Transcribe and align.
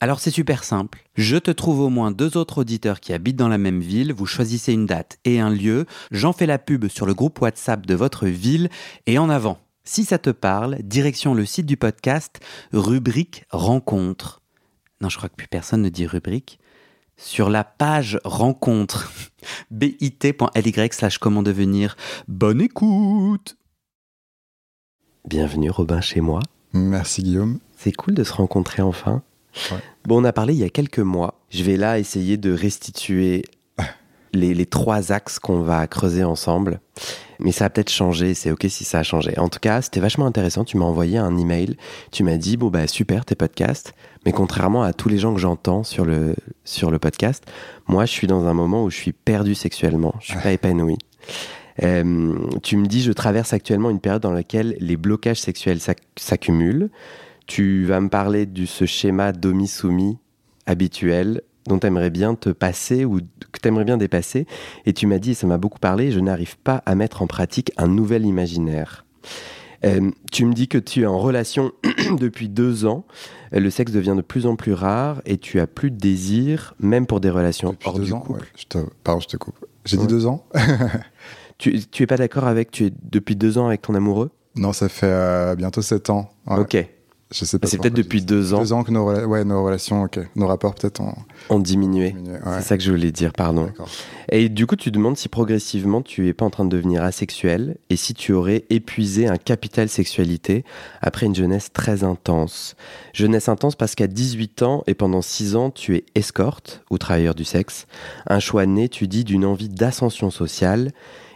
Alors 0.00 0.20
c'est 0.20 0.30
super 0.30 0.64
simple. 0.64 1.04
Je 1.14 1.36
te 1.36 1.50
trouve 1.50 1.80
au 1.80 1.88
moins 1.88 2.10
deux 2.10 2.36
autres 2.36 2.58
auditeurs 2.58 3.00
qui 3.00 3.12
habitent 3.12 3.36
dans 3.36 3.48
la 3.48 3.58
même 3.58 3.80
ville, 3.80 4.12
vous 4.12 4.26
choisissez 4.26 4.72
une 4.72 4.86
date 4.86 5.18
et 5.24 5.40
un 5.40 5.50
lieu, 5.50 5.86
j'en 6.10 6.32
fais 6.32 6.46
la 6.46 6.58
pub 6.58 6.88
sur 6.88 7.06
le 7.06 7.14
groupe 7.14 7.40
WhatsApp 7.40 7.86
de 7.86 7.94
votre 7.94 8.26
ville 8.26 8.68
et 9.06 9.18
en 9.18 9.30
avant. 9.30 9.58
Si 9.84 10.04
ça 10.04 10.18
te 10.18 10.30
parle, 10.30 10.78
direction 10.82 11.34
le 11.34 11.44
site 11.44 11.66
du 11.66 11.76
podcast, 11.76 12.40
rubrique 12.72 13.44
rencontre. 13.50 14.40
Non, 15.00 15.08
je 15.08 15.16
crois 15.16 15.28
que 15.28 15.36
plus 15.36 15.48
personne 15.48 15.82
ne 15.82 15.90
dit 15.90 16.06
rubrique. 16.06 16.58
Sur 17.16 17.48
la 17.48 17.62
page 17.64 18.18
rencontre, 18.24 19.12
bit.ly 19.70 20.88
slash 20.90 21.18
comment 21.18 21.42
devenir. 21.42 21.96
Bonne 22.26 22.60
écoute 22.60 23.56
Bienvenue 25.28 25.70
Robin 25.70 26.00
chez 26.00 26.20
moi. 26.20 26.40
Merci 26.72 27.22
Guillaume. 27.22 27.60
C'est 27.76 27.92
cool 27.92 28.14
de 28.14 28.24
se 28.24 28.32
rencontrer 28.32 28.82
enfin. 28.82 29.22
Bon, 30.06 30.20
on 30.20 30.24
a 30.24 30.32
parlé 30.32 30.54
il 30.54 30.60
y 30.60 30.64
a 30.64 30.70
quelques 30.70 30.98
mois. 30.98 31.40
Je 31.50 31.62
vais 31.62 31.76
là 31.76 31.98
essayer 31.98 32.36
de 32.36 32.52
restituer 32.52 33.44
les, 34.32 34.66
trois 34.66 35.12
axes 35.12 35.38
qu'on 35.38 35.60
va 35.60 35.86
creuser 35.86 36.24
ensemble. 36.24 36.80
Mais 37.40 37.52
ça 37.52 37.66
a 37.66 37.70
peut-être 37.70 37.90
changé, 37.90 38.34
c'est 38.34 38.50
ok 38.50 38.66
si 38.68 38.84
ça 38.84 39.00
a 39.00 39.02
changé. 39.02 39.38
En 39.38 39.48
tout 39.48 39.58
cas, 39.58 39.82
c'était 39.82 40.00
vachement 40.00 40.26
intéressant. 40.26 40.64
Tu 40.64 40.76
m'as 40.76 40.84
envoyé 40.84 41.18
un 41.18 41.36
email. 41.36 41.76
Tu 42.12 42.22
m'as 42.22 42.36
dit, 42.36 42.56
bon, 42.56 42.68
bah 42.68 42.86
super 42.86 43.24
tes 43.24 43.34
podcasts. 43.34 43.94
Mais 44.24 44.32
contrairement 44.32 44.82
à 44.82 44.92
tous 44.92 45.08
les 45.08 45.18
gens 45.18 45.34
que 45.34 45.40
j'entends 45.40 45.82
sur 45.82 46.04
le, 46.04 46.36
sur 46.64 46.90
le 46.90 46.98
podcast, 46.98 47.44
moi, 47.86 48.06
je 48.06 48.12
suis 48.12 48.26
dans 48.26 48.46
un 48.46 48.54
moment 48.54 48.84
où 48.84 48.90
je 48.90 48.96
suis 48.96 49.12
perdu 49.12 49.54
sexuellement. 49.54 50.14
Je 50.20 50.32
suis 50.32 50.40
pas 50.40 50.52
épanoui. 50.52 50.96
Euh, 51.82 52.38
tu 52.62 52.76
me 52.76 52.86
dis, 52.86 53.02
je 53.02 53.12
traverse 53.12 53.52
actuellement 53.52 53.90
une 53.90 54.00
période 54.00 54.22
dans 54.22 54.32
laquelle 54.32 54.76
les 54.78 54.96
blocages 54.96 55.40
sexuels 55.40 55.80
s'accumulent. 56.16 56.90
Tu 57.46 57.84
vas 57.84 58.00
me 58.00 58.08
parler 58.08 58.46
de 58.46 58.64
ce 58.66 58.86
schéma 58.86 59.32
domi-soumis 59.32 60.18
habituel 60.66 61.42
dont 61.66 61.78
tu 61.78 61.86
aimerais 61.86 62.10
bien 62.10 62.34
te 62.34 62.50
passer 62.50 63.04
ou 63.04 63.20
que 63.52 63.60
tu 63.60 63.68
aimerais 63.68 63.84
bien 63.84 63.96
dépasser. 63.96 64.46
Et 64.86 64.92
tu 64.92 65.06
m'as 65.06 65.18
dit, 65.18 65.32
et 65.32 65.34
ça 65.34 65.46
m'a 65.46 65.58
beaucoup 65.58 65.78
parlé, 65.78 66.10
je 66.10 66.20
n'arrive 66.20 66.56
pas 66.58 66.82
à 66.86 66.94
mettre 66.94 67.22
en 67.22 67.26
pratique 67.26 67.72
un 67.76 67.88
nouvel 67.88 68.26
imaginaire. 68.26 69.04
Euh, 69.84 70.10
tu 70.32 70.46
me 70.46 70.54
dis 70.54 70.68
que 70.68 70.78
tu 70.78 71.02
es 71.02 71.06
en 71.06 71.18
relation 71.18 71.72
depuis 72.18 72.48
deux 72.48 72.86
ans, 72.86 73.04
le 73.52 73.68
sexe 73.70 73.92
devient 73.92 74.14
de 74.16 74.22
plus 74.22 74.46
en 74.46 74.56
plus 74.56 74.72
rare 74.72 75.20
et 75.26 75.36
tu 75.36 75.60
as 75.60 75.66
plus 75.66 75.90
de 75.90 75.96
désir, 75.96 76.74
même 76.80 77.06
pour 77.06 77.20
des 77.20 77.30
relations 77.30 77.72
depuis 77.72 77.88
hors 77.88 77.98
deux 77.98 78.12
ans, 78.12 78.24
je 78.56 78.64
te... 78.64 78.78
Pardon, 79.02 79.20
je 79.20 79.28
te 79.28 79.36
coupe. 79.36 79.56
J'ai 79.84 79.98
dit 79.98 80.06
deux 80.06 80.26
ans 80.26 80.46
tu, 81.58 81.78
tu 81.86 82.02
es 82.02 82.06
pas 82.06 82.16
d'accord 82.16 82.44
avec, 82.44 82.70
tu 82.70 82.86
es 82.86 82.92
depuis 83.02 83.36
deux 83.36 83.58
ans 83.58 83.66
avec 83.66 83.82
ton 83.82 83.94
amoureux? 83.94 84.30
Non, 84.56 84.72
ça 84.72 84.88
fait 84.88 85.06
euh, 85.06 85.54
bientôt 85.56 85.82
sept 85.82 86.08
ans. 86.08 86.30
Ok. 86.46 86.76
Je 87.34 87.44
sais 87.44 87.58
pas. 87.58 87.66
C'est 87.66 87.78
peut-être 87.78 87.94
depuis 87.94 88.22
deux 88.22 88.54
ans. 88.54 88.60
Deux 88.60 88.72
ans 88.72 88.84
que 88.84 88.92
nos, 88.92 89.12
ouais, 89.26 89.44
nos 89.44 89.64
relations, 89.64 90.04
ok, 90.04 90.20
nos 90.36 90.46
rapports 90.46 90.76
peut-être 90.76 91.00
ont, 91.00 91.16
ont 91.50 91.58
diminué. 91.58 92.14
C'est 92.44 92.62
ça 92.62 92.78
que 92.78 92.84
je 92.84 92.92
voulais 92.92 93.10
dire, 93.10 93.32
pardon. 93.32 93.70
Et 94.30 94.48
du 94.48 94.66
coup, 94.66 94.76
tu 94.76 94.92
demandes 94.92 95.16
si 95.16 95.28
progressivement 95.28 96.00
tu 96.00 96.28
es 96.28 96.32
pas 96.32 96.44
en 96.44 96.50
train 96.50 96.64
de 96.64 96.70
devenir 96.70 97.02
asexuel 97.02 97.76
et 97.90 97.96
si 97.96 98.14
tu 98.14 98.32
aurais 98.32 98.64
épuisé 98.70 99.26
un 99.26 99.36
capital 99.36 99.88
sexualité 99.88 100.64
après 101.02 101.26
une 101.26 101.34
jeunesse 101.34 101.72
très 101.72 102.04
intense. 102.04 102.76
Jeunesse 103.12 103.48
intense 103.48 103.74
parce 103.74 103.96
qu'à 103.96 104.06
18 104.06 104.62
ans 104.62 104.84
et 104.86 104.94
pendant 104.94 105.20
6 105.20 105.56
ans, 105.56 105.70
tu 105.70 105.96
es 105.96 106.04
escorte 106.14 106.84
ou 106.88 106.98
travailleur 106.98 107.34
du 107.34 107.44
sexe. 107.44 107.86
Un 108.28 108.38
choix 108.38 108.64
né, 108.64 108.88
tu 108.88 109.08
dis, 109.08 109.24
d'une 109.24 109.44
envie 109.44 109.68
d'ascension 109.68 110.30
sociale 110.30 110.92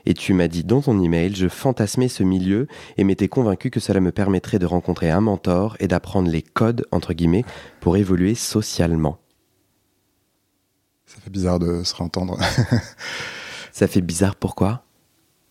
et 0.09 0.15
tu 0.15 0.33
m'as 0.33 0.49
dit 0.49 0.65
dans 0.65 0.81
ton 0.81 1.03
email, 1.03 1.35
je 1.37 1.49
fantasmais 1.49 2.09
ce 2.09 2.23
milieu 2.23 2.67
et 2.97 3.05
m'étais 3.05 3.29
convaincu 3.29 3.69
que 3.69 3.79
cela 3.79 4.01
me 4.01 4.11
permettrait 4.11 4.59
de 4.59 4.65
rencontrer 4.65 5.11
un 5.11 5.21
mentor 5.21 5.77
et 5.81 5.87
d'apprendre 5.87 6.31
les 6.31 6.41
codes, 6.41 6.87
entre 6.93 7.13
guillemets, 7.13 7.45
pour 7.81 7.99
évoluer 7.99 8.35
socialement. 8.35 9.19
Ça 11.05 11.19
fait 11.21 11.29
bizarre 11.29 11.59
de 11.59 11.85
se 11.85 11.95
réentendre. 11.95 12.39
Ça 13.73 13.87
fait 13.87 14.01
bizarre 14.01 14.35
pourquoi? 14.35 14.83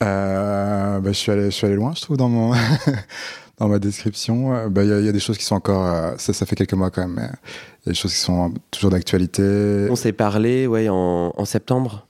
Euh, 0.01 0.99
bah, 1.01 1.11
je, 1.11 1.17
suis 1.17 1.31
allé, 1.31 1.45
je 1.45 1.49
suis 1.51 1.67
allé 1.67 1.75
loin, 1.75 1.93
je 1.95 2.01
trouve, 2.01 2.17
dans, 2.17 2.29
mon 2.29 2.53
dans 3.59 3.67
ma 3.67 3.77
description. 3.77 4.69
Bah, 4.69 4.83
il 4.83 4.89
y, 4.89 5.07
a 5.07 5.11
des 5.11 5.19
choses 5.19 5.37
qui 5.37 5.45
sont 5.45 5.55
encore. 5.55 5.85
Euh, 5.85 6.15
ça, 6.17 6.33
ça 6.33 6.47
fait 6.47 6.55
quelques 6.55 6.73
mois 6.73 6.89
quand 6.89 7.07
même, 7.07 7.19
il 7.19 7.85
y 7.85 7.89
a 7.89 7.91
des 7.91 7.95
choses 7.95 8.13
qui 8.13 8.19
sont 8.19 8.55
toujours 8.71 8.89
d'actualité. 8.89 9.87
On 9.91 9.95
s'est 9.95 10.13
parlé 10.13 10.65
ouais, 10.65 10.89
en, 10.89 11.31
en 11.37 11.45
septembre? 11.45 12.06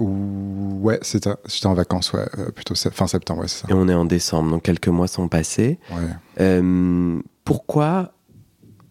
Ouais, 0.00 0.98
c'était, 1.02 1.30
j'étais 1.46 1.66
en 1.66 1.74
vacances, 1.74 2.14
ouais, 2.14 2.26
euh, 2.38 2.50
plutôt 2.50 2.74
fin 2.74 3.06
septembre, 3.06 3.42
ouais, 3.42 3.48
c'est 3.48 3.66
ça. 3.66 3.68
Et 3.68 3.74
on 3.74 3.86
est 3.86 3.94
en 3.94 4.06
décembre, 4.06 4.50
donc 4.50 4.62
quelques 4.62 4.88
mois 4.88 5.06
sont 5.08 5.28
passés. 5.28 5.78
Ouais. 5.90 6.08
Euh, 6.40 7.20
pourquoi 7.44 8.14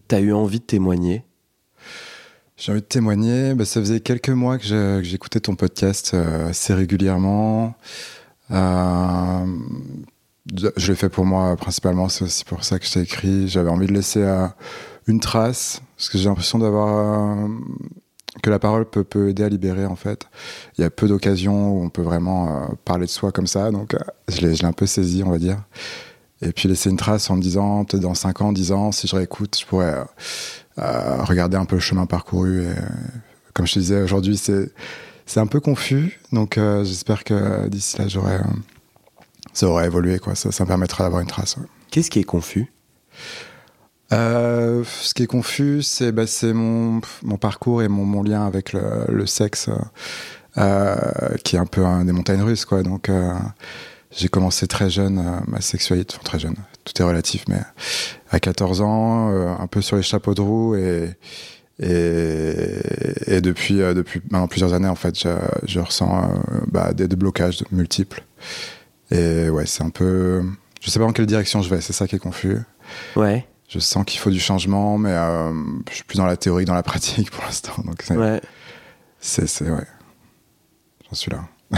t'as 0.08 0.19
eu 0.19 0.31
envie 0.34 0.59
de 0.59 0.66
témoigner? 0.66 1.24
J'ai 2.58 2.74
envie 2.74 2.81
de 2.81 2.86
témoigner, 2.86 3.56
bah, 3.56 3.66
ça 3.66 3.80
faisait 3.80 4.02
quelques 4.02 4.30
mois 4.30 4.59
que, 4.59 5.02
j'écoutais 5.02 5.40
ton 5.40 5.56
podcast 5.56 6.12
euh, 6.14 6.50
assez 6.50 6.75
régulièrement. 6.75 7.74
je 8.52 9.08
l'ai 10.88 10.96
fait 10.96 11.09
pour 11.09 11.25
moi 11.25 11.56
principalement, 11.56 12.08
c'est 12.08 12.25
aussi 12.25 12.46
pour 12.46 12.64
ça 12.64 12.78
que 12.78 12.86
je 12.86 12.94
t'ai 12.94 13.02
écrit. 13.02 13.48
J'avais 13.48 13.72
envie 13.72 13.88
de 13.88 13.94
laisser 13.94 14.24
une 15.08 15.19
trace, 15.19 15.81
parce 15.98 16.09
que 16.09 16.19
j'ai 16.19 16.25
l'impression 16.25 16.59
d'avoir 16.59 17.50
que 18.41 18.50
la 18.50 18.59
parole 18.59 18.85
peut, 18.85 19.03
peut, 19.03 19.29
aider 19.29 19.44
à 19.44 19.50
libérer 19.50 19.85
en 19.85 19.95
fait. 19.95 20.27
Il 20.77 20.81
y 20.81 20.83
a 20.83 20.89
peu 20.89 21.07
d'occasions 21.07 21.73
où 21.73 21.83
on 21.83 21.89
peut 21.89 22.01
vraiment 22.01 22.50
euh, 22.50 22.67
parler 22.85 23.05
de 23.05 23.11
soi 23.11 23.31
comme 23.31 23.47
ça, 23.47 23.72
donc 23.72 23.94
euh, 23.94 24.00
je 24.27 24.41
l'ai 24.41 24.66
un 24.66 24.73
peu 24.73 24.85
saisi, 24.85 25.23
on 25.25 25.31
va 25.31 25.38
dire. 25.38 25.57
Et 26.41 26.53
puis 26.53 26.69
laisser 26.69 26.89
une 26.89 26.97
trace 26.97 27.29
en 27.29 27.35
me 27.35 27.41
disant, 27.41 27.83
peut-être 27.83 28.03
dans 28.03 28.13
5 28.13 28.41
ans, 28.41 28.53
10 28.53 28.72
ans, 28.72 28.91
si 28.91 29.07
je 29.07 29.16
réécoute, 29.16 29.57
je 29.59 29.66
pourrais 29.66 30.05
euh, 30.79 31.23
regarder 31.23 31.57
un 31.57 31.66
peu 31.66 31.75
le 31.75 31.81
chemin 31.81 32.05
parcouru. 32.05 32.63
Et, 32.63 32.73
comme 33.53 33.67
je 33.67 33.73
te 33.73 33.79
disais, 33.79 34.01
aujourd'hui, 34.01 34.38
c'est 34.38 35.39
un 35.39 35.47
peu 35.47 35.59
confus, 35.59 36.21
donc 36.31 36.57
j'espère 36.57 37.25
que 37.25 37.67
d'ici 37.67 37.97
là, 37.97 38.07
j'aurai 38.07 38.39
ça 39.53 39.68
aura 39.68 39.85
évolué, 39.85 40.19
quoi. 40.19 40.35
Ça, 40.35 40.51
ça 40.51 40.63
me 40.63 40.68
permettra 40.68 41.03
d'avoir 41.03 41.21
une 41.21 41.27
trace. 41.27 41.57
Qu'est-ce 41.92 42.09
qui 42.09 42.19
est 42.19 42.24
confus? 42.24 42.71
Euh, 44.11 44.83
ce 45.01 45.13
qui 45.13 45.23
est 45.23 45.27
confus, 45.27 45.83
c'est 45.83 46.11
bah, 46.11 46.23
mon, 46.53 47.01
mon 47.23 47.38
parcours 47.38 47.83
et 47.83 47.88
mon, 47.88 48.23
lien 48.23 48.45
avec 48.45 48.73
le, 48.73 49.25
sexe, 49.25 49.69
euh, 50.57 50.95
qui 51.44 51.56
est 51.56 51.59
un 51.59 51.65
peu 51.65 51.83
des 52.03 52.11
montagnes 52.11 52.41
russes. 52.41 52.65
Quoi. 52.65 52.83
Donc, 52.83 53.09
euh, 53.09 53.33
j'ai 54.11 54.27
commencé 54.27 54.67
très 54.67 54.89
jeune 54.89 55.19
euh, 55.19 55.39
ma 55.47 55.61
sexualité, 55.61 56.15
enfin 56.15 56.23
très 56.23 56.39
jeune, 56.39 56.56
tout 56.85 57.00
est 57.00 57.06
relatif, 57.06 57.45
mais 57.47 57.61
à 58.31 58.39
14 58.39 58.81
ans, 58.81 59.31
euh, 59.31 59.53
un 59.59 59.67
peu 59.67 59.81
sur 59.81 59.95
les 59.95 60.01
chapeaux 60.01 60.33
de 60.33 60.41
roue 60.41 60.75
et, 60.75 61.15
et, 61.79 62.56
et 63.27 63.41
depuis, 63.41 63.75
depuis 63.77 64.21
maintenant 64.31 64.47
plusieurs 64.47 64.73
années, 64.73 64.88
en 64.88 64.95
fait, 64.95 65.19
je, 65.19 65.29
je 65.65 65.79
ressens 65.79 66.29
bah, 66.67 66.94
des, 66.94 67.07
des 67.07 67.15
blocages 67.15 67.63
multiples. 67.71 68.23
Et 69.11 69.50
ouais, 69.50 69.65
c'est 69.65 69.83
un 69.83 69.89
peu. 69.89 70.44
Je 70.81 70.89
sais 70.89 71.00
pas 71.00 71.06
dans 71.06 71.13
quelle 71.13 71.25
direction 71.25 71.61
je 71.61 71.69
vais, 71.69 71.81
c'est 71.81 71.94
ça 71.94 72.07
qui 72.07 72.15
est 72.15 72.19
confus. 72.19 72.57
Ouais 73.15 73.45
je 73.69 73.80
sens 73.80 74.04
qu'il 74.06 74.19
faut 74.19 74.31
du 74.31 74.39
changement, 74.39 74.98
mais 74.98 75.12
euh, 75.13 75.54
je 75.89 75.95
suis 75.95 76.04
plus 76.04 76.18
dans 76.18 76.25
la 76.25 76.36
théorie 76.38 76.63
que 76.66 76.68
dans 76.68 76.75
la 76.75 76.83
pratique 76.83 77.31
pour 77.31 77.44
l'instant. 77.45 77.74
Donc 77.86 78.01
c'est, 78.04 78.18
ouais. 78.18 78.42
c'est, 79.19 79.69
ouais. 79.69 79.86
J'en 81.10 81.16
suis 81.16 81.31
là. 81.31 81.48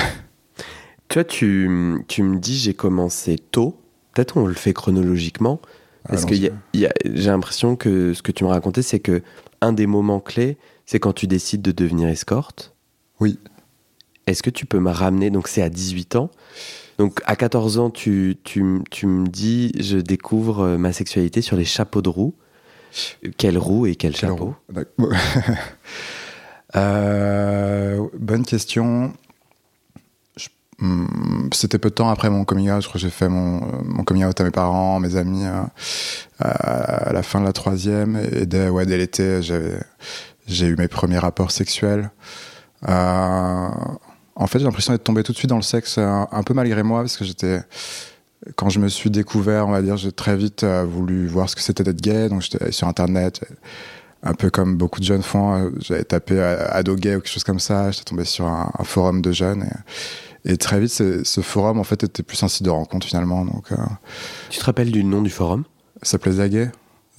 Toi, 1.09 1.23
tu, 1.25 2.03
tu 2.07 2.23
me 2.23 2.38
dis 2.39 2.57
j'ai 2.57 2.73
commencé 2.73 3.38
tôt. 3.38 3.77
Peut-être 4.13 4.38
on 4.38 4.45
le 4.45 4.53
fait 4.53 4.73
chronologiquement. 4.73 5.59
Parce 6.07 6.25
que 6.25 6.33
Allons-y. 6.33 6.79
y 6.79 6.85
a- 6.85 6.85
y 6.85 6.85
a- 6.88 6.93
j'ai 7.05 7.29
l'impression 7.29 7.75
que 7.75 8.13
ce 8.13 8.21
que 8.23 8.31
tu 8.31 8.43
me 8.43 8.49
racontais, 8.49 8.81
c'est 8.81 8.99
que 8.99 9.21
un 9.61 9.71
des 9.73 9.85
moments 9.85 10.19
clés, 10.19 10.57
c'est 10.85 10.99
quand 10.99 11.13
tu 11.13 11.27
décides 11.27 11.61
de 11.61 11.71
devenir 11.71 12.07
escorte. 12.09 12.73
Oui. 13.19 13.38
Est-ce 14.25 14.41
que 14.41 14.49
tu 14.49 14.65
peux 14.65 14.79
me 14.79 14.89
ramener 14.89 15.29
Donc, 15.29 15.47
c'est 15.47 15.61
à 15.61 15.69
18 15.69 16.15
ans. 16.15 16.31
Donc, 17.01 17.19
à 17.25 17.36
14 17.36 17.80
ans, 17.80 17.89
tu, 17.89 18.38
tu, 18.44 18.63
tu 18.92 19.07
me 19.07 19.25
dis 19.25 19.71
je 19.80 19.98
découvre 19.98 20.59
euh, 20.59 20.77
ma 20.77 20.94
sexualité 20.94 21.42
sur 21.42 21.57
les 21.57 21.65
chapeaux 21.65 22.03
de 22.03 22.09
roue. 22.09 22.36
Quelle 23.38 23.57
roue 23.57 23.88
et 23.88 23.95
quel 23.95 24.13
Quel 24.13 24.30
chapeau. 24.30 24.53
Euh, 26.75 28.07
bonne 28.18 28.45
question. 28.45 29.12
Hmm, 30.80 31.50
C'était 31.51 31.80
peu 31.80 31.89
de 31.89 31.95
temps 31.95 32.09
après 32.09 32.30
mon 32.30 32.45
coming 32.45 32.69
out. 32.69 32.81
Je 32.83 32.88
crois 32.88 32.94
que 32.94 33.00
j'ai 33.00 33.09
fait 33.09 33.27
mon, 33.27 33.57
euh, 33.57 33.81
mon 33.83 34.03
coming 34.03 34.24
out 34.24 34.39
à 34.39 34.44
mes 34.44 34.51
parents, 34.51 35.00
mes 35.01 35.15
amis, 35.18 35.44
euh, 35.44 35.63
à 36.39 37.12
la 37.12 37.24
fin 37.24 37.42
de 37.42 37.45
la 37.45 37.51
troisième. 37.51 38.15
Et 38.31 38.45
dès, 38.45 38.69
ouais, 38.69 38.86
dès 38.86 38.98
l'été, 38.98 39.42
j'ai 39.42 40.65
eu 40.68 40.75
mes 40.77 40.88
premiers 40.88 41.18
rapports 41.19 41.51
sexuels. 41.51 42.12
Euh, 42.88 43.68
en 44.41 44.47
fait, 44.47 44.59
j'ai 44.59 44.65
l'impression 44.65 44.93
d'être 44.93 45.03
tombé 45.03 45.23
tout 45.23 45.31
de 45.31 45.38
suite 45.38 45.49
dans 45.49 45.55
le 45.57 45.61
sexe, 45.61 45.97
un, 45.97 46.27
un 46.31 46.43
peu 46.43 46.53
malgré 46.53 46.83
moi, 46.83 47.01
parce 47.01 47.17
que 47.17 47.25
j'étais. 47.25 47.61
Quand 48.55 48.69
je 48.69 48.79
me 48.79 48.88
suis 48.88 49.11
découvert, 49.11 49.67
on 49.67 49.71
va 49.71 49.81
dire, 49.83 49.97
j'ai 49.97 50.11
très 50.11 50.35
vite 50.35 50.63
euh, 50.63 50.83
voulu 50.83 51.27
voir 51.27 51.47
ce 51.47 51.55
que 51.55 51.61
c'était 51.61 51.83
d'être 51.83 52.01
gay. 52.01 52.27
Donc, 52.27 52.41
j'étais 52.41 52.71
sur 52.71 52.88
Internet, 52.88 53.41
un 54.23 54.33
peu 54.33 54.49
comme 54.49 54.77
beaucoup 54.77 54.99
de 54.99 55.05
jeunes 55.05 55.21
font. 55.21 55.53
euh, 55.65 55.69
J'avais 55.79 56.03
tapé 56.03 56.39
euh, 56.39 56.65
ado 56.71 56.95
gay 56.95 57.15
ou 57.15 57.19
quelque 57.21 57.29
chose 57.31 57.43
comme 57.43 57.59
ça. 57.59 57.91
J'étais 57.91 58.05
tombé 58.05 58.25
sur 58.25 58.45
un, 58.47 58.71
un 58.79 58.83
forum 58.83 59.21
de 59.21 59.31
jeunes. 59.31 59.69
Et, 60.43 60.53
et 60.53 60.57
très 60.57 60.79
vite, 60.79 60.91
ce, 60.91 61.41
forum, 61.41 61.77
en 61.79 61.83
fait, 61.83 62.03
était 62.03 62.23
plus 62.23 62.41
un 62.41 62.47
site 62.47 62.63
de 62.63 62.71
rencontre 62.71 63.05
finalement. 63.05 63.45
Donc, 63.45 63.71
euh, 63.71 63.75
Tu 64.49 64.57
te 64.57 64.65
rappelles 64.65 64.91
du 64.91 65.03
nom 65.03 65.21
du 65.21 65.29
forum? 65.29 65.63
Ça 66.01 66.11
s'appelait 66.13 66.31
Zaguet. 66.31 66.71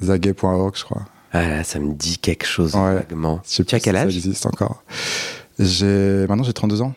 Zaguet.org, 0.02 0.74
je 0.76 0.82
crois. 0.82 1.02
Ah 1.32 1.46
là, 1.48 1.62
ça 1.64 1.78
me 1.78 1.92
dit 1.94 2.18
quelque 2.18 2.46
chose 2.46 2.74
Ouais. 2.74 2.94
vaguement. 2.96 3.40
Tu 3.48 3.64
as 3.70 3.78
quel 3.78 3.94
âge 3.94 4.10
Ça 4.10 4.16
existe 4.16 4.44
encore. 4.44 4.82
J'ai, 5.58 6.26
maintenant, 6.28 6.42
j'ai 6.42 6.52
32 6.52 6.82
ans. 6.82 6.94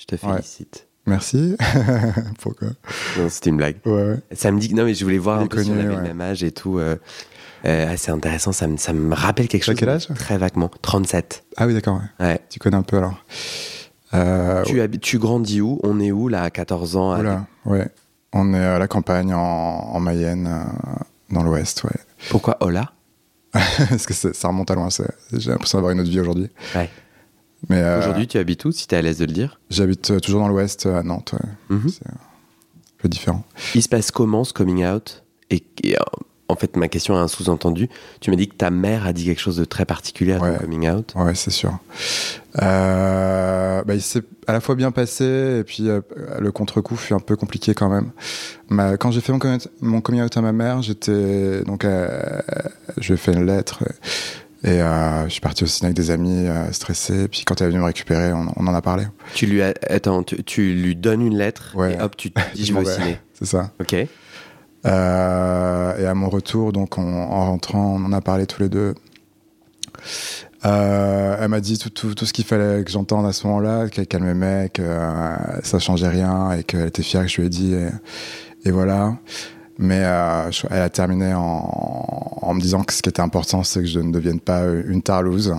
Je 0.00 0.06
te 0.06 0.16
félicite. 0.16 0.86
Merci. 1.06 1.56
Pourquoi? 2.40 2.68
Non, 3.18 3.28
c'était 3.28 3.50
une 3.50 3.56
blague. 3.56 3.76
Ouais. 3.84 4.16
Ça 4.32 4.50
me 4.50 4.58
dit 4.58 4.68
que 4.70 4.74
non, 4.74 4.84
mais 4.84 4.94
je 4.94 5.04
voulais 5.04 5.18
voir 5.18 5.40
un 5.40 5.46
peu 5.46 5.62
si 5.62 5.70
on 5.70 5.74
avait 5.74 5.84
le 5.96 6.02
même 6.02 6.20
âge 6.20 6.42
et 6.44 6.52
tout. 6.52 6.78
euh, 6.78 6.96
euh, 7.66 7.94
c'est 7.98 8.10
intéressant, 8.10 8.52
ça 8.52 8.66
me, 8.66 8.76
ça 8.78 8.92
me 8.92 9.14
rappelle 9.14 9.48
quelque 9.48 9.64
chose. 9.64 9.74
quel 9.76 9.88
âge? 9.90 10.08
Très 10.14 10.38
vaguement. 10.38 10.70
37. 10.82 11.44
Ah 11.56 11.66
oui, 11.66 11.74
d'accord. 11.74 12.00
ouais. 12.20 12.40
Tu 12.48 12.58
connais 12.58 12.76
un 12.76 12.82
peu 12.82 12.96
alors. 12.98 13.22
Euh, 14.14 14.62
Tu, 14.64 14.98
tu 15.00 15.18
grandis 15.18 15.60
où? 15.60 15.78
On 15.82 16.00
est 16.00 16.12
où 16.12 16.28
là 16.28 16.42
à 16.42 16.50
14 16.50 16.96
ans 16.96 17.12
à- 17.12 17.18
Oula, 17.20 17.46
ouais. 17.66 17.88
On 18.32 18.54
est 18.54 18.64
à 18.64 18.78
la 18.78 18.88
campagne 18.88 19.34
en, 19.34 19.38
en 19.40 20.00
Mayenne, 20.00 20.46
euh, 20.46 21.02
dans 21.34 21.42
l'Ouest, 21.42 21.84
ouais. 21.84 21.90
Pourquoi 22.30 22.56
Ola? 22.60 22.92
Parce 23.52 24.06
que 24.06 24.14
c'est- 24.14 24.34
ça 24.34 24.48
remonte 24.48 24.70
à 24.70 24.74
loin. 24.74 24.88
c'est- 24.90 25.10
J'ai 25.32 25.50
l'impression 25.50 25.78
d'avoir 25.78 25.92
une 25.92 26.00
autre 26.00 26.10
vie 26.10 26.20
aujourd'hui. 26.20 26.48
Ouais. 26.74 26.88
Mais 27.68 27.80
euh, 27.82 27.98
Aujourd'hui, 27.98 28.26
tu 28.26 28.38
habites 28.38 28.64
où 28.64 28.72
si 28.72 28.86
tu 28.88 28.94
es 28.94 28.98
à 28.98 29.02
l'aise 29.02 29.18
de 29.18 29.26
le 29.26 29.32
dire? 29.32 29.60
J'habite 29.70 30.10
euh, 30.10 30.18
toujours 30.20 30.40
dans 30.40 30.48
l'Ouest, 30.48 30.86
euh, 30.86 30.98
à 30.98 31.02
Nantes. 31.02 31.34
Ouais. 31.34 31.76
Mhm. 31.76 31.88
C'est 31.88 32.06
un 32.08 32.14
peu 32.98 33.08
différent. 33.08 33.44
Il 33.74 33.82
se 33.82 33.88
passe 33.88 34.10
comment 34.10 34.44
ce 34.44 34.52
coming 34.52 34.84
out? 34.86 35.22
Et, 35.50 35.62
et, 35.84 35.96
en 36.48 36.56
fait, 36.56 36.76
ma 36.76 36.88
question 36.88 37.14
a 37.16 37.20
un 37.20 37.28
sous-entendu. 37.28 37.88
Tu 38.20 38.30
m'as 38.30 38.36
dit 38.36 38.48
que 38.48 38.54
ta 38.56 38.70
mère 38.70 39.06
a 39.06 39.12
dit 39.12 39.24
quelque 39.24 39.40
chose 39.40 39.56
de 39.56 39.64
très 39.64 39.84
particulier 39.84 40.32
à 40.32 40.38
ton 40.38 40.44
Ouais. 40.46 40.58
coming 40.58 40.88
out. 40.90 41.12
Ouais, 41.16 41.34
c'est 41.34 41.50
sûr. 41.50 41.78
Euh, 42.62 43.82
bah, 43.84 43.94
il 43.94 44.02
s'est 44.02 44.22
à 44.46 44.52
la 44.52 44.60
fois 44.60 44.74
bien 44.74 44.90
passé 44.90 45.58
et 45.60 45.64
puis 45.64 45.88
euh, 45.88 46.00
le 46.40 46.50
contre-coup 46.50 46.96
fut 46.96 47.14
un 47.14 47.20
peu 47.20 47.36
compliqué 47.36 47.74
quand 47.74 47.88
même. 47.88 48.10
Ma- 48.68 48.96
quand 48.96 49.10
j'ai 49.12 49.20
fait 49.20 49.32
mon 49.32 49.38
coming, 49.38 49.56
out, 49.56 49.68
mon 49.80 50.00
coming 50.00 50.22
out 50.22 50.36
à 50.36 50.40
ma 50.40 50.52
mère, 50.52 50.82
j'étais 50.82 51.62
donc 51.62 51.84
euh, 51.84 52.40
je 52.98 53.08
lui 53.08 53.14
ai 53.14 53.16
fait 53.16 53.32
une 53.32 53.46
lettre 53.46 53.84
et 54.62 54.82
euh, 54.82 55.24
je 55.24 55.30
suis 55.30 55.40
parti 55.40 55.64
au 55.64 55.66
ciné 55.66 55.86
avec 55.86 55.96
des 55.96 56.10
amis 56.10 56.46
euh, 56.46 56.70
stressés. 56.72 57.28
Puis 57.28 57.44
quand 57.44 57.60
elle 57.60 57.66
est 57.68 57.70
venue 57.70 57.80
me 57.80 57.86
récupérer, 57.86 58.32
on, 58.32 58.46
on 58.56 58.66
en 58.66 58.74
a 58.74 58.82
parlé. 58.82 59.04
Tu 59.34 59.46
lui, 59.46 59.62
attends, 59.62 60.22
tu, 60.22 60.42
tu 60.44 60.74
lui 60.74 60.94
donnes 60.96 61.22
une 61.22 61.36
lettre 61.36 61.72
Ouais. 61.76 61.94
et 61.94 62.00
hop, 62.00 62.16
tu 62.16 62.30
te 62.30 62.40
dis 62.54 62.64
je 62.66 62.74
vais 62.74 62.80
au 62.80 62.84
ciné. 62.84 63.18
C'est 63.34 63.46
ça. 63.46 63.70
Ok. 63.80 63.94
Euh, 64.86 65.96
et 65.98 66.06
à 66.06 66.14
mon 66.14 66.28
retour, 66.28 66.72
donc 66.72 66.98
on- 66.98 67.02
en 67.22 67.46
rentrant, 67.50 67.94
on 67.96 68.04
en 68.04 68.12
a 68.12 68.20
parlé 68.20 68.46
tous 68.46 68.62
les 68.62 68.68
deux. 68.68 68.94
Euh, 70.66 71.36
elle 71.40 71.48
m'a 71.48 71.60
dit 71.60 71.78
tout, 71.78 71.90
tout, 71.90 72.14
tout 72.14 72.26
ce 72.26 72.32
qu'il 72.32 72.44
fallait 72.44 72.84
que 72.84 72.90
j'entende 72.90 73.26
à 73.26 73.32
ce 73.32 73.46
moment-là, 73.46 73.88
qu'elle 73.88 74.22
m'aimait, 74.22 74.70
que 74.72 74.82
ça 75.62 75.78
changeait 75.78 76.08
rien 76.08 76.52
et 76.52 76.64
qu'elle 76.64 76.86
était 76.86 77.02
fière 77.02 77.22
que 77.22 77.28
je 77.28 77.40
lui 77.40 77.46
ai 77.46 77.50
dit. 77.50 77.74
Et, 77.74 77.88
et 78.68 78.70
voilà. 78.70 79.14
Mais 79.82 80.02
euh, 80.04 80.50
elle 80.68 80.82
a 80.82 80.90
terminé 80.90 81.32
en, 81.34 82.52
me 82.52 82.60
disant 82.60 82.84
que 82.84 82.92
ce 82.92 83.00
qui 83.00 83.08
était 83.08 83.22
important, 83.22 83.62
c'est 83.62 83.80
que 83.80 83.86
je 83.86 83.98
ne 83.98 84.12
devienne 84.12 84.38
pas 84.38 84.66
une 84.66 85.00
tarlouse. 85.00 85.54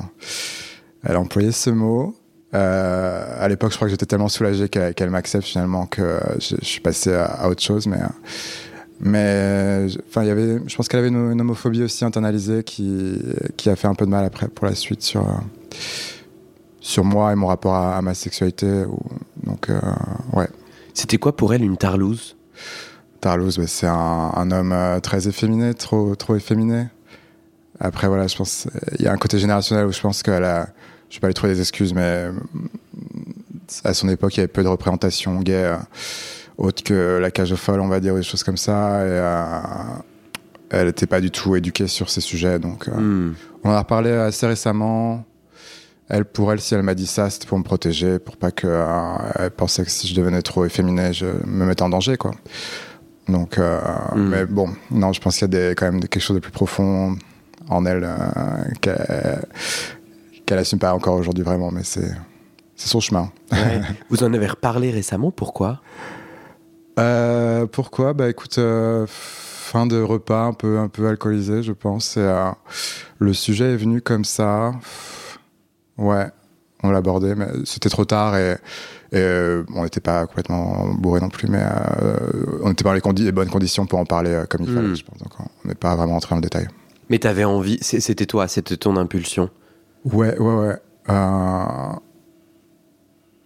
Elle 1.04 1.16
a 1.16 1.20
employé 1.20 1.52
ce 1.52 1.72
mot. 1.72 2.16
Euh, 2.54 3.44
à 3.44 3.48
l'époque, 3.48 3.72
je 3.72 3.78
crois 3.78 3.88
que 3.88 3.92
j'étais 3.92 4.06
tellement 4.06 4.28
soulagé 4.28 4.70
qu'elle 4.70 5.10
m'accepte 5.10 5.46
finalement 5.46 5.88
que 5.88 6.20
je, 6.40 6.56
suis 6.62 6.82
passé 6.82 7.16
à, 7.16 7.50
autre 7.50 7.64
chose. 7.64 7.88
Mais, 7.88 7.98
euh, 7.98 8.08
mais 9.00 9.88
enfin, 10.08 10.22
il 10.22 10.28
y 10.28 10.32
avait, 10.32 10.60
je 10.68 10.76
pense 10.76 10.88
qu'elle 10.88 11.00
avait 11.00 11.10
une, 11.10 11.42
homophobie 11.42 11.82
aussi 11.82 12.06
internalisée 12.06 12.64
qui, 12.64 13.18
qui 13.58 13.72
a 13.72 13.76
fait 13.76 13.88
un 13.88 13.96
peu 13.96 14.06
de 14.06 14.12
mal 14.12 14.24
après 14.24 14.50
pour 14.50 14.68
la 14.68 14.76
suite 14.76 15.02
sur, 15.02 15.22
euh, 15.22 15.34
sur 16.80 17.04
moi 17.04 17.32
et 17.32 17.36
mon 17.36 17.48
rapport 17.48 17.74
à, 17.74 18.00
ma 18.04 18.14
sexualité. 18.14 18.84
Donc, 19.44 19.72
euh, 19.72 19.82
ouais. 20.34 20.50
C'était 20.94 21.18
quoi 21.18 21.36
pour 21.36 21.56
elle 21.56 21.64
une 21.64 21.78
tarlouse? 21.78 22.36
Tarlouse, 23.22 23.64
c'est 23.68 23.88
un, 23.88 24.32
un 24.36 24.52
homme 24.52 24.72
euh, 24.74 25.00
très 25.00 25.28
efféminé, 25.28 25.74
trop, 25.74 26.16
trop 26.16 26.36
efféminé. 26.36 26.88
Après, 27.80 28.08
voilà, 28.08 28.28
je 28.28 28.36
pense, 28.36 28.68
il 29.00 29.06
y 29.06 29.08
a 29.08 29.14
un 29.14 29.18
côté 29.18 29.40
générationnel 29.40 29.86
où 29.86 29.92
je 29.92 30.02
pense 30.02 30.22
qu'elle 30.24 30.44
a, 30.44 30.68
je 31.10 31.16
vais 31.18 31.22
pas 31.22 31.28
lui 31.28 31.34
trouver 31.34 31.54
des 31.54 31.60
excuses, 31.62 31.94
mais 31.94 32.30
mm, 32.30 32.68
à 33.84 33.94
son 33.94 34.10
époque, 34.10 34.36
il 34.36 34.38
y 34.38 34.42
avait 34.42 34.48
peu 34.48 34.64
de 34.64 34.68
représentation 34.68 35.40
gay, 35.40 35.54
euh, 35.54 35.78
autre 36.58 36.84
que 36.84 37.18
la 37.22 37.32
cage 37.32 37.52
aux 37.52 37.58
folles, 37.58 37.80
on 37.80 37.88
va 37.88 38.00
dire, 38.00 38.14
ou 38.14 38.18
des 38.18 38.24
choses 38.24 38.44
comme 38.44 38.58
ça. 38.58 39.00
Et 39.06 39.10
euh, 39.10 39.60
elle 40.70 40.88
n'était 40.88 41.08
pas 41.08 41.22
du 41.22 41.32
tout 41.32 41.56
éduquée 41.56 41.88
sur 41.88 42.10
ces 42.10 42.22
sujets, 42.22 42.60
donc 42.60 42.88
euh, 42.88 42.92
Hmm. 43.00 43.34
on 43.64 43.70
en 43.70 43.74
a 43.74 43.80
reparlé 43.80 44.12
assez 44.12 44.46
récemment. 44.48 45.26
Elle, 46.10 46.26
pour 46.26 46.52
elle, 46.52 46.60
si 46.60 46.74
elle 46.76 46.84
m'a 46.84 46.94
dit 46.96 47.08
ça, 47.08 47.30
c'était 47.30 47.48
pour 47.48 47.58
me 47.58 47.64
protéger, 47.64 48.20
pour 48.20 48.36
pas 48.36 48.52
que 48.52 48.68
euh, 48.68 49.16
elle 49.40 49.52
pensait 49.52 49.86
que 49.86 49.92
si 49.92 50.08
je 50.08 50.16
devenais 50.16 50.42
trop 50.42 50.66
efféminé, 50.66 51.14
je 51.14 51.26
me 51.46 51.66
mettais 51.66 51.84
en 51.84 51.90
danger, 51.90 52.18
quoi. 52.18 52.32
Donc, 53.28 53.58
euh, 53.58 53.80
Mm. 54.16 54.30
mais 54.30 54.46
bon, 54.46 54.70
non, 54.90 55.14
je 55.14 55.22
pense 55.22 55.38
qu'il 55.38 55.44
y 55.44 55.56
a 55.56 55.70
des, 55.70 55.76
quand 55.76 55.86
même 55.92 56.02
quelque 56.02 56.20
chose 56.20 56.36
de 56.36 56.42
plus 56.42 56.52
profond 56.52 57.16
en 57.70 57.86
elle 57.86 58.04
euh, 58.04 58.16
qu'elle 58.82 59.46
qu'elle 60.46 60.58
assume 60.60 60.80
pas 60.80 60.94
encore 60.94 61.16
aujourd'hui 61.16 61.44
vraiment, 61.44 61.72
mais 61.72 61.84
c'est 61.84 62.12
son 62.76 63.00
chemin. 63.00 63.32
Ouais. 63.52 63.82
Vous 64.10 64.24
en 64.24 64.34
avez 64.34 64.48
reparlé 64.48 64.92
récemment, 64.92 65.32
pourquoi? 65.32 65.82
Euh, 67.00 67.68
pourquoi? 67.68 68.14
Bah 68.14 68.28
écoute, 68.30 68.60
fin 69.08 69.86
de 69.86 70.02
repas 70.02 70.44
un 70.46 70.54
peu 70.54 70.80
un 70.80 70.90
peu 70.90 71.08
alcoolisé, 71.08 71.64
je 71.64 71.72
pense. 71.72 72.18
Et, 72.18 72.52
le 73.20 73.34
sujet 73.34 73.74
est 73.74 73.78
venu 73.78 74.02
comme 74.02 74.26
ça. 74.26 74.74
Ouais, 75.98 76.28
on 76.84 76.90
l'a 76.92 76.98
abordé, 77.00 77.36
mais 77.36 77.48
c'était 77.66 77.90
trop 77.90 78.06
tard 78.06 78.36
et, 78.38 78.52
et, 79.12 79.18
euh, 79.18 79.64
on 79.76 79.84
n'était 79.84 80.00
pas 80.00 80.26
complètement 80.26 80.88
bourré 80.96 81.20
non 81.22 81.30
plus, 81.30 81.48
mais 81.48 81.62
euh, 81.62 82.18
on 82.64 82.70
n'était 82.70 82.84
pas 82.84 82.90
dans 82.90 82.96
les, 82.96 83.02
condi- 83.02 83.24
les 83.24 83.32
bonnes 83.32 83.50
conditions 83.50 83.86
pour 83.86 84.00
en 84.00 84.06
parler 84.06 84.32
euh, 84.32 84.46
comme 84.46 84.62
il 84.64 84.72
Mm. 84.72 84.76
fallait, 84.76 84.96
je 84.96 85.06
pense. 85.06 85.18
Donc 85.20 85.32
on 85.40 85.68
n'est 85.68 85.76
pas 85.76 85.96
vraiment 85.96 86.16
entré 86.16 86.30
dans 86.32 86.38
le 86.38 86.42
détail. 86.42 86.68
Mais 87.10 87.20
t'avais 87.20 87.44
envie, 87.44 87.78
c'était 87.82 88.26
toi, 88.26 88.48
c'était 88.48 88.78
ton 88.78 88.96
impulsion? 88.98 89.50
Ouais, 90.06 90.38
ouais, 90.40 90.56
ouais. 90.56 90.76
Euh, 91.10 91.96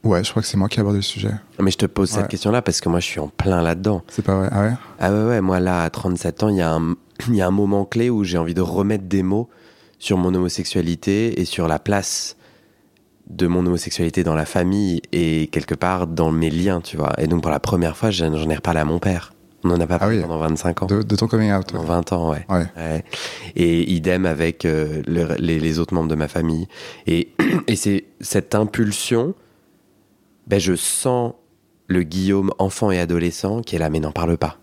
Ouais, 0.03 0.23
je 0.23 0.29
crois 0.29 0.43
que 0.43 0.47
c'est 0.47 0.57
moi 0.57 0.69
qui 0.69 0.77
ai 0.77 0.81
abordé 0.81 0.99
le 0.99 1.01
sujet. 1.01 1.31
Mais 1.59 1.71
je 1.71 1.77
te 1.79 1.87
pose 1.87 2.11
cette 2.11 2.27
question-là 2.27 2.61
parce 2.61 2.79
que 2.79 2.89
moi 2.89 2.99
je 2.99 3.05
suis 3.07 3.19
en 3.19 3.27
plein 3.27 3.63
là-dedans. 3.63 4.03
C'est 4.09 4.21
pas 4.23 4.35
vrai 4.35 4.49
Ah 4.51 4.61
ouais? 4.61 4.73
Ah 4.99 5.11
ouais, 5.11 5.23
ouais, 5.25 5.41
moi 5.41 5.59
là, 5.59 5.81
à 5.81 5.89
37 5.89 6.43
ans, 6.43 6.49
il 6.49 6.57
y, 6.57 6.61
a 6.61 6.71
un- 6.75 6.93
il 7.27 7.35
y 7.35 7.41
a 7.41 7.47
un 7.47 7.51
moment 7.51 7.85
clé 7.85 8.11
où 8.11 8.23
j'ai 8.23 8.37
envie 8.37 8.53
de 8.53 8.61
remettre 8.61 9.05
des 9.05 9.23
mots 9.23 9.49
sur 9.97 10.17
mon 10.17 10.31
homosexualité 10.35 11.41
et 11.41 11.45
sur 11.45 11.67
la 11.67 11.79
place 11.79 12.35
de 13.29 13.47
mon 13.47 13.65
homosexualité 13.65 14.23
dans 14.23 14.35
la 14.35 14.45
famille 14.45 15.01
et 15.11 15.47
quelque 15.47 15.75
part 15.75 16.07
dans 16.07 16.31
mes 16.31 16.49
liens, 16.49 16.81
tu 16.81 16.95
vois. 16.97 17.13
Et 17.19 17.27
donc 17.27 17.41
pour 17.41 17.51
la 17.51 17.59
première 17.59 17.97
fois, 17.97 18.11
j'en 18.11 18.49
ai 18.49 18.55
reparlé 18.55 18.79
à 18.79 18.85
mon 18.85 18.99
père. 18.99 19.33
On 19.63 19.69
n'en 19.69 19.79
a 19.79 19.87
pas 19.87 19.95
Ah 19.95 19.99
parlé 19.99 20.17
oui. 20.17 20.21
pendant 20.21 20.37
25 20.37 20.83
ans. 20.83 20.85
de, 20.85 21.01
de 21.01 21.15
ton 21.15 21.27
coming 21.27 21.51
out. 21.51 21.71
Pendant 21.71 21.85
20 21.85 22.13
ans, 22.13 22.29
ouais. 22.31 22.45
Ouais. 22.49 22.65
Ouais. 22.77 23.03
Et 23.55 23.91
idem 23.93 24.27
avec 24.27 24.63
euh, 24.63 25.01
le- 25.07 25.35
les, 25.39 25.59
les 25.59 25.79
autres 25.79 25.95
membres 25.95 26.07
de 26.07 26.13
ma 26.13 26.27
famille. 26.27 26.67
Et, 27.07 27.29
et 27.67 27.75
c'est 27.75 28.05
cette 28.21 28.53
impulsion, 28.53 29.33
ben, 30.45 30.59
je 30.59 30.75
sens 30.75 31.33
le 31.87 32.03
Guillaume 32.03 32.51
enfant 32.59 32.91
et 32.91 32.99
adolescent 32.99 33.61
qui 33.61 33.75
est 33.75 33.79
là, 33.79 33.89
mais 33.89 33.99
n'en 33.99 34.11
parle 34.11 34.37
pas. 34.37 34.59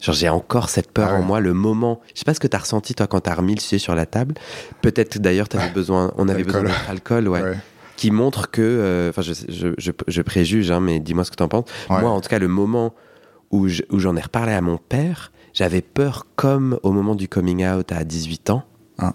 Genre, 0.00 0.14
j'ai 0.14 0.28
encore 0.28 0.68
cette 0.70 0.92
peur 0.92 1.08
Ah 1.10 1.14
ouais. 1.14 1.20
en 1.20 1.22
moi, 1.22 1.40
le 1.40 1.52
moment. 1.52 2.00
Je 2.14 2.20
sais 2.20 2.24
pas 2.24 2.34
ce 2.34 2.40
que 2.40 2.46
t'as 2.46 2.58
ressenti, 2.58 2.94
toi, 2.94 3.08
quand 3.08 3.20
t'as 3.20 3.34
remis 3.34 3.56
le 3.56 3.60
sujet 3.60 3.78
sur 3.80 3.96
la 3.96 4.06
table. 4.06 4.34
Peut-être 4.82 5.18
d'ailleurs, 5.18 5.48
t'avais 5.48 5.70
besoin, 5.70 6.12
on 6.16 6.28
avait 6.28 6.44
besoin 6.44 6.60
Alcool. 6.60 6.70
de 6.72 6.76
notre 6.78 6.90
alcool, 6.90 7.28
ouais. 7.28 7.42
Ouais. 7.42 7.56
Qui 7.96 8.10
montre 8.10 8.50
que, 8.50 8.60
euh, 8.62 9.10
enfin, 9.10 9.22
je, 9.22 9.32
je, 9.48 9.68
je, 9.78 9.90
je 10.08 10.22
préjuge, 10.22 10.70
hein, 10.70 10.80
mais 10.80 11.00
dis-moi 11.00 11.24
ce 11.24 11.30
que 11.30 11.36
t'en 11.36 11.48
penses. 11.48 11.64
Ouais. 11.90 12.00
Moi, 12.00 12.10
en 12.10 12.20
tout 12.20 12.28
cas, 12.28 12.38
le 12.38 12.48
moment 12.48 12.92
où 13.50 13.68
je- 13.68 13.82
où 13.90 13.98
j'en 13.98 14.16
ai 14.16 14.20
reparlé 14.20 14.52
à 14.52 14.60
mon 14.60 14.78
père, 14.78 15.30
j'avais 15.52 15.80
peur 15.82 16.26
comme 16.36 16.78
au 16.82 16.90
moment 16.92 17.14
du 17.14 17.28
coming 17.28 17.64
out 17.66 17.92
à 17.92 18.04
18 18.04 18.50
ans, 18.50 18.64
Ah. 18.98 19.12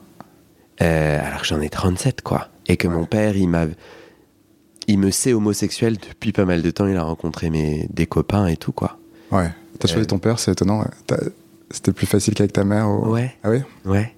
Euh, 0.81 1.19
alors 1.27 1.41
que 1.41 1.47
j'en 1.47 1.59
ai 1.59 1.69
37, 1.69 2.21
quoi. 2.21 2.47
Et 2.67 2.77
que 2.77 2.87
mon 2.87 3.05
père, 3.05 3.35
il 3.35 3.49
m'a, 3.49 3.65
il 4.87 4.97
me 4.97 5.11
sait 5.11 5.33
homosexuel 5.33 5.97
depuis 5.97 6.31
pas 6.31 6.45
mal 6.45 6.61
de 6.61 6.71
temps. 6.71 6.87
Il 6.87 6.95
a 6.95 7.03
rencontré 7.03 7.49
mes 7.49 7.87
des 7.91 8.07
copains 8.07 8.47
et 8.47 8.55
tout, 8.55 8.71
quoi. 8.71 8.97
Ouais. 9.31 9.49
T'as 9.79 9.87
choisi 9.89 10.03
Euh. 10.03 10.05
ton 10.07 10.19
père, 10.19 10.39
c'est 10.39 10.51
étonnant. 10.53 10.85
C'était 11.71 11.91
plus 11.91 12.07
facile 12.07 12.33
qu'avec 12.33 12.53
ta 12.53 12.63
mère 12.63 12.89
ou- 12.89 13.09
Ouais. 13.11 13.35
Ah 13.43 13.49
oui? 13.49 13.59
Ouais. 13.85 14.15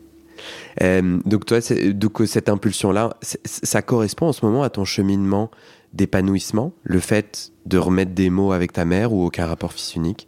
Euh, 0.82 1.20
donc 1.26 1.46
toi, 1.46 1.60
donc 1.94 2.22
euh, 2.22 2.26
cette 2.26 2.50
impulsion-là, 2.50 3.12
ça 3.46 3.82
correspond 3.82 4.28
en 4.28 4.34
ce 4.34 4.46
moment 4.46 4.64
à 4.64 4.70
ton 4.70 4.86
cheminement 4.86 5.52
d'épanouissement, 5.94 6.74
le 6.84 7.00
fait 7.00 7.52
de 7.66 7.78
remettre 7.78 8.12
des 8.12 8.30
mots 8.30 8.52
avec 8.54 8.72
ta 8.74 8.86
mère 8.86 9.12
ou 9.14 9.26
aucun 9.26 9.46
rapport 9.46 9.74
fils 9.74 9.96
unique? 9.96 10.28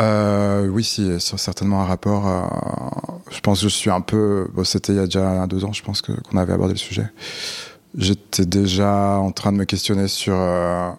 Euh, 0.00 0.68
oui, 0.68 0.84
si, 0.84 1.10
certainement 1.20 1.82
un 1.82 1.86
rapport. 1.86 2.26
à- 2.26 3.20
Je 3.30 3.40
pense 3.40 3.60
que 3.62 3.68
je 3.68 3.74
suis 3.74 3.90
un 3.90 4.00
peu. 4.00 4.46
C'était 4.64 4.92
il 4.92 4.96
y 4.96 5.00
a 5.00 5.04
déjà 5.06 5.46
deux 5.46 5.64
ans, 5.64 5.72
je 5.72 5.82
pense 5.82 6.02
qu'on 6.02 6.36
avait 6.36 6.52
abordé 6.52 6.74
le 6.74 6.78
sujet. 6.78 7.06
J'étais 7.96 8.46
déjà 8.46 9.16
en 9.18 9.32
train 9.32 9.50
de 9.52 9.56
me 9.56 9.64
questionner 9.64 10.08
sur 10.08 10.34
euh, 10.36 10.90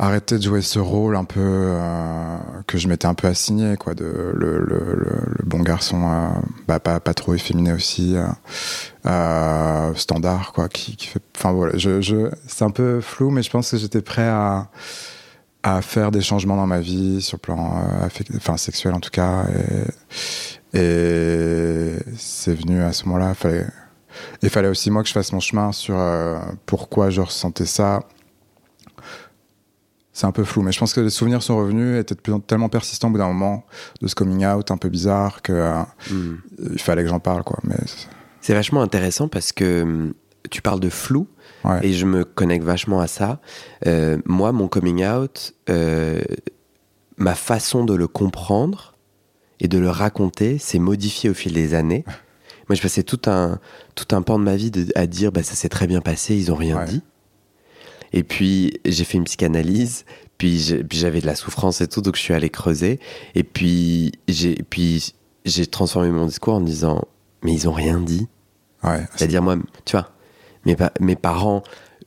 arrêter 0.00 0.38
de 0.38 0.42
jouer 0.42 0.62
ce 0.62 0.78
rôle 0.78 1.14
un 1.14 1.24
peu 1.24 1.40
euh, 1.40 2.38
que 2.66 2.78
je 2.78 2.88
m'étais 2.88 3.06
un 3.06 3.14
peu 3.14 3.28
assigné, 3.28 3.76
quoi, 3.76 3.94
de 3.94 4.32
le, 4.34 4.58
le, 4.58 4.94
le, 4.96 5.44
bon 5.44 5.60
garçon, 5.60 6.02
euh, 6.02 6.28
bah, 6.66 6.80
pas, 6.80 7.00
pas 7.00 7.12
trop 7.12 7.34
efféminé 7.34 7.72
aussi, 7.72 8.16
euh, 9.06 9.94
standard, 9.94 10.52
quoi, 10.54 10.68
qui, 10.68 10.96
fait. 11.06 11.22
Enfin 11.36 11.52
voilà, 11.52 11.76
je, 11.76 12.00
je, 12.00 12.30
c'est 12.46 12.64
un 12.64 12.70
peu 12.70 13.00
flou, 13.02 13.30
mais 13.30 13.42
je 13.42 13.50
pense 13.50 13.70
que 13.70 13.76
j'étais 13.76 14.02
prêt 14.02 14.28
à 14.28 14.68
à 15.62 15.82
faire 15.82 16.10
des 16.10 16.22
changements 16.22 16.56
dans 16.56 16.66
ma 16.66 16.80
vie 16.80 17.20
sur 17.20 17.36
le 17.36 17.40
plan 17.40 17.82
affect- 18.02 18.34
enfin 18.34 18.56
sexuel 18.56 18.94
en 18.94 19.00
tout 19.00 19.10
cas 19.10 19.44
et, 20.72 21.96
c'est 22.16 22.54
venu 22.54 22.82
à 22.82 22.94
ce 22.94 23.04
moment-là 23.04 23.34
il 24.42 24.48
fallait 24.48 24.68
aussi 24.68 24.90
moi 24.90 25.02
que 25.02 25.08
je 25.10 25.12
fasse 25.12 25.34
mon 25.34 25.40
chemin 25.40 25.72
sur 25.72 25.98
pourquoi 26.64 27.10
je 27.10 27.20
ressentais 27.20 27.66
ça 27.66 28.00
c'est 30.12 30.26
un 30.26 30.32
peu 30.32 30.44
flou 30.44 30.62
mais 30.62 30.72
je 30.72 30.78
pense 30.78 30.92
que 30.92 31.00
les 31.00 31.10
souvenirs 31.10 31.42
sont 31.42 31.56
revenus 31.56 31.96
et 31.96 32.00
étaient 32.00 32.16
tellement 32.46 32.68
persistants 32.68 33.08
au 33.08 33.10
bout 33.12 33.18
d'un 33.18 33.28
moment 33.28 33.64
de 34.02 34.08
ce 34.08 34.14
coming 34.14 34.44
out 34.46 34.70
un 34.70 34.76
peu 34.76 34.88
bizarre 34.88 35.42
que 35.42 35.52
euh, 35.52 35.82
Hmm. 36.10 36.36
il 36.72 36.80
fallait 36.80 37.02
que 37.02 37.08
j'en 37.08 37.20
parle 37.20 37.42
quoi 37.44 37.58
mais 37.64 37.76
C'est 38.40 38.54
vachement 38.54 38.82
intéressant 38.82 39.28
parce 39.28 39.52
que 39.52 39.82
hum, 39.82 40.14
tu 40.50 40.62
parles 40.62 40.80
de 40.80 40.88
flou 40.90 41.28
ouais 41.64 41.78
et 41.86 41.92
je 41.92 42.06
me 42.06 42.24
connecte 42.24 42.64
vachement 42.64 43.00
à 43.00 43.06
ça. 43.06 43.38
Euh, 43.86 44.16
moi, 44.24 44.50
mon 44.52 44.66
coming 44.66 45.04
out, 45.06 45.52
euh, 45.68 46.20
ma 47.18 47.34
façon 47.34 47.84
de 47.84 47.92
le 47.94 48.08
comprendre 48.08 48.94
et 49.60 49.68
de 49.68 49.78
le 49.78 49.90
raconter 49.90 50.56
s'est 50.58 50.78
modifiée 50.78 51.28
au 51.30 51.34
fil 51.34 51.52
des 51.52 51.74
années. 51.74 52.04
Moi, 52.68 52.76
je 52.76 52.82
passais 52.82 53.02
tout 53.02 53.20
un, 53.26 53.58
tout 53.94 54.14
un 54.16 54.22
pan 54.22 54.38
de 54.38 54.44
ma 54.44 54.56
vie 54.56 54.70
de- 54.70 54.90
à 54.94 55.06
dire 55.06 55.32
bah, 55.32 55.42
ça 55.42 55.54
s'est 55.54 55.68
très 55.68 55.86
bien 55.86 56.00
passé, 56.00 56.34
ils 56.36 56.50
ont 56.50 56.54
rien 56.56 56.78
Ouais. 56.78 56.84
dit. 56.86 57.02
Et 58.12 58.22
puis, 58.22 58.72
j'ai 58.84 59.04
fait 59.04 59.18
une 59.18 59.24
psychanalyse, 59.24 60.04
puis 60.38 60.58
j'avais 60.90 61.20
de 61.20 61.26
la 61.26 61.34
souffrance 61.34 61.80
et 61.80 61.86
tout, 61.88 62.00
donc 62.00 62.16
je 62.16 62.20
suis 62.22 62.34
allé 62.34 62.50
creuser. 62.50 62.98
Et 63.34 63.42
puis, 63.44 64.12
j'ai 64.28 64.54
puis 64.68 65.14
j'ai 65.44 65.66
transformé 65.66 66.10
mon 66.10 66.26
discours 66.26 66.54
en 66.54 66.60
disant 66.60 67.02
mais 67.42 67.52
ils 67.54 67.68
ont 67.68 67.72
rien 67.72 67.98
dit. 68.00 68.26
ouais 68.84 69.06
C'est-à-dire, 69.16 69.42
moi, 69.42 69.56
tu 69.84 69.92
vois, 69.96 70.10
mes, 70.66 70.76
pa- 70.76 70.92
mes 71.00 71.16
parents 71.16 71.62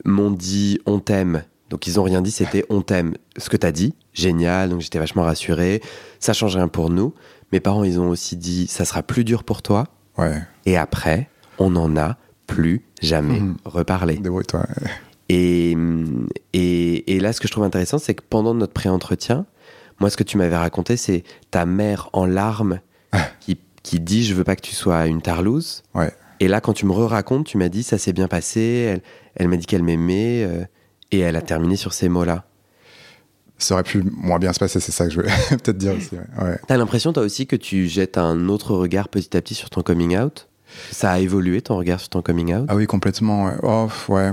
m'ont 0.05 0.29
dit 0.31 0.79
on 0.85 0.99
t'aime. 0.99 1.43
Donc, 1.69 1.87
ils 1.87 1.99
ont 1.99 2.03
rien 2.03 2.21
dit, 2.21 2.29
c'était 2.31 2.65
on 2.69 2.81
t'aime. 2.81 3.15
Ce 3.37 3.49
que 3.49 3.57
t'as 3.57 3.71
dit, 3.71 3.95
génial, 4.13 4.69
donc 4.69 4.81
j'étais 4.81 4.99
vachement 4.99 5.23
rassuré. 5.23 5.81
Ça 6.19 6.33
change 6.33 6.55
rien 6.55 6.67
pour 6.67 6.89
nous. 6.91 7.13
Mes 7.51 7.59
parents, 7.59 7.83
ils 7.83 7.99
ont 7.99 8.09
aussi 8.09 8.35
dit 8.35 8.67
ça 8.67 8.85
sera 8.85 9.01
plus 9.03 9.23
dur 9.23 9.43
pour 9.43 9.61
toi. 9.63 9.85
ouais 10.17 10.41
Et 10.65 10.77
après, 10.77 11.29
on 11.57 11.71
n'en 11.71 11.95
a 11.97 12.17
plus 12.45 12.83
jamais 13.01 13.39
Mhm. 13.39 13.57
reparlé. 13.65 14.17
débrouille-toi 14.17 14.65
Et, 15.33 15.75
et, 16.53 17.15
et 17.15 17.19
là, 17.19 17.33
ce 17.33 17.39
que 17.41 17.47
je 17.47 17.51
trouve 17.53 17.63
intéressant, 17.63 17.97
c'est 17.97 18.13
que 18.13 18.23
pendant 18.29 18.53
notre 18.53 18.73
pré-entretien, 18.73 19.45
moi, 19.99 20.09
ce 20.09 20.17
que 20.17 20.23
tu 20.23 20.37
m'avais 20.37 20.57
raconté, 20.57 20.97
c'est 20.97 21.23
ta 21.51 21.65
mère 21.65 22.09
en 22.13 22.25
larmes 22.25 22.79
qui, 23.39 23.57
qui 23.83 23.99
dit 23.99 24.23
Je 24.25 24.33
veux 24.33 24.43
pas 24.43 24.55
que 24.55 24.61
tu 24.61 24.75
sois 24.75 25.07
une 25.07 25.21
tarlouse. 25.21 25.83
Ouais. 25.95 26.11
Et 26.39 26.47
là, 26.47 26.61
quand 26.61 26.73
tu 26.73 26.85
me 26.85 26.91
re-racontes, 26.91 27.45
tu 27.47 27.57
m'as 27.57 27.69
dit 27.69 27.83
Ça 27.83 27.97
s'est 27.97 28.13
bien 28.13 28.27
passé. 28.27 28.61
Elle, 28.61 29.01
elle 29.35 29.47
m'a 29.47 29.57
dit 29.57 29.65
qu'elle 29.65 29.83
m'aimait. 29.83 30.43
euh, 30.43 30.63
et 31.11 31.19
elle 31.19 31.35
a 31.35 31.41
terminé 31.41 31.75
sur 31.75 31.93
ces 31.93 32.09
mots-là. 32.09 32.43
ça 33.59 33.75
aurait 33.75 33.83
pu 33.83 34.01
moins 34.03 34.39
bien 34.39 34.51
se 34.51 34.57
passer 34.59 34.79
c'est 34.79 34.91
ça 34.91 35.05
que 35.05 35.11
je 35.11 35.17
voulais 35.21 35.31
peut-être 35.51 35.77
dire 35.77 35.93
aussi 35.95 36.09
ouais. 36.15 36.43
ouais. 36.43 36.57
T'as 36.67 36.75
l'impression, 36.75 37.13
toi 37.13 37.21
aussi, 37.21 37.45
que 37.45 37.55
tu 37.55 37.87
jettes 37.87 38.17
un 38.17 38.49
autre 38.49 38.73
regard 38.73 39.09
petit 39.09 39.37
à 39.37 39.41
petit 39.43 39.53
sur 39.53 39.69
ton 39.69 39.83
coming 39.83 40.17
out? 40.17 40.47
Ça 40.91 41.11
a 41.11 41.19
évolué, 41.19 41.61
ton 41.61 41.77
regard 41.77 41.99
sur 41.99 42.09
ton 42.09 42.23
coming 42.23 42.51
out? 42.55 42.65
Ah 42.67 42.75
oui, 42.75 42.87
complètement. 42.87 43.45
Ouais. 43.45 43.53
Oh, 43.61 43.87
ouais. 44.09 44.31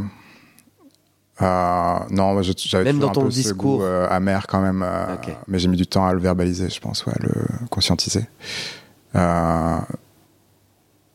Euh, 1.42 1.94
non, 2.10 2.40
j'avais 2.42 2.84
Même 2.84 2.96
toujours 2.96 3.10
dans 3.12 3.20
un 3.20 3.22
ton 3.22 3.24
peu 3.24 3.30
ce 3.30 3.36
discours. 3.42 3.78
goût, 3.78 3.82
euh, 3.84 4.06
amer 4.10 4.46
quand 4.46 4.60
même, 4.60 4.82
euh, 4.84 5.16
mais 5.48 5.58
j'ai 5.58 5.68
mis 5.68 5.76
du 5.76 5.86
temps 5.86 6.06
à 6.06 6.12
le 6.12 6.20
verbaliser, 6.20 6.68
je 6.68 6.80
pense, 6.80 7.06
ouais, 7.06 7.14
à 7.18 7.22
le 7.22 7.32
conscientiser. 7.70 8.26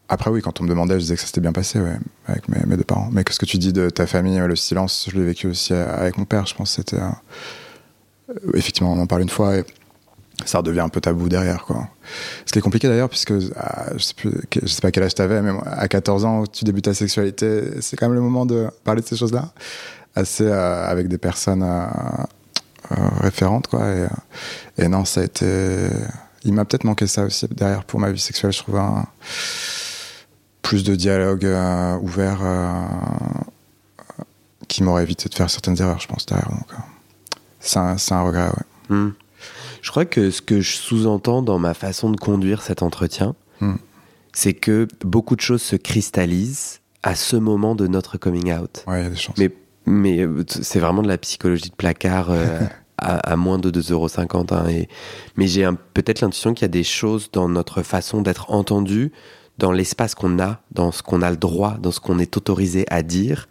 Après, 0.07 0.29
oui, 0.29 0.41
quand 0.41 0.61
on 0.61 0.63
me 0.65 0.69
demandait, 0.69 0.95
je 0.95 0.99
disais 0.99 1.15
que 1.15 1.21
ça 1.21 1.27
s'était 1.27 1.41
bien 1.41 1.51
passé, 1.51 1.79
ouais, 1.79 1.97
avec 2.27 2.47
mes, 2.47 2.59
mes 2.67 2.77
deux 2.77 2.83
parents. 2.83 3.09
Mais 3.11 3.23
qu'est-ce 3.23 3.39
que 3.39 3.45
tu 3.45 3.57
dis 3.57 3.73
de 3.73 3.89
ta 3.89 4.05
famille, 4.05 4.37
le 4.37 4.55
silence, 4.55 5.07
je 5.11 5.17
l'ai 5.17 5.25
vécu 5.25 5.47
aussi 5.47 5.73
avec 5.73 6.17
mon 6.17 6.25
père, 6.25 6.45
je 6.45 6.53
pense. 6.55 6.69
que 6.75 6.83
C'était 6.83 7.01
effectivement, 8.53 8.93
on 8.93 8.99
en 8.99 9.07
parle 9.07 9.23
une 9.23 9.29
fois 9.29 9.57
et 9.57 9.65
ça 10.45 10.59
redevient 10.59 10.81
un 10.81 10.89
peu 10.89 11.01
tabou 11.01 11.27
derrière, 11.27 11.63
quoi. 11.65 11.87
Ce 12.45 12.51
qui 12.51 12.59
est 12.59 12.61
compliqué 12.61 12.87
d'ailleurs, 12.87 13.09
puisque 13.09 13.33
ah, 13.55 13.85
je 13.95 14.03
sais 14.03 14.13
plus, 14.13 14.31
que- 14.51 14.59
je 14.61 14.67
sais 14.67 14.81
pas 14.81 14.91
quel 14.91 15.03
âge 15.03 15.15
t'avais, 15.15 15.41
mais 15.41 15.53
moi, 15.53 15.63
à 15.67 15.87
14 15.87 16.23
ans, 16.25 16.45
tu 16.45 16.65
débutes 16.65 16.85
ta 16.85 16.93
sexualité, 16.93 17.81
c'est 17.81 17.95
quand 17.97 18.05
même 18.07 18.15
le 18.15 18.21
moment 18.21 18.45
de 18.45 18.67
parler 18.83 19.01
de 19.01 19.07
ces 19.07 19.15
choses-là, 19.17 19.53
assez 20.15 20.45
euh, 20.45 20.85
avec 20.87 21.07
des 21.07 21.17
personnes 21.17 21.63
euh, 21.63 21.85
euh, 22.91 22.95
référentes, 23.19 23.67
quoi. 23.67 23.87
Et, 23.89 24.07
et 24.77 24.87
non, 24.87 25.05
ça 25.05 25.21
a 25.21 25.23
été, 25.23 25.45
il 26.43 26.53
m'a 26.53 26.65
peut-être 26.65 26.83
manqué 26.83 27.07
ça 27.07 27.23
aussi 27.23 27.47
derrière 27.49 27.83
pour 27.83 27.99
ma 27.99 28.11
vie 28.11 28.19
sexuelle. 28.19 28.51
Je 28.51 28.59
trouve 28.59 28.77
un 28.77 29.05
plus 30.61 30.83
de 30.83 30.95
dialogue 30.95 31.47
ouvert 32.01 32.39
qui 34.67 34.83
m'aurait 34.83 35.03
évité 35.03 35.29
de 35.29 35.35
faire 35.35 35.49
certaines 35.49 35.79
erreurs, 35.79 35.99
je 35.99 36.07
pense 36.07 36.25
derrière. 36.25 36.49
Donc, 36.49 36.67
c'est 37.59 37.77
un, 37.79 37.95
un 38.11 38.21
regret, 38.23 38.47
ouais. 38.47 38.95
Hmm. 38.95 39.13
Je 39.81 39.91
crois 39.91 40.05
que 40.05 40.31
ce 40.31 40.41
que 40.41 40.61
je 40.61 40.75
sous-entends 40.75 41.43
dans 41.43 41.59
ma 41.59 41.73
façon 41.75 42.09
de 42.09 42.17
conduire 42.17 42.61
cet 42.61 42.81
entretien, 42.81 43.35
Hmm. 43.61 43.75
c'est 44.33 44.53
que 44.53 44.85
beaucoup 45.05 45.37
de 45.37 45.41
choses 45.41 45.61
se 45.61 45.77
cristallisent 45.77 46.81
à 47.03 47.15
ce 47.15 47.37
moment 47.37 47.73
de 47.73 47.87
notre 47.87 48.17
coming 48.17 48.51
out. 48.51 48.83
Ouais, 48.85 48.99
il 48.99 49.03
y 49.03 49.07
a 49.07 49.09
des 49.09 49.15
chances. 49.15 49.37
Mais, 49.37 49.49
mais 49.85 50.19
euh, 50.21 50.43
c'est 50.47 50.79
vraiment 50.79 51.01
de 51.01 51.07
la 51.07 51.17
psychologie 51.17 51.69
de 51.69 51.75
placard 51.75 52.29
euh, 52.31 52.59
à, 52.97 53.17
à 53.17 53.35
moins 53.35 53.57
de 53.59 53.69
2,50€. 53.71 54.53
Hein, 54.53 54.67
et, 54.69 54.87
mais 55.35 55.47
j'ai 55.47 55.67
peut-être 55.93 56.21
l'intuition 56.21 56.53
qu'il 56.53 56.63
y 56.63 56.65
a 56.65 56.69
des 56.69 56.83
choses 56.83 57.29
dans 57.31 57.49
notre 57.49 57.81
façon 57.83 58.21
d'être 58.21 58.51
entendu, 58.51 59.11
dans 59.57 59.71
l'espace 59.71 60.15
qu'on 60.15 60.39
a, 60.39 60.61
dans 60.71 60.91
ce 60.91 61.01
qu'on 61.03 61.21
a 61.21 61.29
le 61.31 61.37
droit, 61.37 61.77
dans 61.81 61.91
ce 61.91 61.99
qu'on 61.99 62.19
est 62.19 62.35
autorisé 62.37 62.85
à 62.89 63.03
dire 63.03 63.47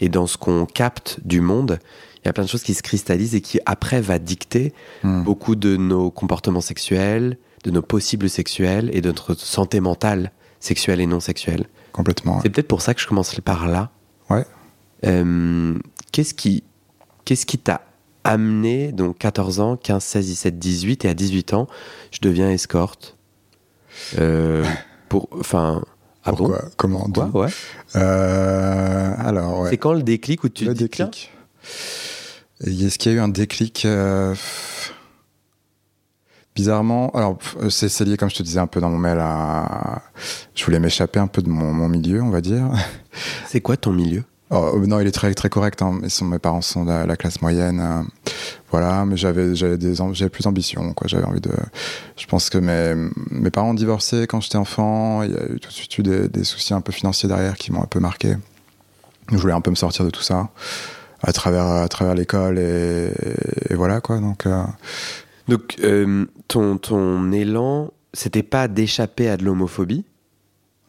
et 0.00 0.08
dans 0.08 0.26
ce 0.26 0.36
qu'on 0.36 0.66
capte 0.66 1.18
du 1.24 1.40
monde. 1.40 1.78
Il 2.22 2.26
y 2.26 2.28
a 2.28 2.32
plein 2.32 2.44
de 2.44 2.48
choses 2.48 2.62
qui 2.64 2.74
se 2.74 2.82
cristallisent 2.82 3.34
et 3.34 3.40
qui 3.40 3.60
après 3.66 4.00
va 4.00 4.18
dicter 4.18 4.74
Hmm. 5.02 5.22
beaucoup 5.22 5.54
de 5.56 5.76
nos 5.76 6.10
comportements 6.10 6.60
sexuels, 6.60 7.38
de 7.64 7.70
nos 7.70 7.82
possibles 7.82 8.28
sexuels 8.28 8.90
et 8.92 9.00
de 9.00 9.08
notre 9.08 9.34
santé 9.34 9.80
mentale 9.80 10.32
sexuelle 10.60 11.00
et 11.00 11.06
non 11.06 11.20
sexuelle. 11.20 11.66
Complètement. 11.92 12.34
ouais. 12.36 12.40
C'est 12.42 12.50
peut-être 12.50 12.68
pour 12.68 12.82
ça 12.82 12.92
que 12.94 13.00
je 13.00 13.06
commence 13.06 13.34
par 13.40 13.68
là. 13.68 13.90
Euh, 15.04 15.78
qu'est-ce 16.12 16.34
qui 16.34 16.64
qu'est-ce 17.24 17.44
qui 17.44 17.58
t'a 17.58 17.82
amené, 18.24 18.92
donc 18.92 19.18
14 19.18 19.60
ans, 19.60 19.76
15, 19.76 20.02
16, 20.02 20.26
17, 20.26 20.58
18, 20.58 21.04
et 21.04 21.08
à 21.08 21.14
18 21.14 21.52
ans, 21.54 21.68
je 22.10 22.18
deviens 22.20 22.50
escorte 22.50 23.16
Euh, 24.18 24.64
pour, 25.08 25.28
Enfin, 25.38 25.84
ah 26.24 26.32
bon? 26.32 26.36
Pourquoi? 26.38 26.64
Comment? 26.76 27.08
Quoi, 27.12 27.30
ouais. 27.34 27.48
Euh, 27.94 29.14
Alors, 29.18 29.60
ouais. 29.60 29.70
C'est 29.70 29.76
quand 29.78 29.92
le 29.92 30.02
déclic 30.02 30.42
où 30.44 30.48
tu 30.48 30.64
le 30.64 30.74
te 30.74 30.78
déclic. 30.78 31.30
Est-ce 32.64 32.98
qu'il 32.98 33.12
y 33.12 33.14
a 33.14 33.18
eu 33.18 33.20
un 33.20 33.28
déclic 33.28 33.84
euh, 33.84 34.34
Bizarrement, 36.54 37.10
alors 37.10 37.38
c'est 37.68 37.90
c'est 37.90 38.04
lié, 38.06 38.16
comme 38.16 38.30
je 38.30 38.36
te 38.36 38.42
disais 38.42 38.58
un 38.58 38.66
peu 38.66 38.80
dans 38.80 38.88
mon 38.88 38.96
mail, 38.96 39.18
à... 39.20 40.00
je 40.54 40.64
voulais 40.64 40.80
m'échapper 40.80 41.20
un 41.20 41.26
peu 41.26 41.42
de 41.42 41.50
mon, 41.50 41.72
mon 41.72 41.86
milieu, 41.88 42.22
on 42.22 42.30
va 42.30 42.40
dire. 42.40 42.70
c'est 43.46 43.60
quoi 43.60 43.76
ton 43.76 43.92
milieu? 43.92 44.24
Oh, 44.50 44.72
euh, 44.76 44.86
non, 44.86 45.00
il 45.00 45.06
est 45.08 45.12
très 45.12 45.34
très 45.34 45.48
correct. 45.48 45.82
Hein. 45.82 45.98
Ils 46.04 46.10
sont, 46.10 46.24
mes 46.24 46.38
parents 46.38 46.60
sont 46.62 46.84
de 46.84 46.90
la, 46.90 47.04
la 47.06 47.16
classe 47.16 47.42
moyenne, 47.42 47.80
euh, 47.80 48.02
voilà. 48.70 49.04
Mais 49.04 49.16
j'avais 49.16 49.56
j'avais 49.56 49.76
des 49.76 50.00
am- 50.00 50.14
j'avais 50.14 50.28
plus 50.30 50.44
d'ambition, 50.44 50.92
quoi. 50.94 51.08
J'avais 51.08 51.24
envie 51.24 51.40
de. 51.40 51.50
Je 52.16 52.26
pense 52.26 52.48
que 52.48 52.58
mes 52.58 52.94
mes 53.30 53.50
parents 53.50 53.70
ont 53.70 53.74
divorcé 53.74 54.26
quand 54.28 54.40
j'étais 54.40 54.56
enfant. 54.58 55.22
Il 55.24 55.32
y 55.32 55.36
a 55.36 55.46
eu 55.52 55.58
tout 55.58 55.68
de 55.68 55.74
suite 55.74 55.98
eu 55.98 56.02
des, 56.04 56.28
des 56.28 56.44
soucis 56.44 56.74
un 56.74 56.80
peu 56.80 56.92
financiers 56.92 57.28
derrière 57.28 57.56
qui 57.56 57.72
m'ont 57.72 57.82
un 57.82 57.86
peu 57.86 57.98
marqué. 57.98 58.36
je 59.32 59.36
voulais 59.36 59.52
un 59.52 59.60
peu 59.60 59.70
me 59.70 59.76
sortir 59.76 60.04
de 60.04 60.10
tout 60.10 60.22
ça 60.22 60.48
à 61.22 61.32
travers, 61.32 61.66
à 61.66 61.88
travers 61.88 62.14
l'école 62.14 62.58
et, 62.60 63.10
et 63.70 63.74
voilà 63.74 64.00
quoi. 64.00 64.20
Donc, 64.20 64.46
euh, 64.46 64.62
Donc, 65.48 65.74
euh, 65.82 66.26
ton, 66.46 66.76
ton 66.78 67.32
élan, 67.32 67.90
c'était 68.12 68.44
pas 68.44 68.68
d'échapper 68.68 69.28
à 69.28 69.36
de 69.36 69.44
l'homophobie 69.44 70.04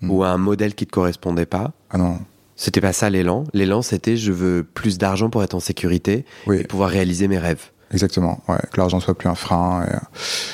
Hmm. 0.01 0.11
ou 0.11 0.23
à 0.23 0.29
un 0.29 0.37
modèle 0.37 0.75
qui 0.75 0.85
te 0.85 0.91
correspondait 0.91 1.47
pas? 1.47 1.71
ah 1.89 1.97
non, 1.97 2.19
C'était 2.59 2.81
pas 2.81 2.91
ça 2.91 3.09
l'élan. 3.09 3.43
L'élan, 3.53 3.81
c'était 3.81 4.17
je 4.17 4.31
veux 4.33 4.63
plus 4.63 4.97
d'argent 4.97 5.29
pour 5.29 5.43
être 5.43 5.53
en 5.53 5.59
sécurité 5.59 6.25
oui, 6.47 6.57
et 6.57 6.63
pouvoir 6.65 6.89
réaliser 6.89 7.27
mes 7.27 7.37
rêves. 7.37 7.69
exactement. 7.91 8.41
Ouais, 8.49 8.57
que 8.73 8.77
l'argent 8.77 8.99
soit 8.99 9.17
plus 9.17 9.29
un 9.29 9.35
frein. 9.35 9.85
Et, 9.85 9.93
euh, 9.93 9.97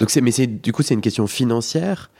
Donc, 0.01 0.10
c'est, 0.12 0.22
mais 0.22 0.31
c'est, 0.31 0.45
du 0.48 0.72
coup, 0.74 0.83
c'est 0.83 0.93
une 0.93 1.01
question 1.01 1.25
financière 1.27 2.12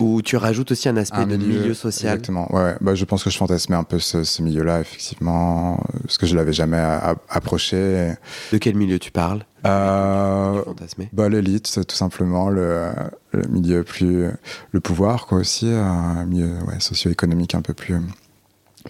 ou 0.00 0.22
tu 0.22 0.36
rajoutes 0.36 0.72
aussi 0.72 0.88
un 0.88 0.96
aspect 0.96 1.18
un 1.18 1.26
de 1.26 1.36
milieu, 1.36 1.72
social? 1.72 2.14
Exactement. 2.14 2.52
Ouais, 2.52 2.62
ouais. 2.64 2.74
Bah, 2.80 2.94
je 2.96 3.04
pense 3.04 3.22
que 3.22 3.30
je 3.30 3.38
fantasmais 3.38 3.76
un 3.76 3.84
peu 3.84 4.00
ce, 4.00 4.24
ce 4.24 4.42
milieu-là, 4.42 4.80
effectivement, 4.80 5.74
euh, 5.74 5.98
parce 6.02 6.18
que 6.18 6.26
je 6.26 6.34
l'avais 6.34 6.52
jamais 6.52 6.76
a- 6.78 7.12
a- 7.12 7.16
approché. 7.30 8.12
De 8.52 8.58
quel 8.58 8.74
milieu 8.74 8.98
tu 8.98 9.12
parles? 9.12 9.44
Euh, 9.66 10.62
Tu 10.96 11.08
bah, 11.12 11.28
l'élite, 11.28 11.68
c'est 11.68 11.84
tout 11.84 11.94
simplement 11.96 12.50
le, 12.50 12.88
le 13.32 13.46
milieu 13.48 13.84
plus, 13.84 14.26
le 14.72 14.80
pouvoir, 14.80 15.26
quoi, 15.26 15.38
aussi, 15.38 15.68
un 15.70 16.24
milieu 16.26 16.58
ouais, 16.66 16.80
socio-économique 16.80 17.54
un 17.54 17.62
peu 17.62 17.72
plus, 17.72 17.94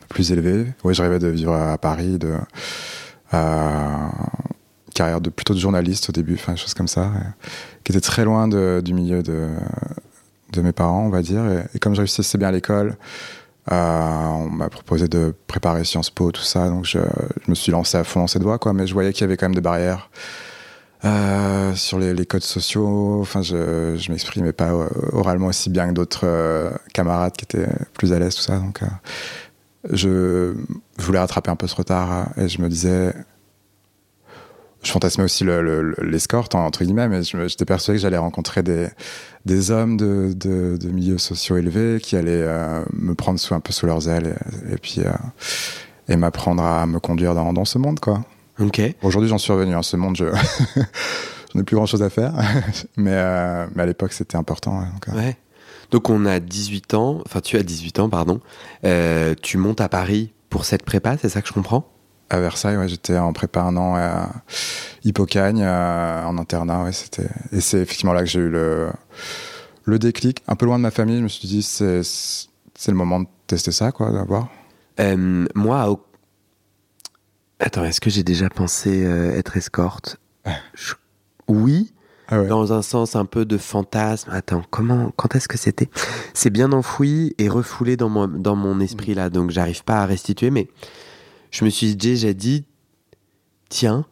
plus 0.08 0.32
élevé. 0.32 0.66
Ouais, 0.84 0.94
je 0.94 1.02
rêvais 1.02 1.18
de 1.18 1.28
vivre 1.28 1.54
à 1.54 1.78
Paris, 1.78 2.18
de 2.18 2.34
carrière 4.94 5.20
de 5.20 5.30
plutôt 5.30 5.54
de 5.54 5.58
journaliste 5.58 6.08
au 6.08 6.12
début, 6.12 6.34
enfin, 6.34 6.56
choses 6.56 6.74
comme 6.74 6.88
ça, 6.88 7.10
et- 7.16 7.48
qui 7.82 7.92
était 7.92 8.00
très 8.00 8.24
loin 8.24 8.48
du 8.48 8.94
milieu 8.94 9.22
de, 9.22 9.48
de 10.52 10.62
mes 10.62 10.72
parents, 10.72 11.04
on 11.06 11.10
va 11.10 11.20
dire. 11.22 11.44
Et, 11.46 11.64
et 11.74 11.78
comme 11.78 11.94
je 11.94 12.00
réussissais 12.00 12.38
bien 12.38 12.48
à 12.48 12.52
l'école, 12.52 12.96
euh, 13.72 13.74
on 13.74 14.50
m'a 14.50 14.68
proposé 14.68 15.08
de 15.08 15.34
préparer 15.46 15.84
Sciences 15.84 16.10
Po, 16.10 16.30
tout 16.30 16.42
ça, 16.42 16.68
donc 16.68 16.84
je, 16.84 16.98
je 16.98 17.50
me 17.50 17.54
suis 17.54 17.72
lancé 17.72 17.96
à 17.98 18.04
fond 18.04 18.20
dans 18.20 18.26
cette 18.26 18.42
voie, 18.42 18.58
quoi. 18.58 18.72
Mais 18.72 18.86
je 18.86 18.94
voyais 18.94 19.12
qu'il 19.12 19.22
y 19.22 19.24
avait 19.24 19.36
quand 19.36 19.46
même 19.46 19.54
des 19.54 19.60
barrières 19.60 20.10
euh, 21.04 21.74
sur 21.74 21.98
les, 21.98 22.26
codes 22.26 22.42
sociaux. 22.42 23.20
Enfin, 23.20 23.42
je, 23.42 23.96
je 23.96 24.12
m'exprimais 24.12 24.52
pas 24.52 24.70
euh, 24.70 24.88
oralement 25.12 25.48
aussi 25.48 25.70
bien 25.70 25.88
que 25.88 25.92
d'autres 25.92 26.72
camarades 26.92 27.32
qui 27.32 27.44
étaient 27.44 27.68
plus 27.94 28.12
à 28.12 28.18
l'aise, 28.18 28.34
tout 28.34 28.42
ça. 28.42 28.58
Donc, 28.58 28.80
je, 29.92 30.54
je 30.98 31.04
voulais 31.04 31.18
rattraper 31.18 31.50
un 31.50 31.56
peu 31.56 31.66
ce 31.66 31.74
retard 31.76 32.28
euh, 32.38 32.42
et 32.44 32.48
je 32.48 32.60
me 32.62 32.68
disais. 32.68 33.12
Je 34.82 34.90
fantasmais 34.90 35.24
aussi 35.24 35.44
le- 35.44 35.62
le- 35.62 35.80
le- 35.96 36.10
l'escorte, 36.10 36.54
entre 36.54 36.84
guillemets, 36.84 37.08
mais 37.08 37.22
j'étais 37.22 37.64
persuadé 37.64 37.96
que 37.98 38.02
j'allais 38.02 38.18
rencontrer 38.18 38.62
des, 38.62 38.88
des 39.46 39.70
hommes 39.70 39.96
de, 39.96 40.34
de, 40.36 40.76
de 40.76 40.88
milieux 40.90 41.16
sociaux 41.16 41.56
élevés 41.56 42.00
qui 42.02 42.16
allaient 42.16 42.42
euh, 42.44 42.84
me 42.92 43.14
prendre 43.14 43.40
sous, 43.40 43.54
un 43.54 43.60
peu 43.60 43.72
sous 43.72 43.86
leurs 43.86 44.10
ailes 44.10 44.36
et, 44.68 44.74
et 44.74 44.76
puis 44.76 44.96
euh, 44.98 45.10
et 46.08 46.16
m'apprendre 46.16 46.62
à 46.62 46.84
me 46.84 47.00
conduire 47.00 47.34
dans, 47.34 47.54
dans 47.54 47.64
ce 47.64 47.78
monde, 47.78 47.98
quoi. 47.98 48.26
Ok. 48.60 48.78
Aujourd'hui, 49.02 49.30
j'en 49.30 49.38
suis 49.38 49.54
revenu. 49.54 49.74
Hein, 49.74 49.82
ce 49.82 49.96
monde, 49.96 50.16
je 50.16 50.26
j'en 51.54 51.60
ai 51.60 51.62
plus 51.64 51.76
grand 51.76 51.86
chose 51.86 52.02
à 52.02 52.10
faire, 52.10 52.34
mais, 52.98 53.12
euh, 53.14 53.66
mais 53.74 53.84
à 53.84 53.86
l'époque, 53.86 54.12
c'était 54.12 54.36
important. 54.36 54.80
donc, 54.82 55.14
Ouais. 55.16 55.34
Donc 55.94 56.10
on 56.10 56.26
a 56.26 56.40
18 56.40 56.92
ans, 56.94 57.22
enfin 57.24 57.40
tu 57.40 57.56
as 57.56 57.62
18 57.62 58.00
ans, 58.00 58.08
pardon. 58.08 58.40
Euh, 58.84 59.36
tu 59.40 59.58
montes 59.58 59.80
à 59.80 59.88
Paris 59.88 60.32
pour 60.50 60.64
cette 60.64 60.82
prépa, 60.82 61.16
c'est 61.18 61.28
ça 61.28 61.40
que 61.40 61.46
je 61.46 61.52
comprends? 61.52 61.88
À 62.30 62.40
Versailles, 62.40 62.76
ouais, 62.76 62.88
j'étais 62.88 63.16
en 63.16 63.32
prépa 63.32 63.60
un 63.60 63.76
an 63.76 63.94
à 63.94 64.28
Hippocagne, 65.04 65.62
euh, 65.62 66.24
en 66.24 66.36
internat. 66.36 66.82
Ouais, 66.82 66.90
c'était 66.90 67.28
et 67.52 67.60
c'est 67.60 67.78
effectivement 67.78 68.12
là 68.12 68.22
que 68.24 68.28
j'ai 68.28 68.40
eu 68.40 68.48
le 68.48 68.88
le 69.84 70.00
déclic. 70.00 70.42
Un 70.48 70.56
peu 70.56 70.66
loin 70.66 70.78
de 70.78 70.82
ma 70.82 70.90
famille, 70.90 71.18
je 71.18 71.22
me 71.22 71.28
suis 71.28 71.46
dit 71.46 71.62
c'est 71.62 72.00
c'est 72.02 72.90
le 72.90 72.96
moment 72.96 73.20
de 73.20 73.28
tester 73.46 73.70
ça, 73.70 73.92
quoi, 73.92 74.10
d'avoir. 74.10 74.48
Euh, 74.98 75.46
Moi, 75.54 75.88
au- 75.88 76.04
attends, 77.60 77.84
est-ce 77.84 78.00
que 78.00 78.10
j'ai 78.10 78.24
déjà 78.24 78.48
pensé 78.50 79.02
être 79.02 79.56
escorte? 79.56 80.16
Je- 80.74 80.94
Oui, 81.46 81.92
Ah 82.28 82.40
ouais. 82.40 82.47
dans 82.47 82.73
un 82.73 82.83
sens 82.83 83.16
un 83.16 83.25
peu 83.25 83.45
de 83.45 83.59
fantasme. 83.59 84.31
Attends, 84.33 84.63
comment, 84.71 85.13
quand 85.17 85.34
est-ce 85.37 85.49
que 85.49 85.58
c'était? 85.58 85.89
C'est 86.32 86.50
bien 86.50 86.73
enfoui 86.73 87.34
et 87.39 87.49
refoulé 87.49 87.97
dans 87.97 88.08
mon, 88.08 88.26
dans 88.28 88.56
mon 88.56 88.80
esprit 88.80 89.15
là, 89.15 89.30
donc 89.30 89.50
j'arrive 89.50 89.84
pas 89.84 90.02
à 90.02 90.06
restituer. 90.06 90.50
Mais 90.50 90.69
je 91.50 91.65
me 91.65 91.71
suis 91.71 91.95
déjà 91.97 92.32
dit, 92.32 92.65
tiens, 93.69 94.06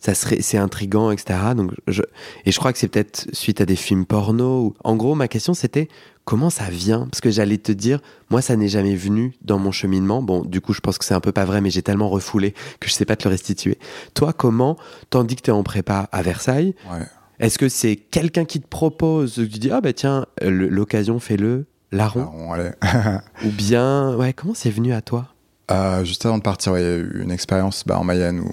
ça 0.00 0.14
serait, 0.14 0.40
c'est 0.40 0.58
intrigant, 0.58 1.10
etc. 1.10 1.38
Donc 1.56 1.72
je, 1.86 2.02
et 2.44 2.52
je 2.52 2.58
crois 2.58 2.72
que 2.72 2.78
c'est 2.78 2.88
peut-être 2.88 3.26
suite 3.32 3.60
à 3.60 3.66
des 3.66 3.76
films 3.76 4.06
porno. 4.06 4.62
Ou, 4.62 4.74
en 4.84 4.96
gros, 4.96 5.14
ma 5.14 5.28
question 5.28 5.54
c'était 5.54 5.88
comment 6.24 6.50
ça 6.50 6.70
vient? 6.70 7.06
Parce 7.10 7.20
que 7.20 7.30
j'allais 7.30 7.58
te 7.58 7.72
dire, 7.72 8.00
moi 8.30 8.40
ça 8.40 8.54
n'est 8.54 8.68
jamais 8.68 8.94
venu 8.94 9.34
dans 9.42 9.58
mon 9.58 9.72
cheminement. 9.72 10.22
Bon, 10.22 10.44
du 10.44 10.60
coup, 10.60 10.72
je 10.72 10.80
pense 10.80 10.98
que 10.98 11.04
c'est 11.04 11.14
un 11.14 11.20
peu 11.20 11.32
pas 11.32 11.44
vrai, 11.44 11.60
mais 11.60 11.70
j'ai 11.70 11.82
tellement 11.82 12.08
refoulé 12.08 12.52
que 12.80 12.88
je 12.88 12.92
sais 12.92 13.04
pas 13.04 13.16
te 13.16 13.24
le 13.24 13.30
restituer. 13.32 13.78
Toi, 14.14 14.32
comment, 14.32 14.76
tandis 15.10 15.36
que 15.36 15.42
tu 15.42 15.50
es 15.50 15.54
en 15.54 15.62
prépa 15.62 16.08
à 16.12 16.22
Versailles, 16.22 16.74
Ouais. 16.90 17.04
Est-ce 17.40 17.58
que 17.58 17.68
c'est 17.68 17.96
quelqu'un 17.96 18.44
qui 18.44 18.60
te 18.60 18.66
propose, 18.68 19.34
tu 19.34 19.46
dis 19.58 19.70
ah 19.70 19.80
bah 19.80 19.92
tiens, 19.92 20.26
euh, 20.42 20.50
l'occasion 20.50 21.18
fais-le, 21.18 21.66
larron, 21.92 22.52
allait. 22.52 22.74
ou 23.44 23.50
bien 23.50 24.14
ouais 24.16 24.32
comment 24.32 24.54
c'est 24.54 24.70
venu 24.70 24.92
à 24.92 25.00
toi? 25.02 25.28
Euh, 25.70 26.02
juste 26.04 26.24
avant 26.24 26.38
de 26.38 26.42
partir, 26.42 26.72
ouais, 26.72 26.80
il 26.82 26.84
y 26.86 26.90
a 26.90 26.96
eu 26.96 27.22
une 27.22 27.30
expérience 27.30 27.84
bah, 27.86 27.98
en 27.98 28.04
Mayenne 28.04 28.40
où 28.40 28.50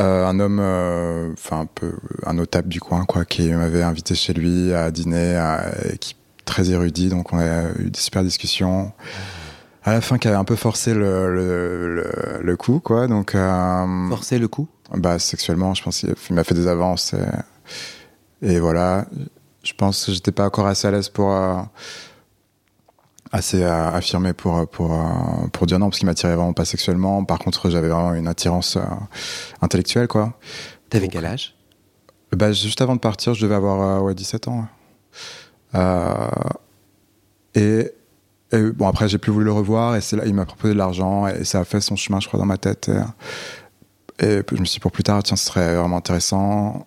euh, 0.00 0.26
un 0.26 0.40
homme, 0.40 0.58
euh, 0.60 1.30
enfin 1.34 1.60
un 1.60 1.66
peu 1.66 1.92
un 2.24 2.32
notable 2.34 2.68
du 2.68 2.80
coin, 2.80 3.04
quoi, 3.04 3.24
qui 3.26 3.48
m'avait 3.50 3.82
invité 3.82 4.14
chez 4.14 4.32
lui 4.32 4.72
à 4.72 4.90
dîner, 4.90 5.36
à- 5.36 5.70
et 5.92 5.98
qui 5.98 6.16
très 6.46 6.70
érudit, 6.70 7.10
donc 7.10 7.32
on 7.34 7.38
a 7.38 7.70
eu 7.78 7.90
des 7.90 8.00
super 8.00 8.22
discussions. 8.24 8.92
À 9.84 9.92
la 9.92 10.00
fin, 10.00 10.18
qui 10.18 10.26
avait 10.28 10.36
un 10.36 10.44
peu 10.44 10.56
forcé 10.56 10.94
le, 10.94 11.34
le, 11.34 11.94
le, 11.94 12.40
le 12.42 12.56
coup, 12.56 12.80
quoi. 12.80 13.06
Donc, 13.08 13.32
Forcer 14.10 14.38
le 14.38 14.48
coup? 14.48 14.68
bah, 14.94 15.18
sexuellement, 15.18 15.74
je 15.74 15.82
pense 15.82 16.00
qu'il 16.00 16.14
il 16.28 16.34
m'a 16.34 16.44
fait 16.44 16.54
des 16.54 16.66
avances. 16.66 17.14
Et, 17.14 17.18
et 18.42 18.58
voilà. 18.60 19.06
Je 19.62 19.72
pense 19.74 20.06
que 20.06 20.12
j'étais 20.12 20.32
pas 20.32 20.46
encore 20.46 20.66
assez 20.66 20.88
à 20.88 20.90
l'aise 20.90 21.08
pour. 21.08 21.32
euh, 21.32 21.60
assez 23.32 23.62
euh, 23.62 23.90
affirmé 23.90 24.32
pour, 24.32 24.68
pour, 24.68 24.92
euh, 24.92 25.46
pour 25.52 25.66
dire 25.66 25.78
non, 25.78 25.86
parce 25.88 25.98
qu'il 25.98 26.06
m'attirait 26.06 26.34
vraiment 26.34 26.52
pas 26.52 26.64
sexuellement. 26.64 27.24
Par 27.24 27.38
contre, 27.38 27.70
j'avais 27.70 27.88
vraiment 27.88 28.14
une 28.14 28.26
attirance 28.26 28.76
euh, 28.76 28.80
intellectuelle, 29.62 30.08
quoi. 30.08 30.34
T'avais 30.88 31.06
quel 31.08 31.24
âge? 31.24 31.54
Bah, 32.32 32.50
juste 32.52 32.80
avant 32.80 32.96
de 32.96 33.00
partir, 33.00 33.34
je 33.34 33.42
devais 33.42 33.54
avoir 33.54 34.00
euh, 34.00 34.00
ouais, 34.04 34.14
17 34.14 34.48
ans. 34.48 34.66
Euh, 35.76 36.28
et, 37.54 37.92
et 38.52 38.62
bon, 38.72 38.88
après, 38.88 39.08
j'ai 39.08 39.18
plus 39.18 39.30
voulu 39.30 39.44
le 39.44 39.52
revoir, 39.52 39.94
et 39.94 40.00
c'est 40.00 40.16
là, 40.16 40.24
il 40.26 40.34
m'a 40.34 40.44
proposé 40.44 40.74
de 40.74 40.78
l'argent, 40.78 41.28
et 41.28 41.44
ça 41.44 41.60
a 41.60 41.64
fait 41.64 41.80
son 41.80 41.94
chemin, 41.94 42.18
je 42.18 42.26
crois, 42.26 42.40
dans 42.40 42.46
ma 42.46 42.58
tête. 42.58 42.88
Et, 44.18 44.26
et 44.26 44.42
je 44.50 44.60
me 44.60 44.64
suis 44.64 44.74
dit, 44.76 44.80
pour 44.80 44.90
plus 44.90 45.04
tard, 45.04 45.22
tiens, 45.22 45.36
ce 45.36 45.46
serait 45.46 45.76
vraiment 45.76 45.98
intéressant. 45.98 46.84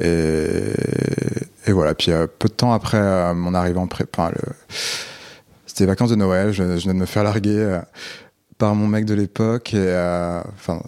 Et, 0.00 1.72
voilà. 1.72 1.94
Puis, 1.94 2.10
euh, 2.12 2.26
peu 2.26 2.48
de 2.48 2.54
temps 2.54 2.72
après 2.72 2.98
euh, 2.98 3.34
mon 3.34 3.54
arrivée 3.54 3.78
en 3.78 3.86
prépa, 3.86 4.30
le... 4.30 4.52
c'était 5.66 5.84
les 5.84 5.88
vacances 5.88 6.10
de 6.10 6.16
Noël, 6.16 6.52
je, 6.52 6.76
je 6.76 6.82
venais 6.82 6.94
de 6.94 6.98
me 7.00 7.06
faire 7.06 7.24
larguer. 7.24 7.56
euh, 7.56 7.80
par 8.56 8.74
mon 8.74 8.88
mec 8.88 9.04
de 9.04 9.14
l'époque 9.14 9.72
enfin 10.56 10.82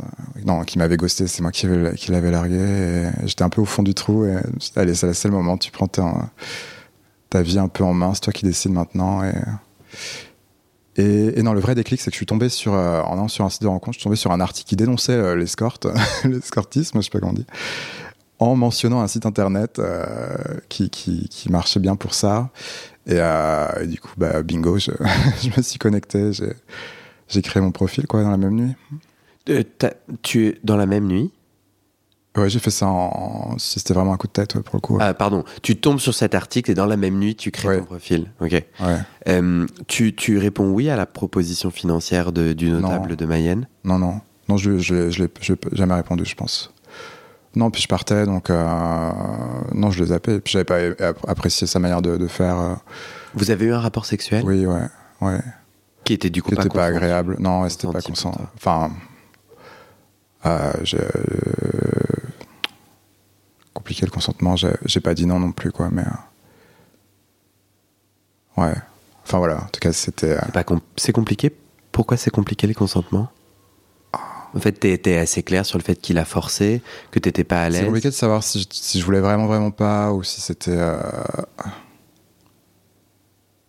non 0.45 0.65
qui 0.65 0.77
m'avait 0.77 0.97
ghosté 0.97 1.29
c'est 1.29 1.41
moi 1.41 1.53
qui, 1.53 1.69
l'avais- 2.09 2.31
largué 2.33 3.09
j'étais 3.23 3.45
un 3.45 3.49
peu 3.49 3.61
au 3.61 3.65
fond 3.65 3.85
du 3.85 3.95
trou 3.95 4.25
et 4.25 4.39
allez 4.75 4.97
c'est 4.97 5.25
le 5.27 5.31
moment 5.31 5.57
tu 5.57 5.71
prends 5.71 5.87
ta, 5.87 7.43
vie 7.43 7.61
un 7.61 7.69
peu 7.69 7.85
en 7.85 7.95
main 7.95 8.13
c'est 8.13 8.23
toi 8.23 8.33
qui 8.33 8.45
décides 8.45 8.73
maintenant 8.73 9.23
et 9.23 9.33
et, 10.97 11.41
non 11.45 11.53
le 11.53 11.61
vrai 11.61 11.77
déclic 11.77 12.01
c'est 12.01 12.11
que 12.11 12.15
je 12.15 12.19
suis 12.19 12.27
tombé 12.27 12.49
sur 12.49 12.75
euh, 12.75 13.03
sur 13.29 13.45
un 13.45 13.51
site 13.51 13.63
de 13.63 13.69
rencontre 13.69 13.95
je 13.95 14.01
suis 14.01 14.05
tombé 14.05 14.17
sur 14.17 14.33
un 14.33 14.41
article 14.41 14.69
qui 14.69 14.75
dénonçait 14.75 15.37
l'escorte 15.37 15.87
l'escortisme 16.25 16.99
je 16.99 17.05
sais 17.05 17.11
pas 17.11 17.21
comment 17.21 17.31
on 17.31 17.37
dit 17.37 17.47
en 18.41 18.57
mentionnant 18.57 19.01
un 19.01 19.07
site 19.07 19.27
internet 19.27 19.79
euh, 19.79 20.35
qui, 20.69 20.91
qui, 20.91 21.29
qui 21.29 21.51
marchait 21.51 21.79
bien 21.81 21.95
pour 21.95 22.15
ça 22.15 22.51
et, 23.07 23.13
euh, 23.17 23.67
et 23.83 23.87
du 23.87 24.01
coup 24.01 24.11
bah 24.17 24.43
bingo 24.43 24.79
je, 24.79 24.91
je 25.43 25.51
me 25.57 25.63
suis 25.63 25.79
connecté 25.79 26.31
j'ai 27.29 27.43
créé 27.43 27.63
mon 27.63 27.71
profil 27.71 28.07
quoi 28.09 28.23
dans 28.23 28.31
la 28.31 28.37
même 28.37 28.55
nuit. 28.55 28.73
Euh, 29.49 29.63
Tu 30.23 30.47
es 30.49 30.59
dans 30.65 30.77
la 30.77 30.87
même 30.87 31.07
nuit? 31.07 31.31
Ouais, 32.37 32.49
j'ai 32.49 32.59
fait 32.61 32.71
ça 32.71 32.87
en. 32.87 33.57
C'était 33.59 33.93
vraiment 33.93 34.13
un 34.13 34.17
coup 34.17 34.29
de 34.29 34.33
tête 34.33 34.55
ouais, 34.55 34.63
pour 34.63 34.77
le 34.77 34.81
coup. 34.81 34.97
ouais. 34.97 35.03
Ah 35.05 35.15
pardon, 35.15 35.45
tu 35.63 35.77
tombes 35.77 35.99
sur 35.99 36.15
cet 36.15 36.35
article 36.37 36.71
et 36.71 36.75
dans 36.75 36.87
la 36.87 36.97
même 36.97 37.19
nuit 37.19 37.35
tu 37.35 37.51
crées 37.51 37.69
Ouais. 37.69 37.79
ton 37.79 37.85
profil. 37.87 38.31
Ok. 38.41 38.53
Ouais. 38.53 38.65
Euh, 39.29 39.67
tu, 39.89 40.15
tu 40.15 40.39
réponds 40.39 40.71
oui 40.71 40.89
à 40.91 40.97
la 40.97 41.07
proposition 41.07 41.71
financière 41.71 42.31
de, 42.33 42.53
du 42.53 42.71
notable 42.71 43.11
Non. 43.11 43.15
de 43.17 43.27
Mayenne? 43.27 43.69
Non, 43.85 43.99
non. 43.99 44.21
Non, 44.49 44.57
je 44.57 44.79
je 44.79 45.11
je 45.11 45.25
je 45.41 45.53
l'ai 45.55 45.59
jamais 45.73 45.95
répondu, 45.95 46.25
je 46.25 46.35
pense. 46.37 46.73
Non, 47.57 47.71
puis 47.71 47.83
je 47.83 47.89
partais, 47.89 48.27
donc. 48.27 48.49
euh, 48.51 49.11
Non, 49.75 49.91
je 49.91 50.01
les 50.03 50.11
zappais. 50.11 50.41
Puis 50.41 50.53
j'avais 50.53 50.65
pas 50.65 50.79
apprécié 51.27 51.67
sa 51.67 51.79
manière 51.81 52.01
de, 52.03 52.17
de 52.17 52.27
faire. 52.29 52.59
euh, 52.59 52.75
Vous 53.35 53.51
avez 53.51 53.67
eu 53.67 53.73
un 53.73 53.81
rapport 53.81 54.07
sexuel? 54.07 54.45
Oui, 54.45 54.65
ouais. 54.67 54.87
Ouais. 55.21 55.41
qui 56.05 56.13
était 56.15 56.31
du 56.31 56.43
coup 56.43 56.51
Qui 56.51 56.57
pas, 56.57 56.63
consenti. 56.63 56.79
agréable. 56.81 57.37
Non, 57.41 57.63
ouais, 57.63 57.71
c'était 57.71 57.87
pas 57.89 58.01
Consenti 58.01 58.23
pour 58.23 58.33
consent. 58.33 58.39
toi. 58.39 58.51
Enfin. 58.57 58.93
euh, 60.47 60.73
j'ai, 60.85 60.99
euh, 60.99 61.09
compliqué 63.75 64.07
le 64.07 64.11
consentement. 64.13 64.57
J'ai 64.57 64.73
j'ai 64.85 65.01
pas 65.01 65.15
dit 65.15 65.27
non 65.27 65.39
non 65.41 65.53
plus, 65.53 65.73
quoi, 65.73 65.89
mais. 65.91 66.03
euh, 66.03 66.11
Ouais. 68.63 68.75
Enfin 69.25 69.39
voilà, 69.39 69.57
en 69.59 69.67
tout 69.73 69.81
cas, 69.81 69.93
c'était. 69.93 70.33
euh, 70.37 70.41
C'est 70.47 70.53
pas 70.53 70.65
com- 70.65 70.81
C'est 70.97 71.13
compliqué? 71.13 71.55
Pourquoi 71.93 72.17
c'est 72.17 72.31
compliqué 72.31 72.67
les 72.67 72.75
consentements 72.75 73.29
En 74.55 74.61
fait, 74.61 74.73
t'es 74.73 75.17
assez 75.17 75.43
clair 75.43 75.65
sur 75.65 75.79
le 75.79 75.85
fait 75.85 75.95
qu'il 75.97 76.19
a 76.19 76.25
forcé, 76.25 76.83
que 77.11 77.19
t'étais 77.19 77.45
pas 77.45 77.63
à 77.63 77.69
l'aise. 77.69 77.81
C'est 77.81 77.87
compliqué 77.87 78.09
de 78.09 78.15
savoir 78.15 78.43
si 78.43 78.61
je, 78.61 78.67
si 78.71 79.01
je, 79.01 79.05
voulais 79.05 79.21
vraiment, 79.21 79.47
vraiment 79.47 79.71
pas, 79.71 80.13
ou 80.13 80.23
si 80.23 80.41
c'était. 80.41 80.73
Euh... 80.77 80.99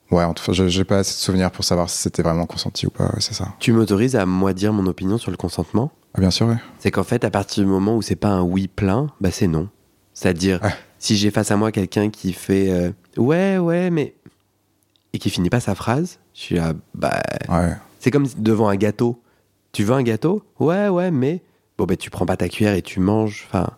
Ouais, 0.10 0.24
en 0.26 0.34
tout 0.34 0.44
cas, 0.44 0.68
j'ai 0.68 0.84
pas 0.84 0.98
assez 1.00 1.14
de 1.14 1.20
souvenirs 1.20 1.52
pour 1.52 1.64
savoir 1.64 1.90
si 1.90 1.98
c'était 1.98 2.22
vraiment 2.22 2.46
consenti 2.46 2.86
ou 2.86 2.90
pas, 2.90 3.06
ouais, 3.06 3.20
c'est 3.20 3.34
ça. 3.34 3.54
Tu 3.60 3.72
m'autorises 3.72 4.16
à 4.18 4.26
moi 4.26 4.54
dire 4.54 4.74
mon 4.74 4.86
opinion 4.88 5.18
sur 5.18 5.32
le 5.32 5.38
consentement? 5.38 5.92
Ah, 6.14 6.20
Bien 6.20 6.32
sûr, 6.32 6.48
oui. 6.48 6.56
C'est 6.80 6.92
qu'en 6.92 7.04
fait, 7.04 7.24
à 7.24 7.30
partir 7.30 7.64
du 7.64 7.70
moment 7.70 7.96
où 7.96 8.02
c'est 8.02 8.18
pas 8.18 8.28
un 8.30 8.42
oui 8.42 8.68
plein, 8.68 9.08
bah 9.22 9.32
c'est 9.32 9.48
non. 9.48 9.70
C'est-à-dire, 10.14 10.60
Ouais. 10.62 10.74
si 11.00 11.16
j'ai 11.16 11.32
face 11.32 11.50
à 11.52 11.56
moi 11.56 11.72
quelqu'un 11.72 12.10
qui 12.10 12.34
fait 12.34 12.70
euh, 12.72 12.92
ouais, 13.18 13.58
ouais, 13.58 13.90
mais. 13.90 14.16
et 15.14 15.20
qui 15.20 15.30
finit 15.30 15.50
pas 15.50 15.62
sa 15.62 15.76
phrase, 15.76 16.20
je 16.34 16.40
suis 16.42 16.56
là, 16.56 16.74
bah. 16.94 17.22
Ouais. 17.48 17.74
C'est 18.00 18.12
comme 18.12 18.28
devant 18.38 18.68
un 18.68 18.76
gâteau. 18.76 19.22
Tu 19.72 19.84
veux 19.84 19.94
un 19.94 20.04
gâteau? 20.04 20.44
Ouais, 20.60 20.88
ouais, 20.90 21.12
mais. 21.12 21.42
Bon, 21.78 21.86
ben 21.86 21.98
tu 21.98 22.10
prends 22.10 22.26
pas 22.26 22.38
ta 22.38 22.50
cuillère 22.50 22.76
et 22.76 22.82
tu 22.82 23.00
manges. 23.00 23.46
Enfin. 23.48 23.70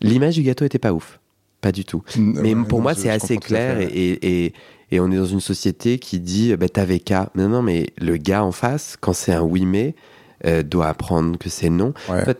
L'image 0.00 0.34
du 0.34 0.42
gâteau 0.42 0.64
était 0.64 0.78
pas 0.78 0.92
ouf. 0.92 1.20
Pas 1.60 1.72
du 1.72 1.84
tout. 1.84 2.02
Mais 2.16 2.54
Ouais, 2.54 2.64
pour 2.68 2.78
non, 2.78 2.84
moi, 2.84 2.94
c'est 2.94 3.10
assez 3.10 3.36
clair 3.36 3.80
et, 3.80 3.84
et, 3.86 4.44
et, 4.44 4.54
et 4.92 5.00
on 5.00 5.10
est 5.10 5.16
dans 5.16 5.26
une 5.26 5.40
société 5.40 5.98
qui 5.98 6.20
dit 6.20 6.54
bah, 6.56 6.68
t'avais 6.68 7.00
qu'à. 7.00 7.30
Non, 7.34 7.48
non, 7.48 7.62
mais 7.62 7.88
le 7.98 8.16
gars 8.16 8.44
en 8.44 8.52
face, 8.52 8.96
quand 9.00 9.12
c'est 9.12 9.32
un 9.32 9.42
oui, 9.42 9.66
mais, 9.66 9.94
euh, 10.46 10.62
doit 10.62 10.86
apprendre 10.88 11.36
que 11.38 11.48
c'est 11.48 11.70
non. 11.70 11.94
Ouais. 12.08 12.22
En 12.22 12.24
fait, 12.24 12.38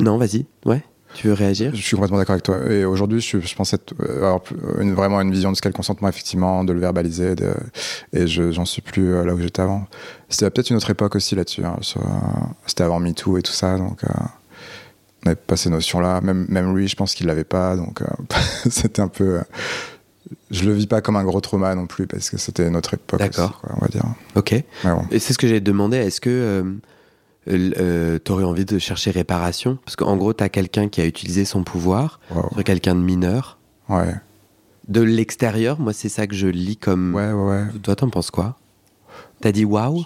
non, 0.00 0.16
vas-y. 0.16 0.46
Ouais. 0.64 0.82
Tu 1.16 1.28
veux 1.28 1.32
réagir? 1.32 1.70
Je 1.74 1.80
suis 1.80 1.96
complètement 1.96 2.18
d'accord 2.18 2.34
avec 2.34 2.42
toi. 2.42 2.58
Et 2.70 2.84
aujourd'hui, 2.84 3.20
je, 3.20 3.40
je 3.40 3.54
pense 3.54 3.72
être, 3.72 3.94
euh, 4.00 4.16
avoir 4.18 4.42
une, 4.80 4.92
vraiment 4.94 5.20
une 5.20 5.30
vision 5.32 5.50
de 5.50 5.56
ce 5.56 5.62
qu'est 5.62 5.68
le 5.70 5.74
consentement, 5.74 6.08
effectivement, 6.08 6.62
de 6.62 6.72
le 6.72 6.80
verbaliser. 6.80 7.34
de- 7.34 7.54
et 8.12 8.26
je- 8.26 8.52
j'en 8.52 8.64
suis 8.66 8.82
plus 8.82 9.14
euh, 9.14 9.24
là 9.24 9.32
où 9.34 9.40
j'étais 9.40 9.62
avant. 9.62 9.86
C'était 10.28 10.50
peut-être 10.50 10.70
une 10.70 10.76
autre 10.76 10.90
époque 10.90 11.14
aussi 11.16 11.34
là-dessus. 11.34 11.64
hein, 11.64 11.76
sur, 11.80 12.02
euh, 12.02 12.04
C'était 12.66 12.82
avant 12.84 13.00
MeToo 13.00 13.38
et 13.38 13.42
tout 13.42 13.52
ça. 13.52 13.78
Donc, 13.78 14.04
euh, 14.04 14.08
on 15.24 15.30
n'avait 15.30 15.36
pas 15.36 15.56
ces 15.56 15.70
notions-là. 15.70 16.20
Même, 16.20 16.46
même 16.50 16.76
lui, 16.76 16.86
je 16.86 16.96
pense 16.96 17.14
qu'il 17.14 17.26
l'avait 17.26 17.44
pas. 17.44 17.76
Donc, 17.76 18.02
euh, 18.02 18.06
c'était 18.70 19.00
un 19.02 19.08
peu. 19.08 19.38
euh, 19.38 19.42
je 20.50 20.64
le 20.64 20.72
vis 20.72 20.86
pas 20.86 21.00
comme 21.00 21.16
un 21.16 21.24
gros 21.24 21.40
trauma 21.40 21.74
non 21.74 21.86
plus, 21.86 22.06
parce 22.06 22.28
que 22.30 22.36
c'était 22.36 22.66
une 22.66 22.76
autre 22.76 22.94
époque. 22.94 23.20
D'accord. 23.20 23.50
aussi, 23.50 23.60
quoi, 23.60 23.70
on 23.76 23.80
va 23.80 23.88
dire. 23.88 24.04
Ok. 24.34 24.54
Bon. 24.84 25.02
Et 25.10 25.18
c'est 25.18 25.32
ce 25.32 25.38
que 25.38 25.46
j'ai 25.48 25.60
demandé. 25.60 25.96
Est-ce 25.96 26.20
que 26.20 26.64
euh, 27.48 28.18
t'aurais 28.18 28.44
envie 28.44 28.64
de 28.64 28.78
chercher 28.78 29.10
réparation? 29.10 29.78
Parce 29.84 29.96
qu'en 29.96 30.16
gros, 30.16 30.32
t'as 30.32 30.48
quelqu'un 30.48 30.88
qui 30.88 31.00
a 31.00 31.06
utilisé 31.06 31.44
son 31.44 31.62
pouvoir 31.64 32.20
Wow. 32.34 32.50
sur 32.54 32.64
quelqu'un 32.64 32.94
de 32.94 33.00
mineur. 33.00 33.58
Ouais. 33.88 34.14
De 34.88 35.00
l'extérieur, 35.00 35.78
moi, 35.80 35.92
c'est 35.92 36.08
ça 36.08 36.26
que 36.26 36.34
je 36.34 36.46
lis 36.46 36.76
comme. 36.76 37.14
Ouais, 37.14 37.32
ouais, 37.32 37.48
ouais. 37.50 37.64
Toi, 37.82 37.96
t'en 37.96 38.08
penses 38.10 38.30
quoi? 38.30 38.56
T'as 39.40 39.52
dit 39.52 39.64
waouh? 39.64 40.04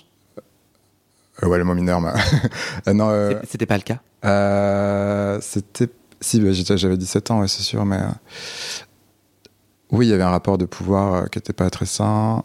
Euh, 1.42 1.46
ouais, 1.48 1.58
le 1.58 1.64
mot 1.64 1.74
mineur, 1.74 2.00
mais. 2.00 2.12
Euh, 2.88 2.92
non, 2.94 3.08
euh, 3.10 3.34
C'était 3.48 3.66
pas 3.66 3.76
le 3.76 3.82
cas 3.82 4.00
c'était. 5.40 5.88
Si, 6.22 6.38
bah, 6.40 6.50
j'avais 6.52 6.96
17 6.98 7.30
ans, 7.30 7.40
ouais, 7.40 7.48
c'est 7.48 7.62
sûr, 7.62 7.84
mais. 7.86 8.00
Oui, 9.90 10.06
il 10.06 10.10
y 10.10 10.12
avait 10.12 10.22
un 10.22 10.30
rapport 10.30 10.58
de 10.58 10.66
pouvoir 10.66 11.28
qui 11.30 11.38
n'était 11.38 11.52
pas 11.52 11.68
très 11.70 11.86
sain. 11.86 12.44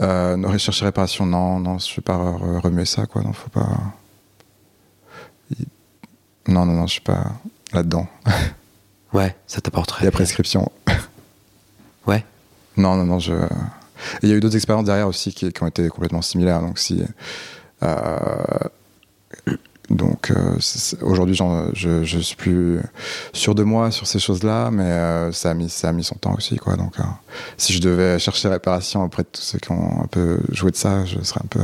Euh, 0.00 0.36
ne 0.36 0.46
rechercher 0.46 0.84
réparation, 0.84 1.24
non, 1.24 1.58
non, 1.58 1.78
je 1.78 1.90
ne 1.90 1.96
vais 1.96 2.02
pas 2.02 2.16
re- 2.18 2.60
remuer 2.60 2.84
ça, 2.84 3.06
quoi, 3.06 3.22
non, 3.22 3.32
faut 3.32 3.48
pas. 3.48 3.68
Non, 6.48 6.64
non, 6.66 6.72
non, 6.74 6.86
je 6.86 6.92
suis 6.92 7.00
pas 7.00 7.32
là-dedans. 7.72 8.06
Ouais, 9.12 9.34
ça 9.46 9.60
t'apporte 9.62 9.90
Il 9.92 9.94
y 9.94 9.98
rien. 10.00 10.08
a 10.08 10.12
prescription. 10.12 10.70
Ouais. 12.06 12.24
Non, 12.76 12.96
non, 12.96 13.04
non, 13.04 13.18
je. 13.18 13.32
Il 14.22 14.28
y 14.28 14.32
a 14.32 14.34
eu 14.36 14.40
d'autres 14.40 14.56
expériences 14.56 14.84
derrière 14.84 15.08
aussi 15.08 15.32
qui, 15.32 15.50
qui 15.52 15.62
ont 15.62 15.66
été 15.66 15.88
complètement 15.88 16.20
similaires. 16.22 16.60
Donc, 16.60 16.78
si. 16.78 17.02
euh, 17.82 18.68
Donc, 19.88 20.30
euh, 20.32 20.58
aujourd'hui, 21.02 21.36
je, 21.72 22.04
je 22.04 22.18
suis 22.18 22.36
plus 22.36 22.80
sûr 23.32 23.54
de 23.54 23.62
moi 23.62 23.90
sur 23.92 24.06
ces 24.06 24.18
choses-là, 24.18 24.70
mais 24.70 24.82
euh, 24.84 25.32
ça, 25.32 25.50
a 25.50 25.54
mis, 25.54 25.70
ça 25.70 25.88
a 25.88 25.92
mis 25.92 26.04
son 26.04 26.16
temps 26.16 26.34
aussi. 26.34 26.56
Quoi. 26.56 26.76
Donc, 26.76 26.98
euh, 26.98 27.04
si 27.56 27.72
je 27.72 27.80
devais 27.80 28.18
chercher 28.18 28.48
réparation 28.48 29.02
auprès 29.04 29.22
de 29.22 29.28
tous 29.32 29.40
ceux 29.42 29.58
qui 29.58 29.70
ont 29.70 30.02
un 30.02 30.06
peu 30.08 30.40
joué 30.50 30.72
de 30.72 30.76
ça, 30.76 31.04
je 31.06 31.22
serais 31.22 31.40
un 31.42 31.48
peu. 31.48 31.60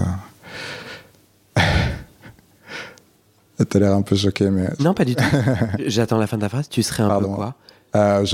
T'as 3.64 3.78
l'air 3.78 3.92
un 3.94 4.02
peu 4.02 4.16
choqué, 4.16 4.50
mais. 4.50 4.68
Non, 4.80 4.94
pas 4.94 5.04
du 5.04 5.14
tout. 5.14 5.24
J'attends 5.86 6.18
la 6.18 6.26
fin 6.26 6.36
de 6.36 6.42
ta 6.42 6.48
phrase. 6.48 6.68
Tu 6.68 6.82
serais 6.82 7.02
un 7.02 7.08
Pardon. 7.08 7.30
peu 7.30 7.34
quoi 7.36 7.54
Euh, 7.96 8.24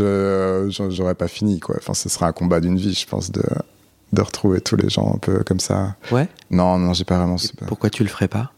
je 0.70 0.88
j'aurais 0.90 1.14
pas 1.14 1.28
fini 1.28 1.58
quoi. 1.60 1.76
Enfin, 1.78 1.94
ce 1.94 2.08
sera 2.08 2.26
un 2.28 2.32
combat 2.32 2.60
d'une 2.60 2.76
vie, 2.76 2.94
je 2.94 3.06
pense, 3.06 3.30
de 3.30 3.42
de 4.12 4.22
retrouver 4.22 4.60
tous 4.62 4.76
les 4.76 4.88
gens 4.88 5.12
un 5.14 5.18
peu 5.18 5.42
comme 5.44 5.60
ça. 5.60 5.96
Ouais. 6.10 6.28
Non, 6.50 6.78
non, 6.78 6.94
j'ai 6.94 7.04
pas 7.04 7.18
vraiment. 7.18 7.36
Et 7.36 7.66
Pourquoi 7.66 7.90
tu 7.90 8.02
le 8.02 8.08
ferais 8.08 8.28
pas 8.28 8.52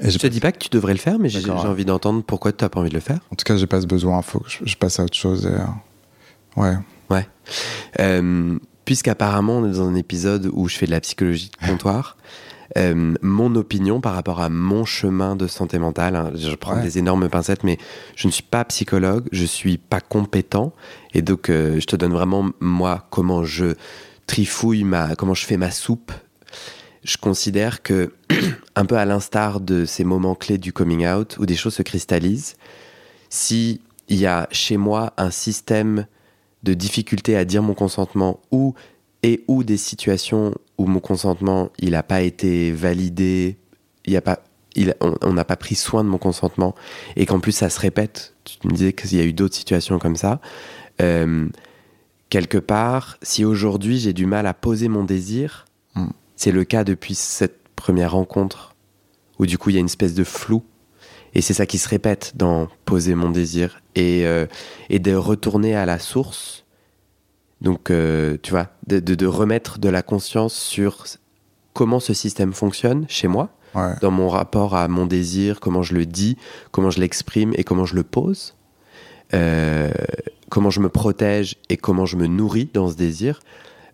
Et 0.00 0.10
Je 0.10 0.18
te 0.18 0.26
dis 0.26 0.40
pas 0.40 0.50
que 0.50 0.58
tu 0.58 0.68
devrais 0.70 0.92
le 0.92 0.98
faire, 0.98 1.18
mais 1.20 1.28
j'ai 1.28 1.48
envie 1.50 1.84
d'entendre 1.84 2.22
pourquoi 2.24 2.52
tu 2.52 2.64
n'as 2.64 2.68
pas 2.68 2.80
envie 2.80 2.88
de 2.90 2.94
le 2.94 3.00
faire. 3.00 3.20
En 3.30 3.36
tout 3.36 3.44
cas, 3.44 3.56
j'ai 3.56 3.66
pas 3.68 3.80
ce 3.80 3.86
besoin. 3.86 4.20
Faut 4.22 4.40
que 4.40 4.50
je, 4.50 4.58
je 4.64 4.76
passe 4.76 4.98
à 4.98 5.04
autre 5.04 5.16
chose. 5.16 5.46
Et, 5.46 6.60
ouais. 6.60 6.74
Ouais. 7.10 7.28
Euh, 8.00 8.58
Puisqu'apparemment, 8.84 9.58
on 9.58 9.66
est 9.70 9.76
dans 9.76 9.86
un 9.88 9.94
épisode 9.94 10.50
où 10.52 10.68
je 10.68 10.76
fais 10.76 10.86
de 10.86 10.90
la 10.90 11.00
psychologie 11.00 11.50
de 11.62 11.66
comptoir, 11.68 12.16
euh, 12.78 13.14
mon 13.22 13.54
opinion 13.54 14.00
par 14.00 14.14
rapport 14.14 14.40
à 14.40 14.48
mon 14.48 14.84
chemin 14.84 15.36
de 15.36 15.46
santé 15.46 15.78
mentale, 15.78 16.16
hein, 16.16 16.32
je 16.34 16.54
prends 16.54 16.76
Ouais. 16.76 16.82
des 16.82 16.98
énormes 16.98 17.28
pincettes, 17.28 17.64
mais 17.64 17.78
je 18.16 18.26
ne 18.26 18.32
suis 18.32 18.42
pas 18.42 18.64
psychologue, 18.64 19.28
je 19.32 19.44
suis 19.44 19.76
pas 19.78 20.00
compétent, 20.00 20.72
et 21.14 21.22
donc 21.22 21.50
euh, 21.50 21.78
je 21.80 21.86
te 21.86 21.96
donne 21.96 22.12
vraiment, 22.12 22.50
moi, 22.60 23.06
comment 23.10 23.44
je 23.44 23.74
trifouille, 24.26 24.84
ma, 24.84 25.14
comment 25.16 25.34
je 25.34 25.44
fais 25.44 25.56
ma 25.56 25.70
soupe. 25.70 26.12
Je 27.04 27.16
considère 27.16 27.82
que, 27.82 28.12
un 28.76 28.84
peu 28.86 28.96
à 28.96 29.04
l'instar 29.04 29.60
de 29.60 29.84
ces 29.84 30.04
moments 30.04 30.34
clés 30.34 30.58
du 30.58 30.72
coming 30.72 31.06
out, 31.06 31.36
où 31.38 31.46
des 31.46 31.56
choses 31.56 31.74
se 31.74 31.82
cristallisent, 31.82 32.54
si 33.28 33.80
il 34.08 34.18
y 34.18 34.26
a 34.26 34.48
chez 34.50 34.76
moi 34.76 35.12
un 35.16 35.30
système 35.30 36.06
de 36.62 36.74
difficulté 36.74 37.36
à 37.36 37.44
dire 37.44 37.62
mon 37.62 37.74
consentement 37.74 38.40
ou 38.52 38.74
et 39.24 39.42
ou 39.48 39.64
des 39.64 39.76
situations 39.76 40.54
où 40.82 40.86
mon 40.86 41.00
consentement 41.00 41.70
il 41.78 41.90
n'a 41.90 42.02
pas 42.02 42.22
été 42.22 42.72
validé, 42.72 43.56
il 44.04 44.12
y 44.12 44.16
a 44.16 44.20
pas, 44.20 44.40
il, 44.74 44.94
on 45.00 45.32
n'a 45.32 45.44
pas 45.44 45.56
pris 45.56 45.74
soin 45.74 46.04
de 46.04 46.08
mon 46.08 46.18
consentement 46.18 46.74
et 47.16 47.26
qu'en 47.26 47.40
plus 47.40 47.52
ça 47.52 47.70
se 47.70 47.80
répète. 47.80 48.34
Tu 48.44 48.56
me 48.66 48.72
disais 48.72 48.92
qu'il 48.92 49.16
y 49.16 49.20
a 49.20 49.24
eu 49.24 49.32
d'autres 49.32 49.54
situations 49.54 49.98
comme 49.98 50.16
ça. 50.16 50.40
Euh, 51.00 51.48
quelque 52.28 52.58
part, 52.58 53.18
si 53.22 53.44
aujourd'hui 53.44 53.98
j'ai 53.98 54.12
du 54.12 54.26
mal 54.26 54.46
à 54.46 54.54
poser 54.54 54.88
mon 54.88 55.04
désir, 55.04 55.66
Mm. 55.94 56.06
c'est 56.36 56.52
le 56.52 56.64
cas 56.64 56.84
depuis 56.84 57.14
cette 57.14 57.68
première 57.76 58.12
rencontre 58.12 58.74
où 59.38 59.46
du 59.46 59.58
coup 59.58 59.70
il 59.70 59.74
y 59.74 59.76
a 59.76 59.80
une 59.80 59.86
espèce 59.86 60.14
de 60.14 60.24
flou. 60.24 60.62
Et 61.34 61.40
c'est 61.40 61.54
ça 61.54 61.64
qui 61.64 61.78
se 61.78 61.88
répète 61.88 62.32
dans 62.36 62.68
poser 62.84 63.14
mon 63.14 63.30
désir 63.30 63.80
et, 63.94 64.26
euh, 64.26 64.46
et 64.90 64.98
de 64.98 65.14
retourner 65.14 65.74
à 65.74 65.86
la 65.86 65.98
source. 65.98 66.61
Donc, 67.62 67.90
euh, 67.90 68.36
tu 68.42 68.50
vois, 68.50 68.66
de, 68.86 68.98
de- 69.00 69.14
de 69.14 69.26
remettre 69.26 69.78
de 69.78 69.88
la 69.88 70.02
conscience 70.02 70.52
sur 70.54 71.04
comment 71.72 72.00
ce 72.00 72.12
système 72.12 72.52
fonctionne 72.52 73.06
chez 73.08 73.28
moi, 73.28 73.48
Ouais. 73.74 73.94
dans 74.02 74.10
mon 74.10 74.28
rapport 74.28 74.74
à 74.76 74.86
mon 74.88 75.06
désir, 75.06 75.58
comment 75.60 75.80
je 75.82 75.94
le 75.94 76.04
dis, 76.04 76.36
comment 76.72 76.90
je 76.90 77.00
l'exprime 77.00 77.52
et 77.56 77.64
comment 77.64 77.86
je 77.86 77.94
le 77.94 78.02
pose, 78.02 78.54
euh, 79.32 79.90
comment 80.50 80.68
je 80.68 80.80
me 80.80 80.90
protège 80.90 81.56
et 81.70 81.78
comment 81.78 82.04
je 82.04 82.16
me 82.16 82.26
nourris 82.26 82.68
dans 82.74 82.90
ce 82.90 82.96
désir, 82.96 83.40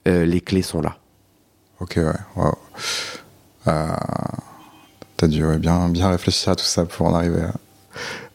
euh, 0.08 0.24
les 0.24 0.40
clés 0.40 0.62
sont 0.62 0.80
là. 0.80 0.96
Ok, 1.78 1.94
ouais. 1.98 2.12
Wow. 2.34 2.54
T'as 5.16 5.26
dû 5.28 5.44
ouais, 5.44 5.58
bien, 5.58 5.88
bien 5.88 6.08
réfléchir 6.10 6.50
à 6.52 6.56
tout 6.56 6.64
ça 6.64 6.84
pour 6.84 7.06
en 7.06 7.14
arriver 7.14 7.42
à. 7.42 7.52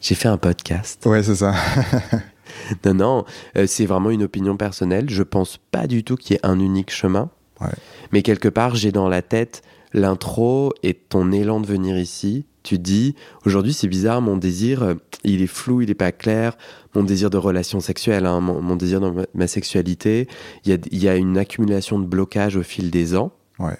J'ai 0.00 0.14
fait 0.14 0.28
un 0.28 0.36
podcast. 0.38 1.04
Ouais, 1.06 1.22
c'est 1.22 1.34
ça. 1.36 1.54
Non, 2.84 2.94
non, 2.94 3.24
euh, 3.56 3.66
c'est 3.66 3.86
vraiment 3.86 4.10
une 4.10 4.22
opinion 4.22 4.56
personnelle. 4.56 5.10
Je 5.10 5.22
pense 5.22 5.58
pas 5.70 5.86
du 5.86 6.04
tout 6.04 6.16
qu'il 6.16 6.34
y 6.34 6.36
ait 6.36 6.46
un 6.46 6.58
unique 6.58 6.90
chemin. 6.90 7.30
Ouais. 7.60 7.68
Mais 8.12 8.22
quelque 8.22 8.48
part, 8.48 8.74
j'ai 8.74 8.92
dans 8.92 9.08
la 9.08 9.22
tête 9.22 9.62
l'intro 9.92 10.72
et 10.82 10.94
ton 10.94 11.30
élan 11.32 11.60
de 11.60 11.66
venir 11.66 11.96
ici. 11.98 12.46
Tu 12.64 12.78
dis, 12.78 13.14
aujourd'hui, 13.44 13.72
c'est 13.74 13.88
bizarre, 13.88 14.22
mon 14.22 14.36
désir, 14.38 14.82
euh, 14.82 14.94
il 15.22 15.42
est 15.42 15.46
flou, 15.46 15.82
il 15.82 15.90
est 15.90 15.94
pas 15.94 16.12
clair. 16.12 16.56
Mon 16.94 17.02
désir 17.04 17.28
de 17.30 17.36
relation 17.36 17.78
sexuelle, 17.80 18.24
hein, 18.26 18.40
mon, 18.40 18.60
mon 18.62 18.74
désir 18.76 19.00
dans 19.00 19.12
ma, 19.12 19.22
ma 19.34 19.46
sexualité, 19.46 20.26
il 20.64 20.70
y 20.70 20.74
a, 20.74 20.78
il 20.90 21.02
y 21.02 21.08
a 21.08 21.16
une 21.16 21.36
accumulation 21.38 21.98
de 21.98 22.06
blocages 22.06 22.56
au 22.56 22.62
fil 22.62 22.90
des 22.90 23.14
ans. 23.16 23.32
Ouais. 23.58 23.76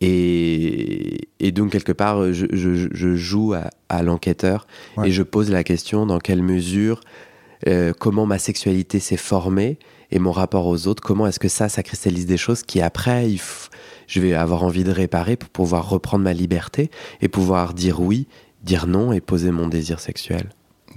Et, 0.00 1.28
et 1.40 1.50
donc, 1.52 1.72
quelque 1.72 1.92
part, 1.92 2.32
je, 2.32 2.46
je- 2.52 2.88
je 2.92 3.14
joue 3.16 3.54
à, 3.54 3.70
à 3.88 4.02
l'enquêteur 4.02 4.66
Ouais. 4.96 5.08
et 5.08 5.10
je 5.12 5.22
pose 5.24 5.50
la 5.50 5.64
question 5.64 6.06
dans 6.06 6.18
quelle 6.18 6.42
mesure, 6.42 7.00
euh, 7.66 7.92
comment 7.98 8.26
ma 8.26 8.38
sexualité 8.38 9.00
s'est 9.00 9.16
formée 9.16 9.78
et 10.10 10.18
mon 10.18 10.32
rapport 10.32 10.66
aux 10.66 10.86
autres, 10.86 11.02
comment 11.02 11.26
est-ce 11.26 11.38
que 11.38 11.48
ça, 11.48 11.68
ça 11.68 11.82
cristallise 11.82 12.26
des 12.26 12.36
choses 12.36 12.62
qui 12.62 12.80
après, 12.80 13.28
je 14.06 14.20
vais 14.20 14.34
avoir 14.34 14.62
envie 14.62 14.84
de 14.84 14.90
réparer 14.90 15.36
pour 15.36 15.50
pouvoir 15.50 15.88
reprendre 15.88 16.24
ma 16.24 16.32
liberté 16.32 16.90
et 17.20 17.28
pouvoir 17.28 17.74
dire 17.74 18.00
oui, 18.00 18.26
dire 18.62 18.86
non 18.86 19.12
et 19.12 19.20
poser 19.20 19.50
mon 19.50 19.68
désir 19.68 20.00
sexuel. 20.00 20.50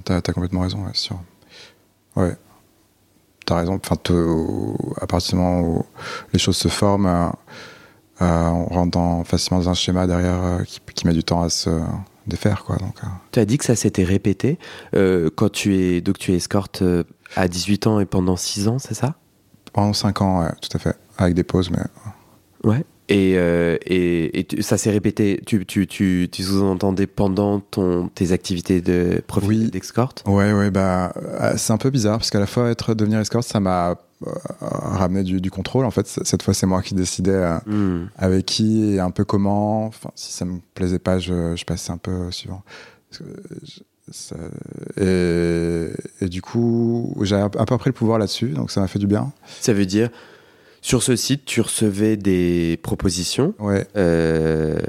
T'as 0.06 0.18
as 0.18 0.22
complètement 0.22 0.62
raison, 0.62 0.86
ouais, 0.86 0.92
sûr. 0.94 1.20
Ouais. 2.16 2.36
T'as 3.46 3.58
raison. 3.58 3.80
Enfin, 3.84 3.98
à 5.02 5.08
partir 5.08 5.32
du 5.32 5.44
moment 5.44 5.62
où 5.62 5.86
les 6.32 6.40
choses 6.40 6.58
se 6.58 6.68
forment, 6.68 7.34
euh, 8.22 8.48
on 8.48 8.66
rentre 8.66 9.28
facilement 9.28 9.62
dans 9.62 9.70
un 9.70 9.74
schéma 9.74 10.08
derrière 10.08 10.64
qui, 10.66 11.08
met 11.08 11.14
du 11.14 11.24
temps 11.24 11.42
à 11.42 11.50
se 11.50 11.70
défaire. 12.28 12.64
Quoi, 12.64 12.78
donc, 12.78 12.96
Tu 13.32 13.40
as 13.40 13.46
dit 13.46 13.58
que 13.58 13.66
ça 13.66 13.76
s'était 13.76 14.04
répété 14.04 14.58
quand 14.94 15.52
tu 15.52 15.76
es, 15.76 16.02
donc 16.02 16.18
tu 16.18 16.34
es 16.34 16.36
escorte 16.36 16.84
à 17.36 17.48
18 17.48 17.88
ans 17.88 18.00
et 18.00 18.06
pendant 18.06 18.36
6 18.36 18.68
ans, 18.68 18.80
c'est 18.80 18.94
ça? 18.94 19.16
Pendant 19.74 19.94
5 19.94 20.22
ans, 20.22 20.42
ouais, 20.42 20.52
tout 20.62 20.76
à 20.76 20.80
fait. 20.80 20.96
Avec 21.18 21.34
des 21.34 21.44
pauses, 21.44 21.70
mais. 21.70 21.84
Ouais. 22.64 22.84
Et, 23.12 23.34
euh, 23.36 23.78
et, 23.86 24.40
et 24.40 24.62
ça 24.62 24.78
s'est 24.78 24.90
répété, 24.90 25.42
tu, 25.46 25.66
tu, 25.66 25.86
tu, 25.86 26.30
tu 26.32 26.44
sous-entendais 26.44 27.08
pendant 27.08 27.60
ton, 27.60 28.08
tes 28.08 28.32
activités 28.32 28.80
de 28.80 29.22
profil 29.28 29.64
oui. 29.64 29.70
d'escorte? 29.70 30.24
Ouais, 30.26 30.54
ouais, 30.54 30.72
bah, 30.72 31.12
euh, 31.18 31.54
c'est 31.58 31.74
un 31.74 31.78
peu 31.78 31.90
bizarre 31.90 32.20
parce 32.20 32.30
qu'à 32.30 32.40
la 32.40 32.46
fois 32.46 32.70
être 32.70 32.94
devenir 32.94 33.20
escorte, 33.20 33.48
ça 33.48 33.60
m'a 33.60 33.96
euh, 34.28 34.32
ramené 34.62 35.24
du, 35.24 35.42
du, 35.42 35.52
contrôle. 35.52 35.86
En 35.86 35.92
fait, 35.92 36.08
cette 36.08 36.44
fois, 36.44 36.54
c'est 36.54 36.66
moi 36.66 36.82
qui 36.82 36.94
décidais 36.94 37.32
euh, 37.32 37.58
mm. 37.66 38.10
avec 38.18 38.46
qui 38.46 38.94
et 38.94 39.00
un 39.00 39.12
peu 39.12 39.26
comment. 39.26 39.86
Enfin, 39.86 40.12
si 40.16 40.32
ça 40.34 40.46
me 40.46 40.60
plaisait 40.74 41.00
pas, 41.00 41.20
je, 41.20 41.56
je 41.56 41.66
passais 41.66 41.92
un 41.92 41.98
peu 41.98 42.12
au 42.28 42.32
suivant. 42.32 42.64
Ça, 44.12 44.36
et, 44.98 45.88
et, 46.20 46.28
du 46.28 46.42
coup, 46.42 47.16
j'ai 47.22 47.36
un 47.36 47.50
peu 47.50 47.78
pris 47.78 47.90
le 47.90 47.94
pouvoir 47.94 48.20
là-dessus, 48.20 48.50
donc 48.50 48.72
ça 48.72 48.82
m'a 48.82 48.88
fait 48.88 49.00
du 49.00 49.08
bien. 49.08 49.32
Ça 49.62 49.74
veut 49.74 49.86
dire, 49.86 50.10
sur 50.82 51.04
ce 51.04 51.16
site, 51.16 51.46
tu 51.46 51.62
recevais 51.62 52.18
des 52.18 52.80
propositions 52.82 53.54
ouais. 53.60 53.86
euh, 53.96 54.80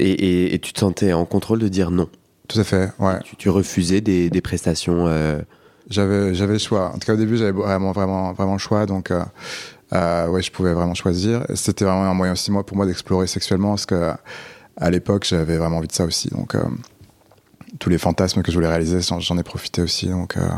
et, 0.00 0.10
et, 0.10 0.54
et, 0.54 0.58
tu 0.58 0.72
te 0.72 0.80
sentais 0.80 1.12
en 1.12 1.24
contrôle 1.24 1.60
de 1.60 1.68
dire 1.68 1.92
non. 1.92 2.08
Tout 2.48 2.58
à 2.58 2.64
fait, 2.64 2.90
ouais. 2.98 3.20
Tu, 3.24 3.36
tu 3.36 3.48
refusais 3.48 4.00
des, 4.00 4.28
des 4.28 4.40
prestations 4.40 5.06
euh... 5.06 5.40
J'avais, 5.88 6.34
j'avais 6.34 6.54
le 6.54 6.58
choix. 6.58 6.88
En 6.88 6.98
tout 6.98 7.06
cas, 7.06 7.14
au 7.14 7.16
début, 7.16 7.36
j'avais 7.36 7.52
vraiment, 7.52 7.92
vraiment, 7.92 8.32
vraiment 8.32 8.54
le 8.54 8.58
choix. 8.58 8.86
Donc, 8.86 9.10
euh, 9.10 9.22
euh, 9.92 10.28
ouais, 10.28 10.42
je 10.42 10.50
pouvais 10.50 10.72
vraiment 10.72 10.94
choisir. 10.94 11.44
C'était 11.54 11.84
vraiment 11.84 12.04
un 12.04 12.14
moyen 12.14 12.32
aussi, 12.32 12.50
moi, 12.50 12.64
pour 12.64 12.76
moi, 12.76 12.86
d'explorer 12.86 13.26
sexuellement 13.26 13.70
parce 13.70 13.86
que 13.86 14.12
à 14.76 14.90
l'époque, 14.90 15.24
j'avais 15.24 15.56
vraiment 15.56 15.78
envie 15.78 15.88
de 15.88 15.92
ça 15.92 16.04
aussi. 16.04 16.28
Donc, 16.30 16.54
euh, 16.54 16.62
tous 17.78 17.88
les 17.88 17.98
fantasmes 17.98 18.42
que 18.42 18.50
je 18.50 18.56
voulais 18.56 18.68
réaliser, 18.68 19.00
j'en 19.00 19.38
ai 19.38 19.42
profité 19.42 19.82
aussi. 19.82 20.08
Donc, 20.08 20.36
euh, 20.36 20.48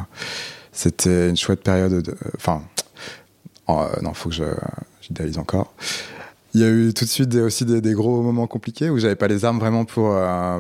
c'était 0.73 1.29
une 1.29 1.37
chouette 1.37 1.63
période. 1.63 2.17
Enfin, 2.37 2.63
oh, 3.67 3.85
non, 4.03 4.15
faut 4.15 4.31
que 4.31 4.35
je 4.35 4.45
j'idéalise 5.03 5.39
encore. 5.39 5.75
Il 6.55 6.63
y 6.63 6.65
a 6.65 6.71
eu 6.71 6.95
tout 6.95 7.05
de 7.05 7.11
suite 7.11 7.35
aussi 7.35 7.67
des, 7.67 7.83
des, 7.83 7.93
gros 7.93 8.23
moments 8.23 8.47
compliqués 8.47 8.89
où 8.89 8.99
j'avais 8.99 9.17
pas 9.17 9.29
les 9.29 9.45
armes 9.45 9.59
vraiment 9.59 9.85
pour 9.85 10.17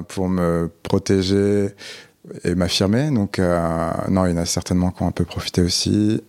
pour 0.08 0.28
me 0.28 0.70
protéger 0.82 1.74
et 2.44 2.54
m'affirmer. 2.54 3.10
Donc 3.10 3.38
euh, 3.38 3.90
non, 4.08 4.26
il 4.26 4.34
y 4.34 4.34
en 4.34 4.42
a 4.42 4.46
certainement 4.46 4.90
qui 4.90 5.02
ont 5.02 5.08
un 5.08 5.12
peu 5.12 5.24
profité 5.24 5.62
aussi. 5.62 6.22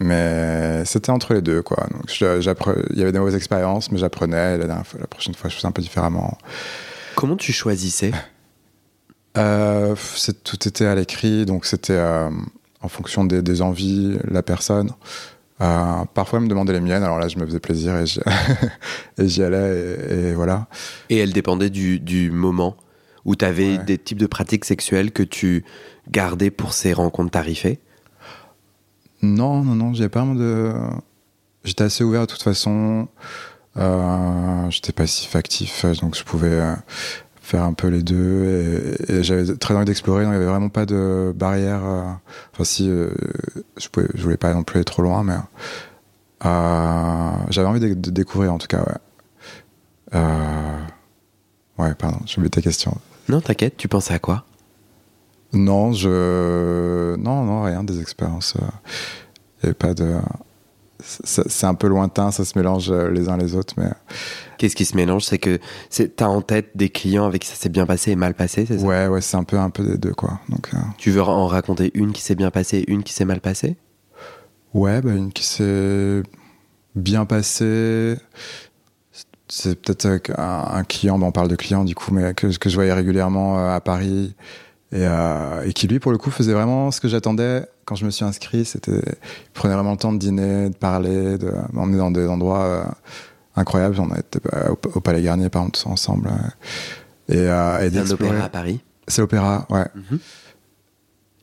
Mais 0.00 0.84
c'était 0.84 1.10
entre 1.10 1.32
les 1.32 1.42
deux, 1.42 1.62
quoi. 1.62 1.86
Donc, 1.92 2.20
il 2.20 2.98
y 2.98 3.02
avait 3.02 3.12
des 3.12 3.18
mauvaises 3.20 3.36
expériences, 3.36 3.92
mais 3.92 3.98
j'apprenais. 3.98 4.58
La, 4.58 4.66
la 4.66 5.06
prochaine 5.08 5.34
fois, 5.34 5.48
je 5.48 5.54
faisais 5.54 5.68
un 5.68 5.72
peu 5.72 5.82
différemment. 5.82 6.36
Comment 7.14 7.36
tu 7.36 7.52
choisissais? 7.52 8.12
Euh, 9.38 9.94
Tout 10.44 10.68
était 10.68 10.84
à 10.84 10.94
l'écrit, 10.94 11.46
donc 11.46 11.64
c'était 11.64 11.94
euh, 11.94 12.28
en 12.82 12.88
fonction 12.88 13.24
des, 13.24 13.40
des, 13.40 13.62
envies, 13.62 14.18
la 14.24 14.42
personne. 14.42 14.90
Euh, 15.62 16.04
parfois, 16.12 16.38
elle 16.38 16.44
me 16.44 16.50
demandait 16.50 16.74
les 16.74 16.82
miennes, 16.82 17.02
alors 17.02 17.18
là, 17.18 17.28
je 17.28 17.38
me 17.38 17.46
faisais 17.46 17.58
plaisir 17.58 17.96
et 17.96 18.04
j'y 19.26 19.42
allais, 19.42 19.96
et, 20.10 20.14
et, 20.14 20.34
voilà. 20.34 20.66
Et 21.08 21.16
elle 21.16 21.32
dépendait 21.32 21.70
du, 21.70 21.98
du 21.98 22.30
moment? 22.30 22.76
Où 23.24 23.36
tu 23.36 23.44
avais 23.44 23.78
ouais. 23.78 23.84
des 23.84 23.98
types 23.98 24.18
de 24.18 24.26
pratiques 24.26 24.64
sexuelles 24.64 25.12
que 25.12 25.22
tu 25.22 25.64
gardais 26.10 26.50
pour 26.50 26.72
ces 26.72 26.92
rencontres 26.92 27.30
tarifées? 27.30 27.78
Non, 29.22 29.62
non, 29.62 29.74
non, 29.74 29.94
j'avais 29.94 30.08
pas 30.08 30.22
de. 30.22 30.72
J'étais 31.64 31.84
assez 31.84 32.02
ouvert 32.02 32.22
de 32.22 32.26
toute 32.26 32.42
façon. 32.42 33.08
Euh, 33.76 34.70
j'étais 34.70 34.92
passif 34.92 35.36
actif, 35.36 35.86
donc 36.00 36.16
je 36.16 36.24
pouvais 36.24 36.60
faire 37.42 37.64
un 37.64 37.74
peu 37.74 37.88
les 37.88 38.02
deux 38.02 38.96
et, 39.08 39.12
et 39.12 39.22
j'avais 39.24 39.56
très 39.56 39.74
envie 39.74 39.84
d'explorer 39.84 40.24
donc 40.24 40.32
il 40.32 40.34
y 40.34 40.36
avait 40.36 40.46
vraiment 40.46 40.68
pas 40.68 40.86
de 40.86 41.34
barrière 41.36 41.84
euh, 41.84 42.04
enfin 42.52 42.64
si 42.64 42.88
euh, 42.88 43.10
je 43.76 43.88
pouvais 43.88 44.06
je 44.14 44.22
voulais 44.22 44.36
pas 44.36 44.54
non 44.54 44.62
plus 44.62 44.78
aller 44.78 44.84
trop 44.84 45.02
loin 45.02 45.24
mais 45.24 45.34
euh, 46.44 47.30
j'avais 47.50 47.66
envie 47.66 47.80
de, 47.80 47.94
de, 47.94 48.10
découvrir 48.10 48.52
en 48.54 48.58
tout 48.58 48.68
cas 48.68 48.84
ouais 50.12 50.20
ouais 51.78 51.94
pardon 51.96 52.20
j'ai 52.26 52.38
oublié 52.38 52.50
ta 52.50 52.62
question 52.62 52.96
non 53.28 53.40
t'inquiète 53.40 53.76
tu 53.76 53.88
pensais 53.88 54.14
à 54.14 54.18
quoi? 54.18 54.44
Non 55.52 55.92
je 55.92 57.16
non 57.16 57.44
non 57.44 57.62
rien 57.62 57.84
des 57.84 58.00
expériences 58.00 58.54
il 58.56 59.64
y 59.64 59.66
avait 59.66 59.74
pas 59.74 59.94
de 59.94 60.18
c'est 61.04 61.66
un 61.66 61.74
peu 61.74 61.88
lointain, 61.88 62.30
ça 62.30 62.44
se 62.44 62.56
mélange 62.56 62.90
les 62.92 63.28
uns 63.28 63.36
les 63.36 63.54
autres, 63.54 63.74
mais. 63.76 63.90
Qu'est-ce 64.58 64.76
qui 64.76 64.84
se 64.84 64.96
mélange? 64.96 65.24
C'est 65.24 65.38
que 65.38 65.58
t'as 65.90 66.26
en 66.26 66.40
tête 66.42 66.70
des 66.76 66.90
clients 66.90 67.26
avec 67.26 67.42
qui 67.42 67.48
ça 67.48 67.56
s'est 67.56 67.68
bien 67.68 67.86
passé 67.86 68.12
et 68.12 68.16
mal 68.16 68.34
passé, 68.34 68.66
c'est 68.66 68.78
ça? 68.78 68.86
Ouais, 68.86 69.08
ouais, 69.08 69.20
c'est 69.20 69.36
un 69.36 69.44
peu, 69.44 69.58
un 69.58 69.70
peu 69.70 69.84
des 69.84 69.98
deux, 69.98 70.14
quoi. 70.14 70.38
Donc, 70.48 70.68
euh... 70.74 70.78
Tu 70.98 71.10
veux 71.10 71.22
en 71.22 71.46
raconter 71.46 71.90
une 71.94 72.12
qui 72.12 72.22
s'est 72.22 72.36
bien 72.36 72.50
passée, 72.50 72.84
une 72.86 73.02
qui 73.02 73.12
s'est 73.12 73.24
mal 73.24 73.40
passée? 73.40 73.76
Ouais, 74.74 75.00
bah, 75.02 75.12
une 75.12 75.32
qui 75.32 75.44
s'est 75.44 76.22
bien 76.94 77.24
passée. 77.24 78.16
C'est 79.54 79.78
peut-être 79.78 80.30
un, 80.38 80.78
un, 80.78 80.82
client, 80.82 81.20
on 81.20 81.30
parle 81.30 81.48
de 81.48 81.56
client 81.56 81.84
du 81.84 81.94
coup, 81.94 82.10
mais 82.14 82.32
que, 82.32 82.56
que 82.56 82.70
je 82.70 82.74
voyais 82.74 82.94
régulièrement 82.94 83.58
euh, 83.58 83.76
à 83.76 83.80
Paris 83.82 84.34
et, 84.92 85.06
euh, 85.06 85.62
et, 85.66 85.74
qui 85.74 85.86
lui, 85.88 85.98
pour 85.98 86.10
le 86.10 86.16
coup, 86.16 86.30
faisait 86.30 86.54
vraiment 86.54 86.90
ce 86.90 87.02
que 87.02 87.08
j'attendais 87.08 87.66
quand 87.84 87.94
je 87.94 88.06
me 88.06 88.10
suis 88.10 88.24
inscrit. 88.24 88.64
C'était, 88.64 89.02
il 89.02 89.52
prenait 89.52 89.74
vraiment 89.74 89.90
le 89.90 89.98
temps 89.98 90.14
de 90.14 90.18
dîner, 90.18 90.70
de 90.70 90.74
parler, 90.74 91.36
de 91.36 91.52
m'emmener 91.74 91.98
dans 91.98 92.10
des 92.10 92.26
endroits 92.26 92.64
euh, 92.64 92.84
incroyables. 93.54 94.00
On 94.00 94.08
était 94.14 94.40
au, 94.70 94.78
au, 94.94 95.00
Palais 95.00 95.20
Garnier, 95.20 95.50
par 95.50 95.60
exemple, 95.64 95.78
tous 95.78 95.86
ensemble. 95.86 96.30
Et, 97.28 97.36
euh, 97.36 97.86
et 97.86 97.90
C'est 97.90 97.98
un 97.98 98.10
opéra 98.10 98.44
à 98.44 98.48
Paris 98.48 98.80
C'est 99.06 99.20
l'opéra, 99.20 99.66
ouais. 99.68 99.84
Mhm. 99.94 100.02
Mm 100.02 100.14
-hmm. 100.14 100.18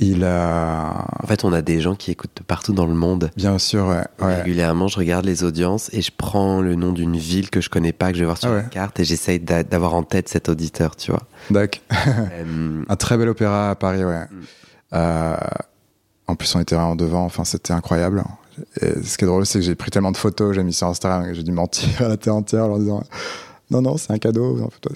Il 0.02 0.24
a. 0.24 1.06
En 1.22 1.28
fait, 1.28 1.44
on 1.44 1.52
a 1.52 1.62
des 1.62 1.82
gens 1.82 1.94
qui 1.96 2.12
écoutent 2.12 2.42
partout 2.48 2.74
dans 2.74 2.86
le 2.86 2.94
monde. 2.94 3.32
Bien 3.36 3.60
sûr, 3.60 3.88
ouais. 3.88 4.04
ouais. 4.26 4.36
Régulièrement, 4.38 4.88
je 4.88 4.98
regarde 4.98 5.26
les 5.26 5.44
audiences 5.44 5.90
et 5.94 6.02
je 6.02 6.12
prends 6.16 6.62
le 6.62 6.76
nom 6.76 6.94
d'une 6.94 7.18
ville 7.18 7.50
que 7.50 7.60
je 7.60 7.70
connais 7.70 7.92
pas, 7.92 8.12
que 8.12 8.16
je 8.16 8.22
vais 8.22 8.26
voir 8.26 8.38
sur 8.38 8.50
ah 8.50 8.54
ouais. 8.54 8.62
la 8.64 8.70
carte 8.70 9.00
et 9.00 9.04
j'essaye 9.04 9.40
d'avoir 9.40 9.94
en 9.96 10.04
tête 10.04 10.30
cet 10.30 10.48
auditeur, 10.48 10.96
tu 10.96 11.12
vois. 11.12 11.24
D'accord. 11.50 11.82
euh... 12.08 12.84
Un 12.88 12.96
très 12.96 13.18
bel 13.18 13.28
opéra 13.28 13.72
à 13.72 13.76
Paris, 13.76 14.06
ouais. 14.06 14.24
Mm. 14.24 14.28
Euh, 14.94 15.38
en 16.28 16.36
plus, 16.36 16.56
on 16.56 16.62
était 16.62 16.76
vraiment 16.76 16.96
devant, 16.96 17.26
enfin, 17.26 17.44
c'était 17.44 17.74
incroyable. 17.74 18.24
Et 18.82 19.04
ce 19.04 19.18
qui 19.18 19.26
est 19.26 19.28
drôle, 19.28 19.46
c'est 19.46 19.60
que 19.60 19.66
j'ai 19.66 19.76
pris 19.76 19.92
tellement 19.92 20.12
de 20.12 20.18
photos, 20.18 20.56
j'ai 20.56 20.64
mis 20.64 20.74
sur 20.74 20.88
Instagram, 20.88 21.26
que 21.26 21.34
j'ai 21.34 21.44
dû 21.44 21.52
mentir 21.52 22.02
à 22.02 22.08
la 22.08 22.18
terre 22.18 22.36
entière 22.36 22.66
en 22.66 22.68
leur 22.70 22.80
disant 22.80 23.04
non, 23.72 23.82
non, 23.82 23.98
c'est 23.98 24.12
un 24.12 24.18
cadeau, 24.18 24.62
en 24.64 24.70
photo, 24.70 24.92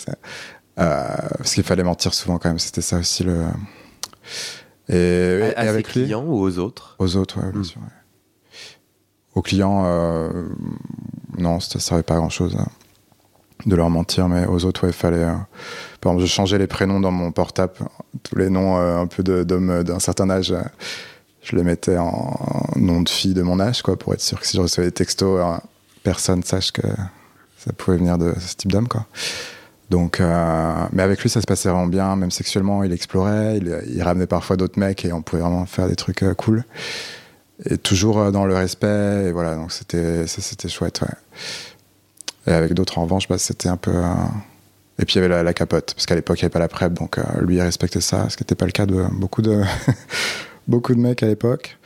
euh, 0.79 1.07
parce 1.37 1.53
qu'il 1.53 1.63
fallait 1.63 1.83
mentir 1.83 2.13
souvent 2.13 2.39
quand 2.39 2.49
même, 2.49 2.59
c'était 2.59 2.81
ça 2.81 2.97
aussi 2.97 3.23
le. 3.23 3.43
Et, 4.89 5.53
à, 5.55 5.59
à 5.59 5.65
et 5.65 5.67
avec 5.67 5.87
ses 5.87 5.93
clients 5.93 6.23
ou 6.25 6.39
aux 6.39 6.57
autres? 6.59 6.95
Aux 6.99 7.15
autres, 7.15 7.39
ouais, 7.39 7.51
bien 7.51 7.61
mmh. 7.61 7.65
sûr. 7.65 7.81
Ouais. 7.81 7.87
Aux 9.35 9.41
clients, 9.41 9.83
euh, 9.85 10.47
non, 11.37 11.59
ça 11.59 11.75
ne 11.75 11.79
servait 11.79 12.03
pas 12.03 12.15
à 12.15 12.17
grand 12.17 12.29
chose 12.29 12.55
hein, 12.59 12.67
de 13.65 13.75
leur 13.75 13.89
mentir, 13.89 14.27
mais 14.27 14.45
aux 14.45 14.65
autres, 14.65 14.83
ouais, 14.83 14.89
il 14.89 14.95
fallait. 14.95 15.23
Euh, 15.23 15.33
par 16.01 16.11
exemple, 16.11 16.27
je 16.27 16.31
changeais 16.31 16.57
les 16.57 16.67
prénoms 16.67 16.99
dans 16.99 17.11
mon 17.11 17.31
portable, 17.31 17.73
tous 18.21 18.35
les 18.35 18.49
noms 18.49 18.77
euh, 18.77 18.97
un 18.97 19.07
peu 19.07 19.23
d'hommes 19.23 19.83
d'un 19.83 19.99
certain 19.99 20.29
âge, 20.29 20.53
je 21.41 21.55
les 21.55 21.63
mettais 21.63 21.97
en, 21.97 22.05
en, 22.05 22.79
nom 22.79 23.01
de 23.01 23.09
fille 23.09 23.33
de 23.33 23.41
mon 23.41 23.59
âge, 23.59 23.81
quoi, 23.81 23.97
pour 23.97 24.13
être 24.13 24.21
sûr 24.21 24.39
que 24.39 24.45
si 24.45 24.57
je 24.57 24.61
recevais 24.61 24.87
des 24.87 24.93
textos, 24.93 25.41
personne 26.03 26.43
sache 26.43 26.71
que 26.71 26.85
ça 27.57 27.73
pouvait 27.73 27.97
venir 27.97 28.17
de 28.17 28.33
ce 28.37 28.55
type 28.55 28.71
d'homme, 28.71 28.87
quoi. 28.87 29.07
Donc, 29.89 30.19
euh, 30.19 30.73
mais 30.91 31.03
avec 31.03 31.21
lui, 31.21 31.29
ça 31.29 31.41
se 31.41 31.45
passait 31.45 31.69
vraiment 31.69 31.87
bien, 31.87 32.15
même 32.15 32.31
sexuellement, 32.31 32.83
il 32.83 32.91
explorait, 32.91 33.57
il, 33.57 34.01
ramenait 34.01 34.27
parfois 34.27 34.57
d'autres 34.57 34.79
mecs 34.79 35.05
et 35.05 35.13
on 35.13 35.21
pouvait 35.21 35.41
vraiment 35.41 35.65
faire 35.65 35.87
des 35.87 35.95
trucs 35.95 36.23
euh, 36.23 36.33
cool. 36.33 36.63
Et 37.69 37.77
toujours 37.77 38.19
euh, 38.19 38.31
dans 38.31 38.45
le 38.45 38.55
respect, 38.55 39.27
et 39.27 39.31
voilà, 39.31 39.55
donc 39.55 39.71
c'était, 39.71 40.25
c'était 40.27 40.69
chouette. 40.69 41.01
Et 42.47 42.51
avec 42.51 42.73
d'autres, 42.73 42.97
en 42.97 43.03
revanche, 43.03 43.27
bah, 43.27 43.37
c'était 43.37 43.69
un 43.69 43.77
peu. 43.77 43.93
Et 44.99 45.05
puis 45.05 45.15
il 45.15 45.21
y 45.21 45.25
avait 45.25 45.43
la, 45.43 45.53
capote, 45.53 45.93
parce 45.93 46.05
qu'à 46.05 46.15
l'époque, 46.15 46.39
il 46.39 46.43
n'y 46.43 46.45
avait 46.45 46.53
pas 46.53 46.59
la 46.59 46.67
PrEP, 46.67 46.93
donc 46.93 47.19
lui, 47.41 47.55
il 47.55 47.61
respectait 47.61 48.01
ça, 48.01 48.29
ce 48.29 48.37
qui 48.37 48.43
n'était 48.43 48.55
pas 48.55 48.65
le 48.65 48.71
cas 48.71 48.85
de 48.85 49.05
beaucoup 49.11 49.41
de, 49.41 49.61
beaucoup 50.67 50.93
de 50.93 50.99
mecs 50.99 51.23
à 51.23 51.27
l'époque. 51.27 51.77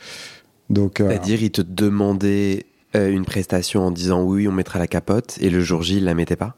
C'est-à-dire, 0.74 1.42
il 1.42 1.50
te 1.50 1.62
demandait 1.62 2.66
une 2.94 3.24
prestation 3.24 3.86
en 3.86 3.90
disant 3.90 4.22
oui, 4.22 4.48
on 4.48 4.52
mettra 4.52 4.78
la 4.78 4.86
capote, 4.86 5.36
et 5.40 5.50
le 5.50 5.60
jour 5.60 5.82
J, 5.82 5.98
il 5.98 6.04
la 6.04 6.14
mettait 6.14 6.36
pas? 6.36 6.56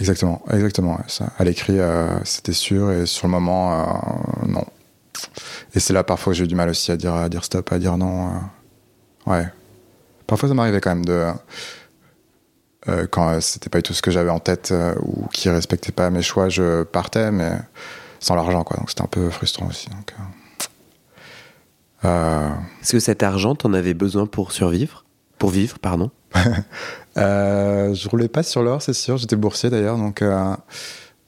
Exactement, 0.00 0.42
exactement. 0.52 0.98
Ça. 1.06 1.32
À 1.38 1.44
l'écrit, 1.44 1.78
euh, 1.78 2.18
c'était 2.24 2.52
sûr, 2.52 2.90
et 2.90 3.06
sur 3.06 3.26
le 3.26 3.32
moment, 3.32 3.80
euh, 3.80 4.46
non. 4.46 4.64
Et 5.74 5.80
c'est 5.80 5.92
là 5.92 6.02
parfois 6.02 6.32
que 6.32 6.38
j'ai 6.38 6.44
eu 6.44 6.48
du 6.48 6.56
mal 6.56 6.68
aussi 6.68 6.90
à 6.90 6.96
dire, 6.96 7.14
à 7.14 7.28
dire 7.28 7.44
stop, 7.44 7.70
à 7.72 7.78
dire 7.78 7.96
non. 7.96 8.28
Euh. 8.28 8.30
Ouais. 9.26 9.48
Parfois, 10.26 10.48
ça 10.48 10.54
m'arrivait 10.54 10.80
quand 10.80 10.94
même 10.94 11.04
de. 11.04 11.26
Quand 13.10 13.40
c'était 13.40 13.70
pas 13.70 13.78
du 13.78 13.82
tout 13.82 13.94
ce 13.94 14.02
que 14.02 14.10
j'avais 14.10 14.28
en 14.28 14.40
tête 14.40 14.74
ou 15.00 15.26
qui 15.28 15.48
respectait 15.48 15.90
pas 15.90 16.10
mes 16.10 16.20
choix, 16.20 16.50
je 16.50 16.82
partais, 16.82 17.30
mais 17.30 17.52
sans 18.20 18.34
l'argent, 18.34 18.62
quoi. 18.62 18.76
Donc 18.76 18.90
c'était 18.90 19.00
un 19.00 19.06
peu 19.06 19.30
frustrant 19.30 19.68
aussi. 19.68 19.88
Donc. 19.88 20.12
Est-ce 22.82 22.92
que 22.92 23.00
cet 23.00 23.22
argent, 23.22 23.54
t'en 23.54 23.72
avais 23.72 23.94
besoin 23.94 24.26
pour 24.26 24.52
survivre? 24.52 25.06
Pour 25.38 25.48
vivre, 25.48 25.78
pardon? 25.78 26.10
euh, 27.16 27.94
Je 27.94 28.08
roulais 28.08 28.28
pas 28.28 28.42
sur 28.42 28.62
l'or, 28.62 28.82
c'est 28.82 28.92
sûr. 28.92 29.16
J'étais 29.16 29.36
boursier 29.36 29.70
d'ailleurs, 29.70 29.96
donc 29.98 30.22
euh, 30.22 30.54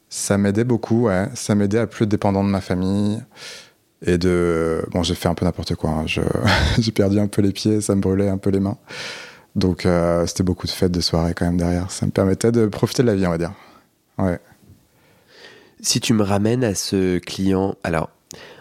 ça 0.08 0.38
m'aidait 0.38 0.64
beaucoup. 0.64 1.06
Ouais. 1.06 1.28
Ça 1.34 1.54
m'aidait 1.54 1.78
à 1.78 1.86
plus 1.86 2.04
être 2.04 2.08
dépendant 2.08 2.44
de 2.44 2.48
ma 2.48 2.60
famille 2.60 3.20
et 4.04 4.18
de. 4.18 4.84
Bon, 4.92 5.02
j'ai 5.02 5.14
fait 5.14 5.28
un 5.28 5.34
peu 5.34 5.44
n'importe 5.44 5.74
quoi. 5.74 5.90
hein. 5.90 6.02
Je... 6.06 6.20
j'ai 6.78 6.92
perdu 6.92 7.18
un 7.20 7.28
peu 7.28 7.42
les 7.42 7.52
pieds, 7.52 7.80
ça 7.80 7.94
me 7.94 8.00
brûlait 8.00 8.28
un 8.28 8.38
peu 8.38 8.50
les 8.50 8.60
mains. 8.60 8.78
Donc 9.54 9.86
euh, 9.86 10.26
c'était 10.26 10.42
beaucoup 10.42 10.66
de 10.66 10.72
fêtes, 10.72 10.92
de 10.92 11.00
soirées 11.00 11.32
quand 11.34 11.46
même 11.46 11.56
derrière. 11.56 11.90
Ça 11.90 12.04
me 12.06 12.10
permettait 12.10 12.52
de 12.52 12.66
profiter 12.66 13.02
de 13.02 13.08
la 13.08 13.14
vie, 13.14 13.26
on 13.26 13.30
va 13.30 13.38
dire. 13.38 13.52
Ouais. 14.18 14.38
Si 15.80 16.00
tu 16.00 16.12
me 16.14 16.22
ramènes 16.22 16.64
à 16.64 16.74
ce 16.74 17.18
client, 17.18 17.74
alors 17.84 18.10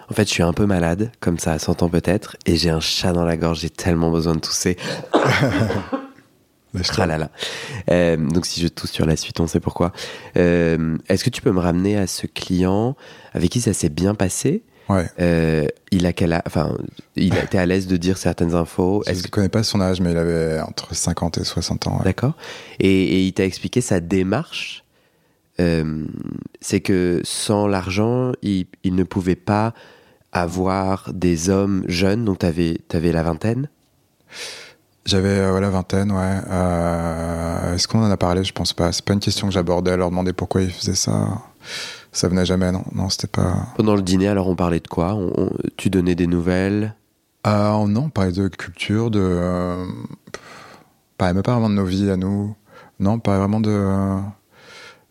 en 0.10 0.14
fait 0.14 0.24
je 0.28 0.32
suis 0.34 0.44
un 0.44 0.54
peu 0.54 0.66
malade, 0.66 1.12
comme 1.20 1.38
ça 1.40 1.54
à 1.54 1.60
100 1.60 1.82
ans 1.84 1.90
peut-être, 1.90 2.38
et 2.46 2.56
j'ai 2.56 2.70
un 2.70 2.80
chat 2.80 3.12
dans 3.14 3.26
la 3.26 3.36
gorge, 3.38 3.60
j'ai 3.60 3.70
tellement 3.70 4.12
besoin 4.12 4.36
de 4.36 4.40
tousser. 4.40 4.78
Je 6.84 6.92
Ah 6.98 7.06
là 7.06 7.18
là. 7.18 7.30
Euh, 7.92 8.18
donc 8.18 8.46
si 8.46 8.62
je 8.62 8.68
tousse 8.68 8.92
sur 8.92 9.06
la 9.06 9.16
suite, 9.16 9.40
on 9.40 9.48
sait 9.48 9.60
pourquoi. 9.60 9.92
Euh, 10.38 10.98
Est-ce 11.08 11.24
que 11.24 11.30
tu 11.30 11.42
peux 11.42 11.52
me 11.52 11.60
ramener 11.60 11.98
à 11.98 12.08
ce 12.08 12.28
client 12.28 12.96
avec 13.34 13.50
qui 13.52 13.62
ça 13.62 13.74
s'est 13.74 13.90
bien 13.90 14.16
passé? 14.16 14.64
Ouais. 14.88 15.10
Euh, 15.20 15.66
Il 15.92 16.06
a 16.06 16.14
quel 16.14 16.40
Enfin, 16.46 16.78
il 17.16 17.34
a 17.36 17.44
été 17.44 17.58
à 17.58 17.66
l'aise 17.66 17.88
de 17.88 17.98
dire 17.98 18.18
certaines 18.18 18.54
infos? 18.54 19.04
Je 19.08 19.14
ne 19.14 19.22
que 19.22 19.28
connais 19.30 19.50
pas 19.50 19.64
son 19.64 19.82
âge, 19.82 20.00
mais 20.00 20.12
il 20.12 20.18
avait 20.18 20.60
entre 20.62 20.94
50 20.94 21.40
et 21.40 21.44
60 21.44 21.88
ans. 21.88 21.98
ouais. 21.98 22.04
D'accord. 22.04 22.34
Et, 22.80 22.88
et 23.04 23.22
il 23.26 23.34
t'a 23.34 23.46
expliqué 23.46 23.82
sa 23.82 24.00
démarche? 24.00 24.84
Euh, 25.60 26.06
c'est 26.62 26.82
que 26.82 27.22
sans 27.24 27.66
l'argent, 27.66 28.34
il, 28.42 28.68
il 28.84 28.94
ne 28.94 29.04
pouvait 29.04 29.36
pas 29.38 29.74
avoir 30.34 31.12
des 31.14 31.50
hommes 31.50 31.84
jeunes. 31.88 32.26
Donc, 32.26 32.40
tu 32.40 32.46
avais, 32.46 32.78
la 33.12 33.24
vingtaine? 33.24 33.70
J'avais 35.06 35.30
euh, 35.30 35.60
la 35.60 35.70
vingtaine, 35.70 36.12
ouais. 36.12 36.38
Euh, 36.50 37.76
Est-ce 37.76 37.88
qu'on 37.88 38.04
en 38.04 38.10
a 38.10 38.18
parlé? 38.18 38.44
Je 38.44 38.54
pense 38.54 38.74
pas. 38.74 38.91
C'est 38.91 39.06
pas 39.06 39.13
une 39.13 39.20
question 39.20 39.48
que 39.48 39.54
j'abordais, 39.54 39.96
leur 39.96 40.10
demander 40.10 40.34
pourquoi 40.34 40.62
ils 40.63 40.72
faisaient 40.72 40.96
ça. 40.96 41.28
Ça 42.12 42.28
venait 42.28 42.46
jamais, 42.46 42.72
non. 42.72 42.84
Non, 42.94 43.10
c'était 43.10 43.28
pas. 43.28 43.68
Pendant 43.78 43.96
le 43.96 44.02
dîner, 44.02 44.28
alors 44.28 44.48
on 44.48 44.56
parlait 44.56 44.80
de 44.80 44.88
quoi? 44.88 45.13
On- 45.13 45.32
on- 45.38 45.50
Tu 45.78 45.89
donnais 45.89 46.15
des 46.15 46.28
nouvelles? 46.28 46.96
Ah 47.44 47.78
non, 47.88 48.06
on 48.06 48.10
parlait 48.10 48.32
de 48.32 48.48
culture, 48.48 49.12
de. 49.12 49.20
Euh, 49.22 49.86
pas, 51.18 51.32
même 51.34 51.44
pas 51.44 51.52
vraiment 51.54 51.70
de 51.70 51.76
nos 51.76 51.86
vies 51.86 52.10
à 52.10 52.18
nous. 52.18 52.56
Non, 53.00 53.20
pas 53.20 53.38
vraiment 53.38 53.60
de. 53.60 53.70
euh, 53.70 54.18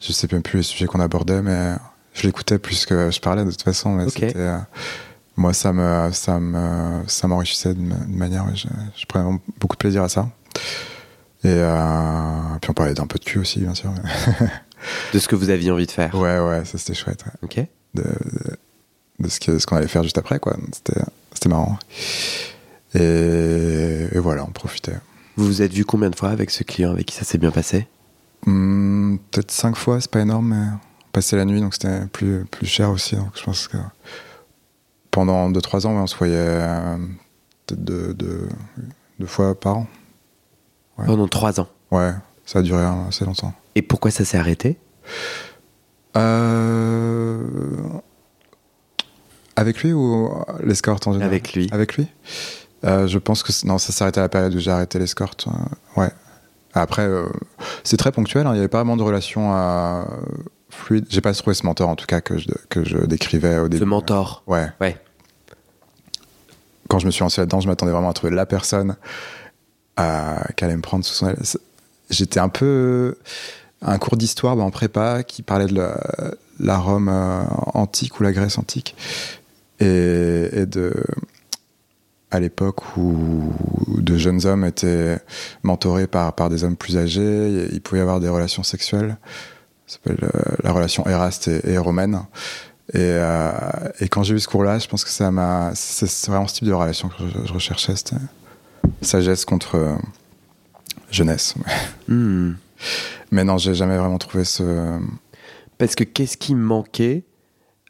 je 0.01 0.13
sais 0.13 0.27
même 0.33 0.43
plus 0.43 0.59
les 0.59 0.63
sujets 0.65 0.87
qu'on 0.87 1.01
abordait, 1.01 1.41
mais 1.43 1.75
je 2.15 2.27
l'écoutais 2.27 2.59
plus 2.59 2.85
que 2.87 3.11
je 3.13 3.21
parlais 3.21 3.45
de 3.45 3.51
toute 3.51 3.63
façon. 3.63 3.93
Mais 3.95 4.09
c'était, 4.09 4.33
euh, 4.37 4.59
moi, 5.37 5.53
ça 5.53 5.73
me, 5.73 6.11
ça 6.13 6.39
me, 6.41 7.03
ça 7.07 7.27
m'enrichissait 7.29 7.75
d'une 7.75 7.89
d'une 8.07 8.17
manière. 8.17 8.45
ouais, 8.47 8.55
je, 8.57 8.69
je 8.97 9.07
prenais 9.07 9.39
beaucoup 9.61 9.77
de 9.77 9.79
plaisir 9.81 10.03
à 10.03 10.09
ça. 10.09 10.29
Et 11.43 11.49
euh, 11.49 12.59
puis 12.61 12.71
on 12.71 12.75
parlait 12.75 12.95
d'un 12.95 13.07
peu 13.07 13.19
de 13.19 13.25
cul 13.25 13.39
aussi, 13.39 13.61
bien 13.61 13.75
sûr. 13.75 13.93
de 15.13 15.19
ce 15.19 15.29
que 15.29 15.37
vous 15.37 15.51
aviez 15.51 15.71
envie 15.71 15.87
de 15.87 15.91
faire. 15.91 16.15
Ouais, 16.15 16.39
ouais, 16.39 16.65
ça 16.65 16.79
c'était 16.79 16.95
chouette. 16.95 17.25
ouais. 17.27 17.33
Ok. 17.43 17.67
de, 17.95 18.03
de, 18.03 18.57
de 19.21 19.29
ce 19.29 19.41
que- 19.41 19.59
ce 19.59 19.67
qu'on 19.67 19.77
allait 19.77 19.89
faire 19.89 20.03
juste 20.03 20.19
après, 20.19 20.39
quoi. 20.39 20.57
C'était 20.73 21.01
c'était 21.35 21.49
marrant. 21.49 21.79
Et, 22.95 24.07
et 24.13 24.19
voilà, 24.19 24.45
on 24.45 24.51
profitait. 24.53 24.97
Vous 25.37 25.47
vous 25.47 25.63
êtes 25.63 25.73
vu 25.73 25.85
combien 25.85 26.11
de 26.11 26.17
fois 26.17 26.31
avec 26.31 26.51
ce 26.51 26.63
client 26.63 26.93
avec 26.93 27.07
qui 27.07 27.17
ça 27.17 27.25
s'est 27.25 27.39
bien 27.39 27.51
passé? 27.51 27.87
Hmm, 28.47 29.17
Peut-être 29.31 29.51
cinq 29.51 29.77
fois, 29.77 30.01
c'est 30.01 30.11
pas 30.11 30.21
énorme, 30.21 30.55
mais 30.55 30.67
passait 31.13 31.37
la 31.37 31.45
nuit, 31.45 31.61
donc 31.61 31.75
c'était 31.75 32.07
plus, 32.13 32.45
plus 32.45 32.67
cher 32.67 32.91
aussi. 32.91 33.17
Donc 33.17 33.31
je 33.35 33.43
pense 33.43 33.67
que 33.69 33.77
pendant 35.15 35.49
2-3 35.49 35.87
ans, 35.87 35.91
on 35.93 36.07
se 36.09 36.17
voyait 36.17 36.35
euh, 36.37 36.97
peut-être 37.67 37.85
deux, 37.85 38.15
deux, 38.15 38.49
deux 39.21 39.27
fois 39.27 39.55
par 39.59 39.79
an. 39.79 39.87
Ouais. 40.99 41.07
Pendant 41.07 41.29
trois 41.29 41.61
ans. 41.61 41.69
Ouais, 41.93 42.11
ça 42.45 42.59
a 42.59 42.63
duré 42.63 42.85
assez 43.09 43.25
longtemps. 43.25 43.53
Et 43.77 43.83
pourquoi 43.83 44.11
ça 44.11 44.25
s'est 44.25 44.39
arrêté? 44.39 44.77
Euh, 46.17 47.41
Avec 49.57 49.83
lui 49.83 49.93
ou 49.93 50.31
l'escorte 50.63 51.07
en 51.07 51.13
général? 51.13 51.31
Avec 51.31 51.53
lui. 51.55 51.69
Avec 51.73 51.97
lui? 51.97 52.09
Euh, 52.85 53.07
Je 53.07 53.19
pense 53.19 53.43
que 53.43 53.53
non, 53.67 53.79
ça 53.79 53.93
s'arrêtait 53.93 54.19
à 54.19 54.25
la 54.25 54.29
période 54.29 54.55
où 54.55 54.59
j'ai 54.59 54.71
arrêté 54.71 54.99
l'escorte. 54.99 55.47
ouais. 55.97 56.11
Après, 56.77 57.03
euh, 57.07 57.27
c'est 57.85 57.97
très 57.97 58.11
ponctuel. 58.11 58.47
hein, 58.49 58.51
Il 58.51 58.55
n'y 58.55 58.59
avait 58.59 58.69
pas 58.69 58.79
vraiment 58.79 58.97
de 58.97 59.03
relation 59.05 59.55
euh, 59.55 60.03
fluide. 60.71 61.07
J'ai 61.09 61.21
pas 61.21 61.33
trouvé 61.33 61.55
ce 61.55 61.65
mentor 61.65 61.89
en 61.89 61.95
tout 61.95 62.07
cas 62.07 62.21
que 62.21 62.37
je, 62.37 62.49
que 62.69 62.85
je 62.85 62.99
décrivais 62.99 63.59
au 63.59 63.69
début. 63.69 63.85
Ce 63.85 63.89
mentor. 63.89 64.43
Ouais. 64.49 64.67
Ouais. 64.81 64.97
Quand 66.95 67.01
je 67.01 67.07
me 67.07 67.11
suis 67.11 67.23
lancé 67.23 67.41
là-dedans, 67.41 67.59
je 67.59 67.67
m'attendais 67.67 67.91
vraiment 67.91 68.11
à 68.11 68.13
trouver 68.13 68.33
la 68.33 68.47
personne 68.47 68.95
euh, 69.99 70.37
qui 70.57 70.63
allait 70.63 70.77
me 70.77 70.81
prendre 70.81 71.05
sous 71.05 71.13
son 71.13 71.27
aile. 71.27 71.39
J'étais 72.09 72.39
un 72.39 72.49
peu 72.49 73.17
à 73.83 73.95
un 73.95 73.99
cours 73.99 74.17
d'histoire 74.17 74.57
en 74.57 74.71
prépa 74.71 75.25
qui 75.25 75.43
parlait 75.43 75.67
de 75.67 75.75
la, 76.61 76.79
Rome 76.79 77.09
euh, 77.09 77.43
antique 77.75 78.21
ou 78.21 78.23
la 78.23 78.31
Grèce 78.31 78.59
antique 78.59 78.95
et, 79.81 80.67
de 80.67 80.95
à 82.31 82.39
l'époque 82.39 82.97
où 82.97 83.53
de 83.99 84.17
jeunes 84.17 84.47
hommes 84.47 84.65
étaient 84.65 85.19
mentorés 85.65 86.07
par, 86.07 86.33
par 86.35 86.49
des 86.49 86.63
hommes 86.63 86.77
plus 86.77 86.97
âgés, 86.97 87.71
il 87.73 87.81
pouvait 87.81 87.99
y 87.99 88.03
avoir 88.03 88.21
des 88.21 88.29
relations 88.29 88.63
sexuelles. 88.63 89.17
Ça 89.89 89.97
s'appelle 89.97 90.31
euh, 90.33 90.55
la 90.63 90.71
relation 90.71 91.05
Éraste 91.09 91.49
et, 91.49 91.73
et 91.73 91.77
romaine. 91.77 92.21
Et, 92.93 92.99
euh, 92.99 93.53
et 94.01 94.09
quand 94.09 94.23
j'ai 94.23 94.35
eu 94.35 94.41
ce 94.41 94.47
cours-là, 94.49 94.79
je 94.79 94.87
pense 94.89 95.05
que 95.05 95.11
ça 95.11 95.31
m'a. 95.31 95.73
C'est 95.75 96.29
vraiment 96.31 96.47
ce 96.47 96.55
type 96.57 96.67
de 96.67 96.73
relation 96.73 97.09
que 97.09 97.15
je, 97.27 97.47
je 97.47 97.53
recherchais. 97.53 97.97
C'était 97.97 98.17
sagesse 99.01 99.45
contre 99.45 99.77
euh, 99.77 99.95
jeunesse. 101.11 101.55
Hmm. 102.09 102.53
Mais 103.31 103.45
non, 103.45 103.57
j'ai 103.57 103.75
jamais 103.75 103.97
vraiment 103.97 104.19
trouvé 104.19 104.45
ce. 104.45 104.99
Parce 105.79 105.95
que 105.95 106.05
qu'est-ce 106.05 106.37
qui 106.37 106.55
manquait 106.55 107.25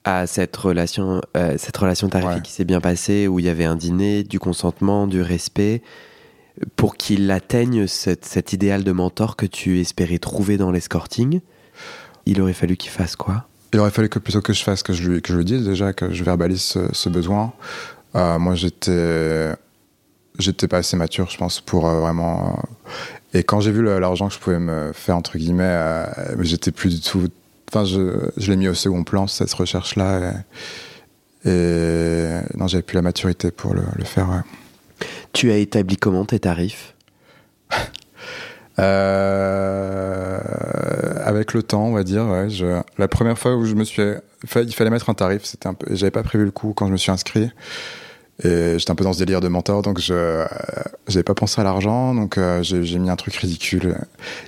à 0.05 0.29
cette 0.29 0.55
relation, 0.57 1.21
euh, 1.37 1.57
cette 1.59 1.77
relation 1.77 2.09
tarifique 2.09 2.37
Ouais. 2.37 2.43
qui 2.43 2.53
s'est 2.53 2.65
bien 2.65 2.81
passée, 2.81 3.27
où 3.27 3.41
il 3.41 3.47
y 3.47 3.49
avait 3.49 3.65
un 3.65 3.75
dîner, 3.75 4.23
du 4.23 4.39
consentement, 4.39 5.09
du 5.09 5.21
respect, 5.21 5.83
pour 6.77 6.97
qu'il 6.97 7.29
atteigne 7.33 7.89
cette- 7.89 8.25
cet 8.25 8.53
idéal 8.53 8.85
de 8.85 8.93
mentor 8.93 9.35
que 9.35 9.47
tu 9.47 9.81
espérais 9.81 10.19
trouver 10.19 10.57
dans 10.59 10.71
l'escorting 10.71 11.41
Il 12.27 12.41
aurait 12.41 12.53
fallu 12.53 12.77
qu'il 12.77 12.91
fasse 12.93 13.17
quoi? 13.17 13.49
Il 13.75 13.81
aurait 13.81 13.91
fallu 13.91 14.09
que 14.09 14.19
plutôt 14.21 14.41
que 14.41 14.53
je 14.53 14.63
fasse, 14.63 14.83
que 14.85 14.93
je 14.93 15.11
lui, 15.11 15.21
que 15.21 15.33
je 15.33 15.37
lui 15.37 15.45
dise 15.45 15.65
déjà, 15.65 15.93
que 15.93 16.13
je 16.13 16.23
verbalise 16.25 16.63
ce, 16.63 16.79
ce 16.93 17.09
besoin. 17.09 17.53
Euh, 18.15 18.39
moi, 18.39 18.55
j'étais, 18.55 19.51
j'étais 20.39 20.69
pas 20.69 20.79
assez 20.79 20.97
mature, 20.97 21.29
je 21.29 21.37
pense, 21.37 21.61
pour 21.61 21.89
euh, 21.89 21.99
vraiment. 22.01 22.57
euh, 22.57 23.39
Et 23.39 23.43
quand 23.43 23.59
j'ai 23.61 23.73
vu 23.73 23.83
l'argent 23.83 24.29
que 24.29 24.35
je 24.35 24.39
pouvais 24.39 24.61
me 24.61 24.93
faire 24.95 25.17
entre 25.17 25.37
guillemets, 25.39 25.65
euh, 25.67 26.07
j'étais 26.41 26.71
plus 26.71 27.01
du 27.01 27.01
tout. 27.01 27.27
Enfin, 27.69 27.85
je, 27.85 28.31
je 28.37 28.51
l'ai 28.53 28.57
mis 28.57 28.69
au 28.69 28.75
second 28.75 29.03
plan 29.03 29.27
cette 29.27 29.53
recherche-là. 29.53 30.33
Et, 31.45 31.51
et 31.51 32.41
non, 32.57 32.69
j'avais 32.69 32.83
plus 32.83 32.95
la 32.95 33.03
maturité 33.03 33.51
pour 33.51 33.75
le, 33.75 33.83
le 33.97 34.05
faire. 34.05 34.29
ouais. 34.31 35.07
Tu 35.33 35.51
as 35.51 35.57
établi 35.57 35.97
comment 35.97 36.25
tes 36.25 36.39
tarifs? 36.39 36.95
avec 41.35 41.55
le 41.55 41.63
temps, 41.63 41.87
on 41.87 41.93
va 41.93 42.05
dire. 42.05 42.27
La 42.99 43.09
première 43.09 43.39
fois 43.39 43.57
où 43.57 43.65
je 43.65 43.75
me 43.75 43.85
suis, 43.85 44.03
il 44.03 44.75
fallait, 44.75 44.91
mettre 44.91 45.11
un 45.11 45.15
tarif. 45.15 45.43
J'avais 45.91 46.11
pas 46.11 46.23
prévu 46.23 46.45
le 46.45 46.51
coup 46.51 46.73
quand 46.75 46.87
je 46.87 46.93
me 46.93 46.97
suis 46.97 47.11
inscrit. 47.11 47.51
Et 48.43 48.79
j'étais 48.79 48.91
un 48.91 48.97
peu 48.97 49.05
dans 49.05 49.13
ce 49.13 49.21
délire 49.21 49.41
de 49.41 49.47
mentor, 49.47 49.83
donc 49.83 50.01
je, 50.01 50.13
euh, 50.13 50.45
j'avais 51.07 51.23
pas 51.23 51.35
pensé 51.35 51.61
à 51.61 51.65
l'argent, 51.65 52.17
donc 52.17 52.37
euh, 52.37 52.65
j'ai, 52.65 52.99
mis 52.99 53.09
un 53.09 53.15
truc 53.15 53.37
ridicule. 53.37 53.97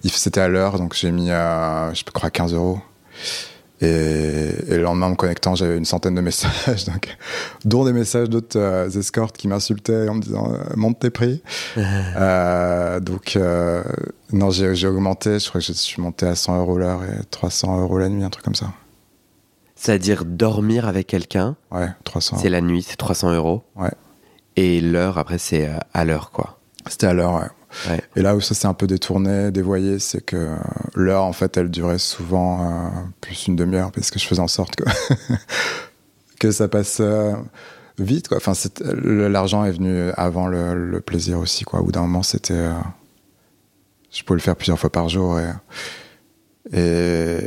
C'était 0.05 0.41
à 0.41 0.49
l'heure, 0.49 0.79
donc 0.79 0.95
j'ai 0.95 1.13
mis, 1.13 1.31
euh, 1.31 1.95
je 1.95 2.03
crois, 2.03 2.31
15 2.31 2.53
euros. 2.55 2.81
Et, 3.83 3.87
et 4.69 4.77
le 4.77 4.83
lendemain, 4.83 5.07
en 5.07 5.11
me 5.11 5.15
connectant, 5.17 5.55
j'avais 5.55 5.77
une 5.77 5.85
centaine 5.85 6.15
de 6.15 6.21
messages, 6.23 6.85
donc, 6.87 7.17
dont 7.65 7.85
des 7.85 7.93
messages 7.93 8.31
d'autres 8.31 8.59
euh, 8.59 8.89
escortes 8.89 9.37
qui 9.37 9.49
m'insultaient 9.49 10.09
en 10.09 10.15
me 10.15 10.21
disant 10.23 10.51
euh, 10.53 10.59
monte 10.77 10.99
tes 11.01 11.11
prix. 11.11 11.43
Euh, 12.17 13.01
donc, 13.01 13.37
euh, 13.37 13.83
non, 14.33 14.51
j'ai 14.51 14.87
augmenté. 14.87 15.39
Je 15.39 15.49
crois 15.49 15.61
que 15.61 15.67
je 15.67 15.73
suis 15.75 16.01
monté 16.01 16.27
à 16.27 16.35
100 16.35 16.59
euros 16.61 16.79
l'heure 16.79 17.03
et 17.05 17.25
300 17.31 17.81
euros 17.83 17.99
la 17.99 18.09
nuit, 18.09 18.25
un 18.25 18.31
truc 18.31 18.45
comme 18.45 18.55
ça. 18.55 18.73
C'est-à-dire 19.75 20.25
dormir 20.25 20.89
avec 20.89 21.07
quelqu'un, 21.07 21.57
Ouais, 21.71 21.89
300. 22.05 22.39
c'est 22.41 22.49
la 22.49 22.63
nuit, 22.63 22.83
c'est 22.83 22.97
300 22.97 23.35
euros. 23.35 23.63
Ouais. 23.77 23.91
Et 24.57 24.81
l'heure, 24.81 25.19
après, 25.19 25.37
c'est 25.37 25.69
à 25.93 26.05
l'heure, 26.07 26.31
quoi. 26.31 26.56
C'était 26.89 27.07
à 27.09 27.15
l'heure, 27.15 27.35
ouais. 27.35 27.91
Ouais. 27.91 28.01
Et 28.15 28.23
là 28.23 28.37
où 28.37 28.41
ça 28.41 28.55
s'est 28.55 28.67
un 28.69 28.75
peu 28.75 28.87
détourné, 28.87 29.51
dévoyé, 29.51 29.99
c'est 29.99 30.21
que 30.25 30.57
l'heure, 30.95 31.25
en 31.25 31.33
fait, 31.33 31.57
elle 31.57 31.71
durait 31.71 31.99
souvent 31.99 32.63
euh, 32.65 32.89
plus 33.21 33.49
une 33.49 33.57
demi-heure 33.57 33.93
parce 33.93 34.11
que 34.11 34.19
je 34.19 34.27
faisais 34.27 34.41
en 34.41 34.49
sorte 34.49 34.77
que, 34.77 34.85
que 36.41 36.51
ça 36.51 36.69
passe 36.69 36.99
euh, 37.01 37.35
vite, 37.99 38.29
quoi. 38.29 38.39
Enfin, 38.39 38.53
l'argent 39.05 39.65
est 39.65 39.73
venu 39.73 40.11
avant 40.17 40.47
le, 40.47 40.75
le 40.91 41.01
plaisir 41.01 41.39
aussi, 41.39 41.65
quoi. 41.65 41.81
Au 41.81 41.85
bout 41.85 41.93
d'un 41.93 42.03
moment, 42.03 42.23
c'était. 42.23 42.55
euh, 42.55 42.73
je 44.11 44.23
pouvais 44.23 44.39
le 44.39 44.43
faire 44.43 44.57
plusieurs 44.57 44.79
fois 44.79 44.91
par 44.91 45.09
jour 45.09 45.39
et, 45.39 45.51
et, 46.73 47.39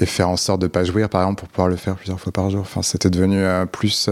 et 0.00 0.06
faire 0.06 0.28
en 0.28 0.36
sorte 0.36 0.60
de 0.60 0.66
pas 0.66 0.84
jouir, 0.84 1.08
par 1.08 1.22
exemple, 1.22 1.40
pour 1.40 1.48
pouvoir 1.48 1.68
le 1.68 1.76
faire 1.76 1.96
plusieurs 1.96 2.20
fois 2.20 2.32
par 2.32 2.50
jour. 2.50 2.60
Enfin, 2.60 2.82
c'était 2.82 3.10
devenu 3.10 3.42
plus 3.72 4.08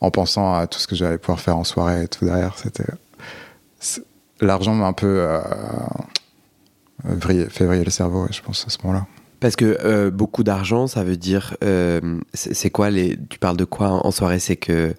en 0.00 0.10
pensant 0.10 0.54
à 0.54 0.66
tout 0.66 0.78
ce 0.78 0.86
que 0.86 0.94
j'allais 0.96 1.18
pouvoir 1.18 1.40
faire 1.40 1.56
en 1.56 1.64
soirée 1.64 2.04
et 2.04 2.08
tout 2.08 2.24
derrière. 2.24 2.56
C'était. 2.58 2.86
L'argent 4.40 4.74
m'a 4.74 4.86
un 4.86 4.92
peu 4.92 5.26
euh, 7.06 7.20
fait 7.48 7.64
vriller 7.64 7.84
le 7.84 7.90
cerveau, 7.90 8.26
je 8.30 8.40
pense, 8.40 8.64
à 8.66 8.70
ce 8.70 8.78
moment-là. 8.84 9.06
Parce 9.40 9.54
que 9.54 9.78
euh, 9.84 10.10
beaucoup 10.10 10.42
d'argent, 10.42 10.86
ça 10.86 11.04
veut 11.04 11.16
dire. 11.16 11.56
euh, 11.62 12.20
c'est 12.34 12.70
quoi 12.70 12.90
les. 12.90 13.16
Tu 13.28 13.38
parles 13.38 13.56
de 13.56 13.64
quoi 13.64 14.04
en 14.04 14.10
soirée? 14.10 14.40
C'est 14.40 14.56
que. 14.56 14.94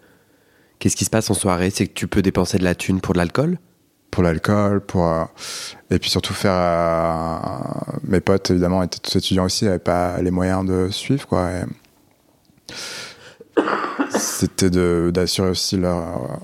Qu'est-ce 0.79 0.95
qui 0.95 1.03
se 1.03 1.09
passe 1.09 1.29
en 1.29 1.33
soirée? 1.33 1.71
C'est 1.71 1.87
que 1.87 1.93
tu 1.93 2.07
peux 2.07 2.21
dépenser 2.21 2.57
de 2.57 2.63
la 2.63 2.73
thune 2.73 3.01
pour 3.01 3.13
de 3.13 3.17
l'alcool? 3.17 3.59
Pour 4.11 4.23
l'alcool, 4.23 4.79
pour. 4.79 5.05
euh, 5.07 5.25
et 5.89 5.99
puis 5.99 6.09
surtout 6.09 6.33
faire. 6.33 6.61
mes 8.03 8.21
potes, 8.21 8.49
évidemment, 8.51 8.81
étaient 8.81 8.99
tous 8.99 9.17
étudiants 9.17 9.43
aussi, 9.45 9.65
n'avaient 9.65 9.77
pas 9.79 10.21
les 10.21 10.31
moyens 10.31 10.65
de 10.65 10.87
suivre, 10.89 11.27
quoi. 11.27 11.49
C'était 14.17 14.69
d'assurer 14.69 15.49
aussi 15.49 15.75
leur. 15.75 16.39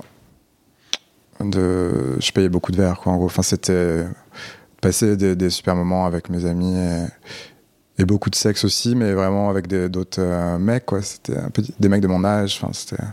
De, 1.41 2.15
je 2.19 2.31
payais 2.31 2.49
beaucoup 2.49 2.71
de 2.71 2.77
verres, 2.77 2.99
quoi, 2.99 3.11
en 3.13 3.17
gros. 3.17 3.25
Enfin, 3.25 3.41
c'était 3.41 4.05
passer 4.81 5.17
des, 5.17 5.35
des 5.35 5.49
super 5.49 5.75
moments 5.75 6.05
avec 6.05 6.29
mes 6.29 6.45
amis 6.45 6.77
et, 6.77 8.01
et 8.01 8.05
beaucoup 8.05 8.29
de 8.29 8.35
sexe 8.35 8.63
aussi, 8.63 8.95
mais 8.95 9.13
vraiment 9.13 9.49
avec 9.49 9.67
d'autres 9.67 10.21
euh, 10.21 10.57
mecs, 10.57 10.85
quoi. 10.85 11.01
C'était 11.01 11.37
un 11.37 11.49
peu 11.49 11.61
des 11.79 11.89
mecs 11.89 12.01
de 12.01 12.07
mon 12.07 12.23
âge. 12.23 12.59
Enfin, 12.61 12.71
c'était. 12.73 13.03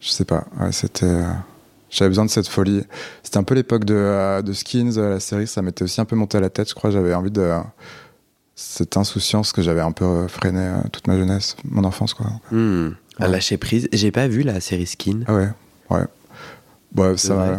Je 0.00 0.10
sais 0.10 0.24
pas. 0.24 0.44
Ouais, 0.60 0.70
c'était. 0.72 1.06
euh, 1.06 1.24
J'avais 1.90 2.10
besoin 2.10 2.24
de 2.26 2.30
cette 2.30 2.48
folie. 2.48 2.84
C'était 3.22 3.38
un 3.38 3.42
peu 3.44 3.54
l'époque 3.54 3.84
de, 3.84 3.94
euh, 3.94 4.42
de 4.42 4.52
Skins, 4.52 4.92
euh, 4.98 5.10
la 5.10 5.20
série. 5.20 5.46
Ça 5.46 5.62
m'était 5.62 5.82
aussi 5.82 6.00
un 6.00 6.04
peu 6.04 6.14
monté 6.16 6.38
à 6.38 6.40
la 6.40 6.50
tête, 6.50 6.68
je 6.68 6.74
crois. 6.74 6.90
J'avais 6.90 7.14
envie 7.14 7.30
de. 7.30 7.52
Cette 8.58 8.96
insouciance 8.96 9.52
que 9.52 9.60
j'avais 9.60 9.82
un 9.82 9.92
peu 9.92 10.26
freiné 10.28 10.60
euh, 10.60 10.76
toute 10.90 11.06
ma 11.08 11.16
jeunesse, 11.18 11.56
mon 11.64 11.84
enfance, 11.84 12.14
quoi. 12.14 12.26
Ouais. 13.20 13.28
lâcher 13.28 13.58
prise. 13.58 13.86
J'ai 13.92 14.10
pas 14.10 14.28
vu 14.28 14.42
la 14.44 14.60
série 14.60 14.86
Skin. 14.86 15.20
Ah 15.26 15.34
ouais, 15.34 15.48
ouais. 15.90 16.04
Ouais, 16.94 17.16
ça 17.16 17.34
vrai. 17.34 17.58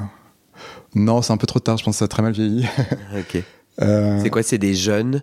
Non, 0.95 1.21
c'est 1.21 1.33
un 1.33 1.37
peu 1.37 1.47
trop 1.47 1.59
tard, 1.59 1.77
je 1.77 1.83
pense 1.83 1.95
que 1.95 1.99
ça 1.99 2.05
a 2.05 2.07
très 2.07 2.23
mal 2.23 2.33
vieilli. 2.33 2.65
ok. 3.17 3.43
Euh, 3.81 4.19
C'est 4.23 4.29
quoi 4.29 4.41
C'est 4.43 4.57
des 4.57 4.73
jeunes 4.73 5.21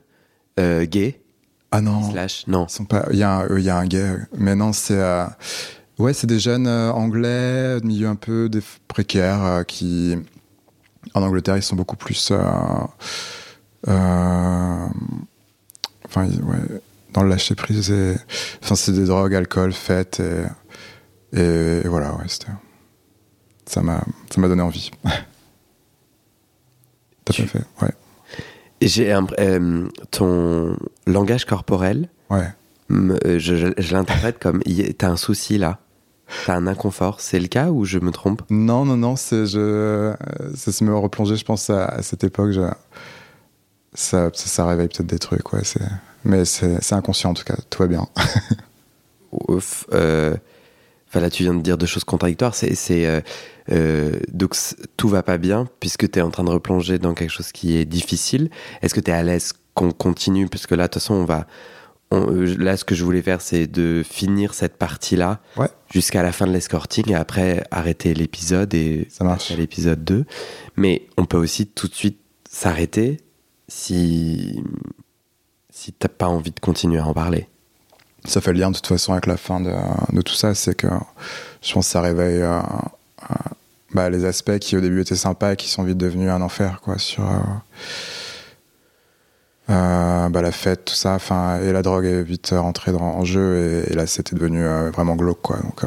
euh, 0.61 0.85
gays? 0.87 1.21
Ah 1.73 1.81
non. 1.81 2.11
Slash. 2.13 2.47
Non. 2.47 2.69
Sont 2.69 2.85
pas. 2.85 3.07
Il 3.11 3.19
y, 3.19 3.23
a 3.25 3.39
un- 3.39 3.49
euh, 3.51 3.61
y 3.61 3.71
a 3.71 3.77
un 3.77 3.87
gay, 3.87 4.15
mais 4.37 4.55
non, 4.55 4.73
c'est. 4.73 4.99
euh, 5.01 5.25
Ouais, 5.99 6.13
c'est 6.13 6.27
des 6.27 6.41
jeunes 6.41 6.67
anglais, 6.67 7.81
de 7.81 7.87
milieu 7.87 8.09
un 8.09 8.17
peu 8.17 8.49
des 8.49 8.61
précaires, 8.89 9.65
qui. 9.67 10.17
En 11.15 11.23
Angleterre, 11.23 11.57
ils 11.57 11.63
sont 11.63 11.77
beaucoup 11.77 11.97
plus. 11.97 12.33
Enfin, 16.07 16.27
ouais, 16.27 16.81
dans 17.13 17.23
le 17.23 17.29
lâcher 17.29 17.55
prise. 17.55 17.91
Et... 17.91 18.17
Enfin, 18.63 18.75
c'est 18.75 18.93
des 18.93 19.05
drogues, 19.07 19.35
alcool, 19.35 19.73
fêtes. 19.73 20.21
Et, 20.21 21.41
et, 21.41 21.81
et 21.85 21.89
voilà, 21.89 22.15
ouais, 22.15 22.25
c'était. 22.29 22.53
Ça 23.67 23.81
m'a 23.83 24.05
ça 24.31 24.41
m'a 24.41 24.49
donné 24.49 24.63
envie. 24.63 24.91
T'as 27.25 27.33
Tu- 27.33 27.43
pas 27.43 27.49
fait 27.49 27.65
Ouais. 27.83 27.93
J'ai 28.83 29.13
un- 29.13 29.27
euh, 29.39 29.89
ton 30.11 30.77
langage 31.07 31.45
corporel. 31.47 32.09
Ouais. 32.31 32.49
euh, 32.91 33.39
Je, 33.39 33.57
je- 33.57 33.73
je 33.79 33.95
l'interprète 33.95 34.39
comme 34.39 34.63
t'as 34.99 35.09
un 35.09 35.17
souci 35.17 35.57
là. 35.59 35.79
T'as 36.47 36.57
un 36.57 36.67
inconfort. 36.67 37.21
C'est 37.21 37.39
le 37.41 37.49
cas 37.49 37.71
ou 37.71 37.85
je 37.85 37.99
me 37.99 38.11
trompe? 38.11 38.43
Non, 38.51 38.85
non, 38.85 38.97
non, 38.97 39.17
c'est 39.17 39.47
je, 39.47 40.15
ça 40.55 40.73
se 40.73 40.83
me 40.85 40.95
replonger, 40.97 41.37
je 41.37 41.45
pense, 41.45 41.71
à, 41.71 41.85
à 41.87 42.03
cette 42.03 42.25
époque. 42.25 42.51
je- 42.51 42.61
ça, 43.97 44.31
ça, 44.33 44.47
ça 44.49 44.67
réveille 44.67 44.89
peut-être 44.89 45.07
des 45.07 45.19
trucs, 45.19 45.53
ouais. 45.53 45.63
c'est- 45.65 45.81
Mais 46.25 46.45
c'est 46.45 46.83
c'est 46.83 46.95
inconscient 46.95 47.31
en 47.31 47.35
tout 47.35 47.45
cas, 47.45 47.57
tout 47.71 47.83
va 47.83 47.87
bien. 47.89 48.07
Ouf, 49.49 49.87
euh, 49.93 50.35
enfin, 51.15 51.21
là, 51.21 51.31
tu 51.31 51.45
viens 51.45 51.55
de 51.55 51.63
dire 51.63 51.79
deux 51.79 51.87
choses 51.87 52.05
contradictoires. 52.05 52.55
C'est, 52.55 52.75
euh, 53.07 53.21
euh, 53.71 54.19
donc, 54.33 54.57
tout 54.97 55.09
va 55.09 55.23
pas 55.23 55.39
bien 55.39 55.69
puisque 55.81 56.11
tu 56.11 56.19
es 56.19 56.23
en 56.23 56.31
train 56.31 56.45
de 56.45 56.51
replonger 56.51 56.99
dans 56.99 57.15
quelque 57.15 57.31
chose 57.31 57.53
qui 57.53 57.77
est 57.77 57.85
difficile. 57.85 58.51
Est-ce 58.83 58.95
que 58.95 59.01
tu 59.01 59.11
es 59.11 59.15
à 59.15 59.23
l'aise 59.23 59.53
qu'on 59.75 59.93
continue? 59.93 60.49
Puisque 60.49 60.73
là, 60.73 60.89
de 60.89 60.93
toute 60.93 60.95
façon, 61.03 61.15
on 61.15 61.25
va. 61.25 61.47
on- 62.11 62.31
euh, 62.33 62.57
là, 62.59 62.77
ce 62.77 62.85
que 62.85 62.95
je 62.95 63.05
voulais 63.05 63.23
faire, 63.23 63.41
c'est 63.41 63.67
de 63.67 64.03
finir 64.09 64.55
cette 64.55 64.77
partie-là 64.77 65.41
Ouais. 65.57 65.69
jusqu'à 65.93 66.23
la 66.23 66.33
fin 66.33 66.47
de 66.47 66.53
l'escorting 66.53 67.11
et 67.11 67.15
après 67.15 67.65
arrêter 67.71 68.13
l'épisode 68.15 68.75
et 68.75 69.09
Ça 69.11 69.25
marche. 69.25 69.51
à 69.51 69.57
l'épisode 69.57 70.05
2. 70.05 70.25
Mais 70.77 71.07
on 71.17 71.25
peut 71.27 71.39
aussi 71.39 71.67
tout 71.67 71.89
de 71.89 71.95
suite 71.95 72.19
s'arrêter 72.49 73.17
si, 73.69 74.63
si 75.71 75.93
t'as 75.93 76.09
pas 76.09 76.27
envie 76.29 76.51
de 76.53 76.61
continuer 76.61 76.99
à 76.99 77.07
en 77.07 77.15
parler. 77.15 77.49
Ça 78.27 78.41
fait 78.41 78.53
le 78.53 78.61
lien 78.61 78.71
de 78.71 78.77
toute 78.77 78.87
façon 78.87 79.13
avec 79.13 79.27
la 79.27 79.37
fin 79.37 79.61
de, 79.61 79.73
de 80.13 80.23
tout 80.23 80.35
ça, 80.35 80.55
c'est 80.55 80.75
que 80.75 80.89
je 81.63 81.73
pense 81.73 81.87
que 81.87 81.93
ça 81.93 82.01
réveille 82.01 82.43
euh, 82.43 82.59
euh, 82.59 83.35
bah, 83.93 84.09
les 84.09 84.25
aspects 84.25 84.59
qui 84.59 84.77
au 84.77 84.81
début 84.81 85.01
étaient 85.01 85.17
sympas 85.17 85.53
et 85.53 85.57
qui 85.57 85.69
sont 85.69 85.83
vite 85.83 85.99
devenus 85.99 86.31
un 86.31 86.41
enfer, 86.41 86.81
quoi, 86.83 86.99
sur 86.99 87.25
euh, 89.71 90.29
bah, 90.29 90.43
la 90.43 90.53
fête, 90.53 90.87
tout 90.87 90.95
ça, 90.95 91.13
enfin, 91.15 91.61
et 91.61 91.73
la 91.73 91.83
drogue 91.83 92.07
est 92.07 92.23
vite 92.23 92.55
rentrée 92.57 92.93
dans, 92.93 93.01
en 93.01 93.25
jeu, 93.25 93.85
et, 93.87 93.93
et 93.93 93.95
là 93.95 94.07
c'était 94.07 94.37
devenu 94.37 94.65
vraiment 94.93 95.17
glauque, 95.17 95.43
quoi. 95.43 95.59
Donc, 95.59 95.83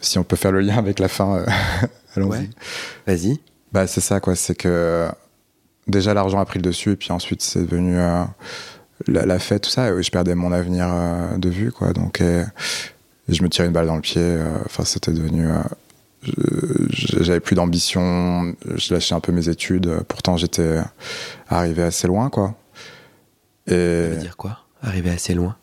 si 0.00 0.18
on 0.18 0.24
peut 0.24 0.36
faire 0.36 0.52
le 0.52 0.60
lien 0.60 0.78
avec 0.78 0.98
la 0.98 1.08
fin, 1.08 1.44
allons-y. 2.16 2.30
Ouais. 2.30 2.50
Vas-y. 3.06 3.40
Bah, 3.72 3.86
c'est 3.86 4.00
ça, 4.00 4.20
quoi. 4.20 4.34
C'est 4.36 4.54
que 4.54 5.08
déjà 5.86 6.12
l'argent 6.14 6.38
a 6.38 6.44
pris 6.44 6.58
le 6.58 6.64
dessus, 6.64 6.92
et 6.92 6.96
puis 6.96 7.12
ensuite 7.12 7.42
c'est 7.42 7.62
devenu 7.62 7.98
la, 9.08 9.26
la 9.26 9.38
fête, 9.38 9.62
tout 9.62 9.70
ça. 9.70 10.00
Je 10.00 10.10
perdais 10.10 10.34
mon 10.34 10.52
avenir 10.52 10.86
euh, 10.90 11.36
de 11.38 11.48
vue, 11.48 11.72
quoi. 11.72 11.92
Donc, 11.92 12.20
et, 12.20 12.44
et 13.28 13.34
je 13.34 13.42
me 13.42 13.48
tirais 13.48 13.66
une 13.68 13.72
balle 13.74 13.86
dans 13.86 13.96
le 13.96 14.00
pied. 14.02 14.20
euh, 14.22 14.58
Enfin, 14.66 14.84
c'était 14.84 15.12
devenu. 15.12 15.46
euh, 15.48 15.62
J'avais 16.90 17.40
plus 17.40 17.56
d'ambition, 17.56 18.54
je 18.76 18.94
lâchais 18.94 19.14
un 19.14 19.20
peu 19.20 19.32
mes 19.32 19.48
études. 19.48 19.90
Pourtant, 20.08 20.36
j'étais 20.36 20.78
arrivé 21.48 21.82
assez 21.82 22.06
loin, 22.06 22.30
quoi. 22.30 22.54
Ça 23.68 23.74
Et 23.74 24.08
veut 24.10 24.16
dire 24.16 24.36
quoi 24.36 24.58
Arriver 24.82 25.10
assez 25.10 25.34
loin? 25.34 25.56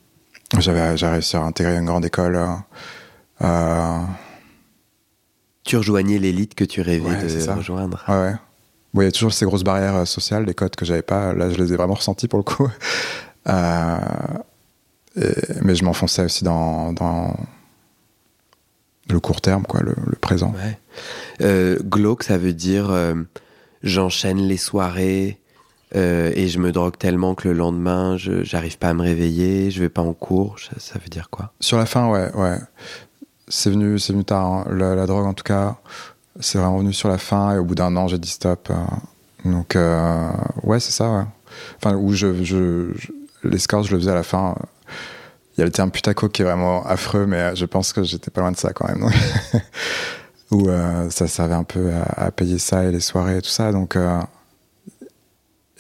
j'avais 0.57 0.81
réussi 0.95 1.35
à 1.37 1.41
intégrer 1.43 1.77
une 1.77 1.85
grande 1.85 2.05
école. 2.05 2.39
euh, 3.43 3.99
Tu 5.63 5.77
rejoignais 5.77 6.17
l'élite 6.17 6.55
que 6.55 6.63
tu 6.63 6.81
rêvais 6.81 7.05
Ouais, 7.09 7.23
de 7.23 7.29
ça. 7.39 7.55
rejoindre. 7.55 8.03
Ouais, 8.07 8.15
ouais. 8.15 8.33
Bon, 8.93 9.01
il 9.01 9.05
y 9.05 9.07
a 9.07 9.11
toujours 9.11 9.31
ces 9.33 9.45
grosses 9.45 9.63
barrières 9.63 10.07
sociales, 10.07 10.45
des 10.45 10.55
codes 10.55 10.75
que 10.75 10.83
j'avais 10.85 11.03
pas. 11.03 11.33
Là, 11.33 11.51
je 11.51 11.57
les 11.57 11.71
ai 11.73 11.75
vraiment 11.75 11.93
ressentis 11.93 12.27
pour 12.27 12.39
le 12.39 12.43
coup. 12.43 12.67
Euh, 13.47 13.97
mais 15.61 15.75
je 15.75 15.83
m'enfonçais 15.83 16.23
aussi 16.23 16.43
dans, 16.43 16.93
dans 16.93 17.35
le 19.09 19.19
court 19.19 19.41
terme, 19.41 19.63
quoi, 19.63 19.81
le, 19.81 19.95
le 20.05 20.15
présent. 20.15 20.53
Ouais. 20.63 20.77
Euh, 21.41 21.79
glauque, 21.83 22.23
ça 22.23 22.37
veut 22.37 22.53
dire 22.53 22.89
euh, 22.91 23.15
j'enchaîne 23.83 24.37
les 24.39 24.57
soirées 24.57 25.39
euh, 25.95 26.31
et 26.35 26.47
je 26.47 26.59
me 26.59 26.71
drogue 26.71 26.97
tellement 26.97 27.33
que 27.33 27.47
le 27.47 27.55
lendemain, 27.55 28.17
je 28.17 28.43
j'arrive 28.43 28.77
pas 28.77 28.89
à 28.89 28.93
me 28.93 29.01
réveiller, 29.01 29.71
je 29.71 29.79
vais 29.81 29.89
pas 29.89 30.03
en 30.03 30.13
cours. 30.13 30.59
Ça, 30.59 30.71
ça 30.77 30.99
veut 30.99 31.09
dire 31.09 31.29
quoi? 31.31 31.53
Sur 31.59 31.77
la 31.77 31.85
fin, 31.87 32.07
ouais, 32.09 32.31
ouais. 32.35 32.57
C'est 33.47 33.71
venu, 33.71 33.97
c'est 33.97 34.13
venu 34.13 34.23
tard. 34.25 34.45
hein. 34.45 34.65
La, 34.69 34.93
la 34.93 35.07
drogue, 35.07 35.25
en 35.25 35.33
tout 35.33 35.43
cas, 35.43 35.77
c'est 36.39 36.59
vraiment 36.59 36.77
venu 36.77 36.93
sur 36.93 37.09
la 37.09 37.17
fin. 37.17 37.55
Et 37.55 37.57
au 37.57 37.65
bout 37.65 37.73
d'un 37.75 37.95
an, 37.95 38.07
j'ai 38.07 38.19
dit 38.19 38.29
stop. 38.29 38.69
euh. 38.69 38.75
donc, 39.49 39.75
euh, 39.75 40.29
ouais, 40.61 40.79
c'est 40.79 40.91
ça. 40.91 41.09
Ouais. 41.11 41.23
Enfin, 41.77 41.95
où 41.95 42.13
je, 42.13 42.43
je, 42.43 42.91
je- 42.95 43.11
l'escorte, 43.43 43.87
je 43.87 43.93
le 43.93 43.99
faisais 43.99 44.11
à 44.11 44.15
la 44.15 44.23
fin. 44.23 44.55
Il 45.57 45.61
y 45.61 45.63
a 45.63 45.65
le 45.65 45.71
terme 45.71 45.91
putaco 45.91 46.29
qui 46.29 46.41
est 46.41 46.45
vraiment 46.45 46.85
affreux, 46.85 47.25
mais 47.25 47.55
je 47.55 47.65
pense 47.65 47.93
que 47.93 48.03
j'étais 48.03 48.31
pas 48.31 48.41
loin 48.41 48.51
de 48.51 48.57
ça 48.57 48.71
quand 48.73 48.87
même. 48.87 49.09
où 50.51 50.69
euh, 50.69 51.09
ça 51.09 51.27
servait 51.27 51.53
un 51.53 51.63
peu 51.63 51.91
à, 52.15 52.31
payer 52.31 52.57
ça 52.57 52.85
et 52.85 52.91
les 52.91 53.01
soirées 53.01 53.37
et 53.37 53.41
tout 53.41 53.49
ça. 53.49 53.71
Donc, 53.71 53.95
euh, 53.95 54.19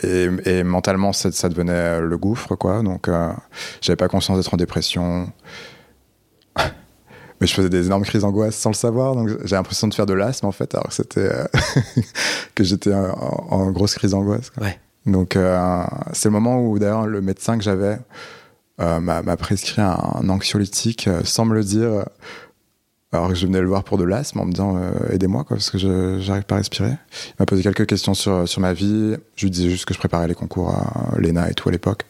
et, 0.03 0.63
mentalement, 0.63 1.13
ça, 1.13 1.49
devenait 1.49 1.99
le 1.99 2.17
gouffre, 2.17 2.55
quoi. 2.55 2.81
Donc, 2.81 3.07
euh, 3.07 3.31
j'avais 3.81 3.97
pas 3.97 4.07
conscience 4.07 4.37
d'être 4.37 4.53
en 4.53 4.57
dépression. 4.57 5.31
Mais 7.41 7.47
je 7.47 7.53
faisais 7.53 7.69
des 7.69 7.85
énormes 7.85 8.03
crises 8.03 8.21
d'angoisse 8.21 8.55
sans 8.55 8.69
le 8.69 8.75
savoir, 8.75 9.15
donc 9.15 9.29
j'ai 9.45 9.55
l'impression 9.55 9.87
de 9.87 9.93
faire 9.93 10.05
de 10.05 10.13
l'asthme 10.13 10.47
en 10.47 10.51
fait, 10.51 10.75
alors 10.75 10.89
que 10.89 10.93
c'était 10.93 11.21
euh, 11.21 11.45
que 12.55 12.65
j'étais 12.65 12.93
en, 12.93 13.71
grosse 13.71 13.95
crise 13.95 14.11
d'angoisse. 14.11 14.51
Ouais. 14.59 14.77
Donc 15.11 15.35
euh, 15.35 15.83
c'est 16.13 16.29
le 16.29 16.33
moment 16.33 16.61
où 16.61 16.79
d'ailleurs 16.79 17.07
le 17.07 17.21
médecin 17.21 17.57
que 17.57 17.63
j'avais 17.63 17.99
euh, 18.79 18.99
m'a 18.99 19.37
prescrit 19.37 19.81
un, 19.81 20.29
anxiolytique 20.29 21.07
euh, 21.07 21.21
sans 21.23 21.45
me 21.45 21.53
le 21.53 21.63
dire, 21.63 22.05
alors 23.11 23.29
que 23.29 23.35
je 23.35 23.45
venais 23.45 23.59
le 23.59 23.67
voir 23.67 23.83
pour 23.83 23.97
de 23.97 24.03
l'asthme 24.03 24.39
en 24.39 24.45
me 24.45 24.51
disant 24.51 24.79
aidez-moi 25.09 25.43
quoi 25.43 25.57
parce 25.57 25.69
que 25.69 25.77
je 25.77 26.19
j'arrive 26.19 26.43
pas 26.43 26.55
à 26.55 26.57
respirer. 26.59 26.91
Il 26.91 27.35
m'a 27.39 27.45
posé 27.45 27.63
quelques 27.63 27.85
questions 27.85 28.13
sur 28.13 28.47
sur 28.47 28.61
ma 28.61 28.73
vie, 28.73 29.15
je 29.35 29.45
lui 29.45 29.51
disais 29.51 29.69
juste 29.69 29.85
que 29.85 29.93
je 29.93 29.99
préparais 29.99 30.27
les 30.27 30.35
concours 30.35 30.69
à 30.69 31.17
l'ENA 31.17 31.49
et 31.49 31.53
tout 31.53 31.69
à 31.69 31.71
l'époque. 31.71 32.05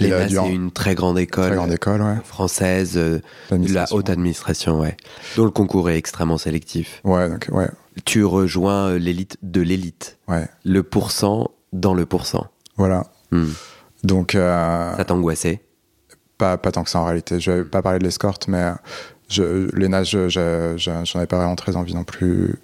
L'ENA, 0.00 0.28
c'est 0.28 0.52
une 0.54 0.70
très 0.70 0.94
grande 0.94 1.18
école, 1.18 1.46
Très 1.48 1.56
grande 1.56 1.72
école, 1.72 2.02
ouais. 2.02 2.16
française, 2.24 2.92
euh, 2.96 3.20
de 3.50 3.72
la 3.72 3.86
haute 3.92 4.10
administration, 4.10 4.80
ouais, 4.80 4.96
dont 5.36 5.44
le 5.44 5.50
concours 5.50 5.90
est 5.90 5.96
extrêmement 5.96 6.38
sélectif. 6.38 7.00
Ouais, 7.04 7.28
donc 7.28 7.48
ouais, 7.50 7.68
Tu 8.04 8.24
rejoins 8.24 8.90
euh, 8.90 8.98
l'élite 8.98 9.36
de 9.42 9.60
l'élite, 9.60 10.18
ouais, 10.28 10.46
le 10.64 10.82
pourcent 10.82 11.50
dans 11.72 11.94
le 11.94 12.06
pourcent. 12.06 12.46
voilà. 12.76 13.06
Hmm. 13.32 13.48
Donc, 14.04 14.34
euh, 14.36 14.96
Ça 14.96 15.04
t'angoissait? 15.04 15.60
Pas, 16.38 16.56
pas 16.56 16.70
tant 16.70 16.84
que 16.84 16.90
ça 16.90 17.00
en 17.00 17.04
réalité. 17.04 17.40
Je 17.40 17.50
vais 17.50 17.64
pas 17.64 17.82
parler 17.82 17.98
de 17.98 18.04
l'escorte, 18.04 18.46
mais 18.46 18.70
je, 19.28 19.68
Léna, 19.76 20.04
je- 20.04 20.28
je- 20.28 20.74
je- 20.76 20.90
j'en 21.04 21.18
avais 21.18 21.26
pas 21.26 21.36
vraiment 21.38 21.56
très 21.56 21.74
envie 21.76 21.94
non 21.94 22.04
plus. 22.04 22.54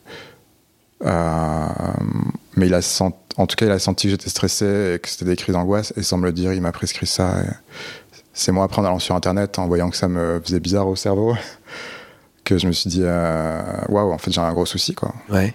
Euh, 1.04 1.66
mais 2.56 2.66
il 2.66 2.74
a 2.74 2.80
sent- 2.82 3.12
en 3.36 3.46
tout 3.46 3.56
cas, 3.56 3.66
il 3.66 3.72
a 3.72 3.78
senti 3.78 4.06
que 4.06 4.10
j'étais 4.12 4.30
stressé 4.30 4.94
et 4.94 4.98
que 4.98 5.08
c'était 5.08 5.24
des 5.24 5.36
cris 5.36 5.52
d'angoisse. 5.52 5.92
Et 5.96 6.02
sans 6.02 6.18
me 6.18 6.24
le 6.26 6.32
dire, 6.32 6.52
il 6.52 6.60
m'a 6.60 6.72
prescrit 6.72 7.06
ça. 7.06 7.34
C'est 8.32 8.52
moi, 8.52 8.64
après, 8.64 8.80
en 8.80 8.84
allant 8.84 8.98
sur 8.98 9.14
Internet, 9.14 9.58
en 9.58 9.66
voyant 9.66 9.90
que 9.90 9.96
ça 9.96 10.08
me 10.08 10.40
faisait 10.44 10.60
bizarre 10.60 10.88
au 10.88 10.96
cerveau, 10.96 11.34
que 12.44 12.58
je 12.58 12.66
me 12.66 12.72
suis 12.72 12.90
dit, 12.90 13.02
euh, 13.02 13.62
waouh, 13.88 14.12
en 14.12 14.18
fait, 14.18 14.30
j'ai 14.32 14.40
un 14.40 14.52
gros 14.52 14.66
souci, 14.66 14.94
quoi. 14.94 15.14
Ouais. 15.30 15.54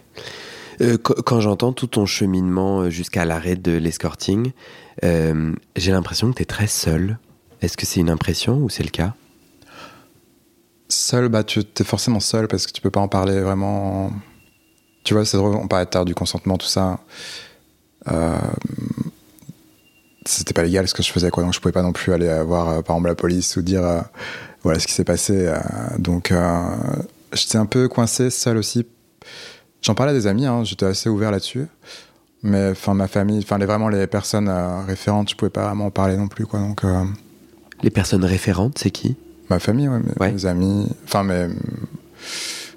Euh, 0.82 0.98
qu- 0.98 1.22
quand 1.26 1.42
j'entends 1.42 1.74
tout 1.74 1.88
ton 1.88 2.06
cheminement 2.06 2.82
euh, 2.82 2.90
jusqu'à 2.90 3.26
l'arrêt 3.26 3.56
de 3.58 3.74
l'escorting, 3.74 4.52
euh, 5.04 5.54
j'ai 5.76 5.92
l'impression 5.92 6.30
que 6.32 6.38
tu 6.38 6.44
es 6.44 6.46
très 6.46 6.68
seul. 6.68 7.18
Est-ce 7.62 7.76
que 7.76 7.86
c'est 7.86 8.00
une 8.00 8.10
impression 8.10 8.56
ou 8.58 8.70
c'est 8.70 8.84
le 8.84 8.90
cas? 8.90 9.14
Seul, 10.88 11.30
bah, 11.30 11.44
tu 11.44 11.60
es 11.60 11.84
forcément 11.84 12.20
seul 12.20 12.48
parce 12.48 12.66
que 12.66 12.72
tu 12.72 12.82
peux 12.82 12.90
pas 12.90 13.00
en 13.02 13.08
parler 13.08 13.40
vraiment. 13.42 14.12
Tu 15.04 15.14
vois, 15.14 15.24
c'est 15.26 15.38
drôle, 15.38 15.56
on 15.56 15.68
parlait 15.68 15.86
tard 15.86 16.06
du 16.06 16.16
consentement, 16.16 16.58
tout 16.58 16.68
ça. 16.68 17.00
Euh, 18.12 18.38
C'était 20.26 20.53
pas 20.53 20.64
légal 20.64 20.88
ce 20.88 20.93
que 20.93 21.01
je 21.03 21.12
faisais, 21.12 21.30
quoi. 21.32 21.43
Donc 21.43 21.53
je 21.53 21.60
pouvais 21.60 21.72
pas 21.72 21.82
non 21.82 21.91
plus 21.91 22.14
aller 22.14 22.28
euh, 22.28 22.43
voir, 22.43 22.70
euh, 22.70 22.82
par 22.82 22.95
exemple, 22.97 23.10
la 23.10 23.16
police 23.16 23.55
ou 23.57 23.62
dire 23.62 24.03
voilà 24.64 24.80
ce 24.80 24.88
qui 24.88 24.93
s'est 24.93 25.05
passé. 25.05 25.51
donc 25.97 26.34
j'étais 27.34 27.57
un 27.57 27.66
peu 27.66 27.88
coincé, 27.88 28.30
seul 28.30 28.57
aussi. 28.57 28.86
J'en 29.82 29.95
parlais 29.95 30.12
à 30.12 30.16
des 30.16 30.28
amis, 30.28 30.45
hein, 30.45 30.64
j'étais 30.66 30.86
assez 30.86 31.10
ouvert 31.10 31.32
là-dessus. 31.32 31.66
Mais 32.43 32.70
enfin, 32.72 32.93
ma 32.93 33.07
famille, 33.07 33.39
enfin, 33.39 33.57
les, 33.57 33.66
vraiment 33.66 33.89
les 33.89 34.07
personnes 34.07 34.49
référentes, 34.88 35.30
je 35.30 35.36
pouvais 35.36 35.49
pas 35.49 35.66
vraiment 35.68 35.88
en 35.88 35.91
parler 35.91 36.18
non 36.18 36.28
plus, 36.28 36.45
quoi. 36.45 36.60
Donc. 36.60 36.84
Les 37.82 37.89
personnes 37.89 38.26
référentes, 38.26 38.78
c'est 38.78 38.91
qui? 38.91 39.16
Ma 39.49 39.60
famille, 39.60 39.88
ouais, 39.88 39.99
mes, 39.99 40.14
Ouais. 40.20 40.32
mes 40.34 40.45
amis, 40.45 40.88
enfin 41.05 41.24
mes, 41.24 41.47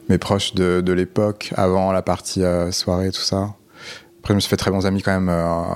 mes 0.08 0.18
proches 0.18 0.54
de, 0.54 0.80
de 0.80 0.92
l'époque, 0.92 1.52
avant 1.56 1.92
la 1.92 2.02
partie 2.02 2.42
euh, 2.44 2.70
soirée, 2.72 3.10
tout 3.10 3.20
ça. 3.20 3.54
Après, 4.22 4.32
je 4.34 4.36
me 4.36 4.40
suis 4.40 4.48
fait 4.48 4.56
très 4.56 4.70
bons 4.70 4.86
amis 4.86 5.02
quand 5.02 5.12
même 5.12 5.28
euh, 5.28 5.74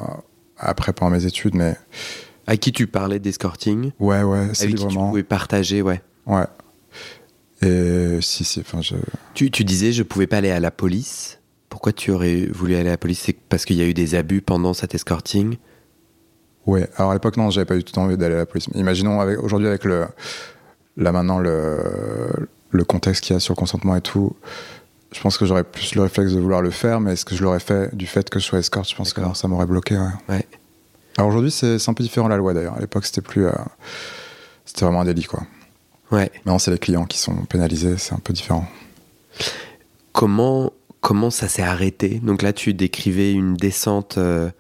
après 0.57 0.92
pendant 0.92 1.11
mes 1.11 1.26
études, 1.26 1.55
mais 1.57 1.76
À 2.47 2.57
qui 2.57 2.70
tu 2.72 2.86
parlais 2.86 3.18
d'escorting? 3.18 3.90
Ouais, 3.99 4.22
ouais, 4.22 4.51
c'est 4.55 4.68
qui 4.68 4.74
tu 4.74 4.78
librement. 4.86 5.09
pouvais 5.09 5.24
partager, 5.24 5.82
ouais. 5.82 6.01
Ouais. 6.26 6.44
Et 7.62 8.18
si, 8.20 8.44
si, 8.44 8.61
enfin, 8.61 8.80
je. 8.82 8.94
Tu, 9.34 9.51
tu 9.51 9.64
disais 9.64 9.90
je 9.92 10.03
pouvais 10.03 10.26
pas 10.26 10.36
aller 10.38 10.51
à 10.51 10.61
la 10.61 10.70
police. 10.70 11.40
Pourquoi 11.68 11.92
tu 11.92 12.11
aurais 12.11 12.47
voulu 12.47 12.74
aller 12.76 12.88
à 12.88 12.92
la 12.92 12.99
police? 12.99 13.20
C'est 13.26 13.32
parce 13.49 13.64
qu'il 13.64 13.76
y 13.76 13.82
a 13.82 13.86
eu 13.86 13.94
des 13.94 14.14
abus 14.14 14.42
pendant 14.42 14.74
cet 14.74 14.94
escorting? 14.94 15.57
Ouais, 16.66 16.88
alors 16.97 17.11
à 17.12 17.14
l'époque, 17.14 17.36
non, 17.36 17.51
j'avais 17.51 17.64
pas 17.64 17.76
du 17.76 17.84
tout 17.84 17.99
envie 17.99 18.16
d'aller 18.16 18.34
à 18.34 18.38
la 18.38 18.47
police. 18.47 18.68
Mais 18.74 18.80
Imaginons 18.80 19.20
avec, 19.20 19.42
aujourd'hui, 19.42 19.68
avec 19.68 19.84
le. 19.84 20.07
Là 20.97 21.12
maintenant, 21.12 21.38
le, 21.38 21.78
le 22.70 22.84
contexte 22.84 23.22
qu'il 23.24 23.34
y 23.34 23.36
a 23.36 23.40
sur 23.40 23.53
le 23.55 23.57
consentement 23.59 23.97
et 23.97 24.01
tout, 24.01 24.34
je 25.12 25.20
pense 25.20 25.38
que 25.38 25.46
j'aurais 25.46 25.64
plus 25.64 25.94
le 25.94 26.02
réflexe 26.02 26.32
de 26.32 26.40
vouloir 26.40 26.62
le 26.62 26.70
faire, 26.70 27.00
mais 27.00 27.12
est-ce 27.12 27.24
que 27.24 27.34
je 27.34 27.42
l'aurais 27.42 27.61
fait 27.61 27.94
du 27.94 28.07
fait 28.07 28.28
que 28.28 28.38
je 28.38 28.44
sois 28.44 28.59
escorte? 28.59 28.88
Je 28.90 28.96
pense 28.96 29.12
que 29.12 29.20
ça 29.34 29.48
m'aurait 29.48 29.66
bloqué, 29.66 29.96
ouais. 29.96 30.09
Ouais. 30.28 30.46
Alors 31.16 31.30
aujourd'hui, 31.30 31.50
c'est 31.50 31.76
un 31.88 31.94
peu 31.94 32.02
différent 32.02 32.28
la 32.28 32.36
loi 32.36 32.52
d'ailleurs. 32.54 32.74
À 32.76 32.80
l'époque, 32.80 33.07
c'était 33.07 33.22
plus. 33.22 33.46
euh, 33.46 33.52
c'était 34.64 34.84
vraiment 34.84 35.00
un 35.00 35.04
délit, 35.04 35.24
quoi. 35.24 35.42
Ouais. 36.11 36.30
Maintenant, 36.44 36.59
c'est 36.59 36.70
les 36.70 36.78
clients 36.78 37.04
qui 37.07 37.18
sont 37.18 37.34
pénalisés, 37.46 37.96
c'est 37.98 38.14
un 38.14 38.18
peu 38.18 38.32
différent. 38.32 38.66
Comment, 40.12 40.72
comment 41.00 41.30
ça 41.30 41.48
s'est 41.48 41.62
arrêté? 41.62 42.20
Donc 42.22 42.42
là, 42.42 42.52
tu 42.52 42.74
décrivais 42.74 43.32
une 43.32 43.54
descente 43.57 44.18
euh, 44.18 44.50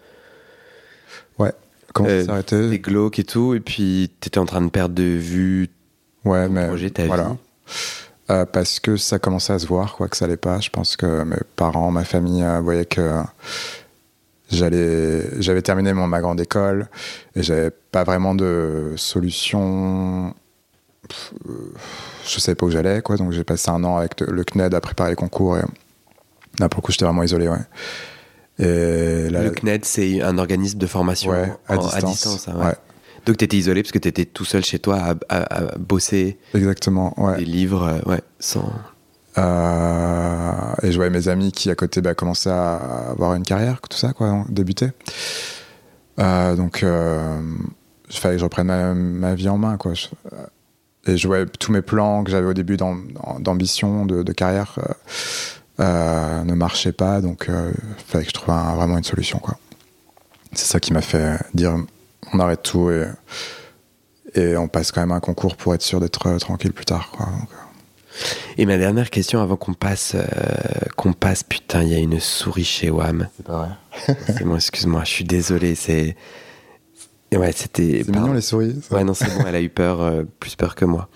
Comment 1.92 2.08
Euh, 2.10 2.20
ça 2.20 2.24
s'est 2.26 2.30
arrêté? 2.32 2.68
des 2.70 2.78
glauques 2.78 3.18
et 3.18 3.24
tout, 3.24 3.54
et 3.54 3.60
puis 3.60 4.10
tu 4.20 4.26
étais 4.28 4.38
en 4.38 4.44
train 4.44 4.60
de 4.60 4.68
perdre 4.68 4.94
de 4.94 5.02
vue 5.02 5.70
Ouais, 6.26 6.46
ton 6.46 6.52
mais. 6.52 6.66
projet, 6.66 6.90
ta 6.90 7.06
voilà. 7.06 7.28
vie. 7.28 7.72
Euh, 8.28 8.44
parce 8.44 8.80
que 8.80 8.96
ça 8.96 9.18
commençait 9.20 9.52
à 9.52 9.58
se 9.60 9.66
voir, 9.66 9.94
quoi, 9.94 10.08
que 10.08 10.16
ça 10.16 10.24
allait 10.24 10.36
pas. 10.36 10.58
Je 10.60 10.70
pense 10.70 10.96
que 10.96 11.22
mes 11.22 11.36
parents, 11.54 11.90
ma 11.92 12.04
famille 12.04 12.42
euh, 12.42 12.60
voyaient 12.60 12.84
que 12.84 13.00
euh, 13.00 13.22
j'allais, 14.50 15.40
j'avais 15.40 15.62
terminé 15.62 15.92
mon, 15.92 16.06
ma 16.06 16.20
grande 16.20 16.40
école 16.40 16.88
et 17.34 17.42
j'avais 17.42 17.70
pas 17.70 18.04
vraiment 18.04 18.34
de 18.34 18.94
solution. 18.96 20.34
Pff, 21.08 21.32
Je 22.26 22.40
savais 22.40 22.54
pas 22.56 22.66
où 22.66 22.70
j'allais, 22.70 23.00
quoi. 23.02 23.16
Donc 23.16 23.32
j'ai 23.32 23.44
passé 23.44 23.70
un 23.70 23.84
an 23.84 23.98
avec 23.98 24.20
le 24.20 24.42
CNED 24.44 24.74
à 24.74 24.80
préparer 24.80 25.10
les 25.10 25.16
concours 25.16 25.56
et 25.58 25.62
là, 26.58 26.68
pour 26.68 26.80
le 26.80 26.86
coup, 26.86 26.92
j'étais 26.92 27.04
vraiment 27.04 27.22
isolé, 27.22 27.48
ouais. 27.48 27.58
Et 28.58 29.28
là, 29.30 29.42
Le 29.42 29.50
CNED, 29.50 29.84
c'est 29.84 30.22
un 30.22 30.38
organisme 30.38 30.78
de 30.78 30.86
formation 30.86 31.30
ouais, 31.30 31.52
à 31.68 31.76
en- 31.78 32.08
distance. 32.10 32.48
hein, 32.48 32.54
ouais. 32.56 32.64
ouais, 32.66 32.74
Donc 33.26 33.36
tu 33.38 33.44
étais 33.44 33.56
isolé 33.56 33.82
parce 33.82 33.92
que 33.92 33.98
tu 33.98 34.08
étais 34.08 34.24
tout 34.24 34.44
seul 34.44 34.64
chez 34.64 34.78
toi 34.78 34.98
à, 34.98 35.14
à- 35.28 35.64
à 35.72 35.78
bosser 35.78 36.38
exactement, 36.54 37.12
ouais. 37.20 37.38
des 37.38 37.44
livres, 37.44 37.82
euh, 37.82 38.10
ouais, 38.10 38.20
sans. 38.38 38.72
Euh, 39.38 40.50
et 40.82 40.90
je 40.92 40.96
voyais 40.96 41.10
mes 41.10 41.28
amis 41.28 41.52
qui 41.52 41.70
à 41.70 41.74
côté 41.74 42.00
bah, 42.00 42.14
commençaient 42.14 42.50
à 42.50 42.76
avoir 43.10 43.34
une 43.34 43.42
carrière, 43.42 43.80
tout 43.88 43.98
ça, 43.98 44.12
quoi, 44.12 44.44
débuter. 44.48 44.90
Euh, 46.18 46.54
donc, 46.56 46.78
il 46.82 48.16
fallait 48.16 48.36
que 48.36 48.40
je 48.40 48.44
reprenne 48.44 48.66
ma, 48.68 48.94
ma 48.94 49.34
vie 49.34 49.48
en 49.48 49.58
main, 49.58 49.76
quoi. 49.76 49.92
Je- 49.94 50.06
et 51.08 51.16
je 51.16 51.26
voyais 51.28 51.46
tous 51.46 51.70
mes 51.70 51.82
plans 51.82 52.24
que 52.24 52.30
j'avais 52.30 52.46
au 52.48 52.54
début 52.54 52.76
d'am- 52.76 53.06
d'ambition, 53.40 54.06
de, 54.06 54.22
de 54.22 54.32
carrière, 54.32 54.78
euh, 55.80 56.42
ne 56.44 56.54
marchaient 56.54 56.92
pas. 56.92 57.20
Donc, 57.20 57.48
euh, 57.48 57.70
il 57.98 58.04
fallait 58.04 58.24
que 58.24 58.30
je 58.30 58.34
trouve 58.34 58.54
un- 58.54 58.74
vraiment 58.74 58.96
une 58.98 59.04
solution, 59.04 59.38
quoi. 59.38 59.56
C'est 60.52 60.66
ça 60.66 60.80
qui 60.80 60.92
m'a 60.92 61.02
fait 61.02 61.38
dire 61.54 61.76
on 62.32 62.38
arrête 62.40 62.62
tout 62.62 62.90
et, 62.90 63.04
et 64.34 64.56
on 64.56 64.68
passe 64.68 64.92
quand 64.92 65.00
même 65.00 65.12
un 65.12 65.20
concours 65.20 65.56
pour 65.56 65.74
être 65.74 65.82
sûr 65.82 66.00
d'être 66.00 66.26
euh, 66.26 66.38
tranquille 66.38 66.72
plus 66.72 66.84
tard, 66.84 67.10
quoi. 67.10 67.26
Donc, 67.26 67.48
Et 68.58 68.66
ma 68.66 68.78
dernière 68.78 69.10
question 69.10 69.40
avant 69.42 69.56
qu'on 69.56 69.74
passe, 69.74 70.14
euh, 70.14 70.24
qu'on 70.96 71.12
passe, 71.12 71.42
putain, 71.42 71.82
il 71.82 71.88
y 71.90 71.94
a 71.94 71.98
une 71.98 72.18
souris 72.20 72.64
chez 72.64 72.90
WAM. 72.90 73.28
c'est 73.36 73.46
pas 73.46 73.58
vrai. 74.06 74.16
C'est 74.26 74.44
moi, 74.44 74.56
excuse-moi, 74.56 75.02
je 75.04 75.10
suis 75.10 75.24
désolé, 75.24 75.74
c'est. 75.74 76.16
Et 77.30 77.36
Ouais, 77.36 77.52
c'était. 77.52 78.02
C'est 78.04 78.10
mignon 78.14 78.32
les 78.32 78.40
souris. 78.40 78.80
ça. 78.88 78.94
Ouais, 78.94 79.04
non, 79.04 79.12
c'est 79.14 79.26
bon, 79.36 79.44
elle 79.46 79.54
a 79.56 79.60
eu 79.60 79.68
peur, 79.68 80.00
euh, 80.00 80.22
plus 80.40 80.54
peur 80.54 80.74
que 80.76 80.84
moi. 80.84 81.08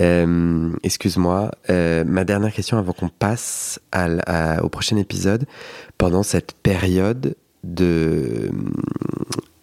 Euh, 0.00 0.72
Excuse-moi. 0.82 1.50
Euh, 1.68 2.04
ma 2.06 2.24
dernière 2.24 2.52
question 2.52 2.78
avant 2.78 2.92
qu'on 2.92 3.08
passe 3.10 3.78
à 3.92 4.06
l- 4.06 4.22
à- 4.26 4.64
au 4.64 4.68
prochain 4.70 4.96
épisode. 4.96 5.44
Pendant 5.98 6.22
cette 6.22 6.52
période 6.62 7.34
de. 7.64 8.50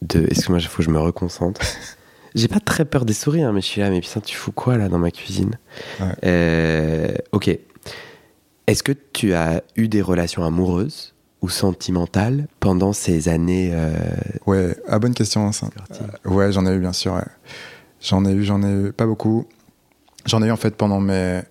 De 0.02 0.26
Excuse-moi, 0.26 0.60
il 0.60 0.68
faut 0.68 0.78
que 0.78 0.84
je 0.84 0.89
me 0.89 1.00
reconcentre. 1.00 1.62
J'ai 2.36 2.47
pas 2.47 2.60
très 2.60 2.86
peur 2.86 3.06
des 3.06 3.14
souris, 3.14 3.41
hein, 3.41 3.52
mais 3.54 3.62
je 3.62 3.66
suis 3.66 3.82
là, 3.82 3.89
mais 3.89 4.02
putain, 4.02 4.20
tu 4.20 4.36
fous 4.36 4.52
quoi 4.52 4.78
là 4.78 4.88
dans 4.88 5.00
ma 5.00 5.10
cuisine? 5.12 5.58
Ouais. 6.00 6.06
Euh, 6.26 7.08
Ok. 7.32 7.50
Est-ce 8.68 8.84
que 8.84 8.91
tu 9.14 9.34
as 9.34 9.64
eu 9.76 9.88
des 9.88 10.02
relations 10.04 10.43
amoureuses 10.45 11.16
ou 11.41 11.50
sentimentales 11.50 12.47
pendant 12.60 12.93
ces 12.93 13.28
années 13.28 13.72
euh, 13.74 13.91
Ouais, 14.45 14.76
ah, 14.88 15.00
bonne 15.00 15.16
question 15.16 15.52
ça. 15.52 15.70
Euh, 16.26 16.30
ouais, 16.30 16.52
j'en 16.52 16.68
ai 16.68 16.76
eu 16.76 16.80
bien 16.80 16.93
sûr. 16.93 17.14
ouais. 17.16 17.24
J'en 18.00 18.24
ai 18.26 18.32
eu, 18.32 18.43
j'en 18.43 18.62
ai 18.62 18.72
eu 18.89 18.91
pas 18.93 19.08
beaucoup. 19.08 19.47
J'en 20.28 20.43
ai 20.43 20.47
eu 20.47 20.52
en 20.52 20.56
fait 20.58 20.76
pendant 20.76 21.00
mes 21.00 21.41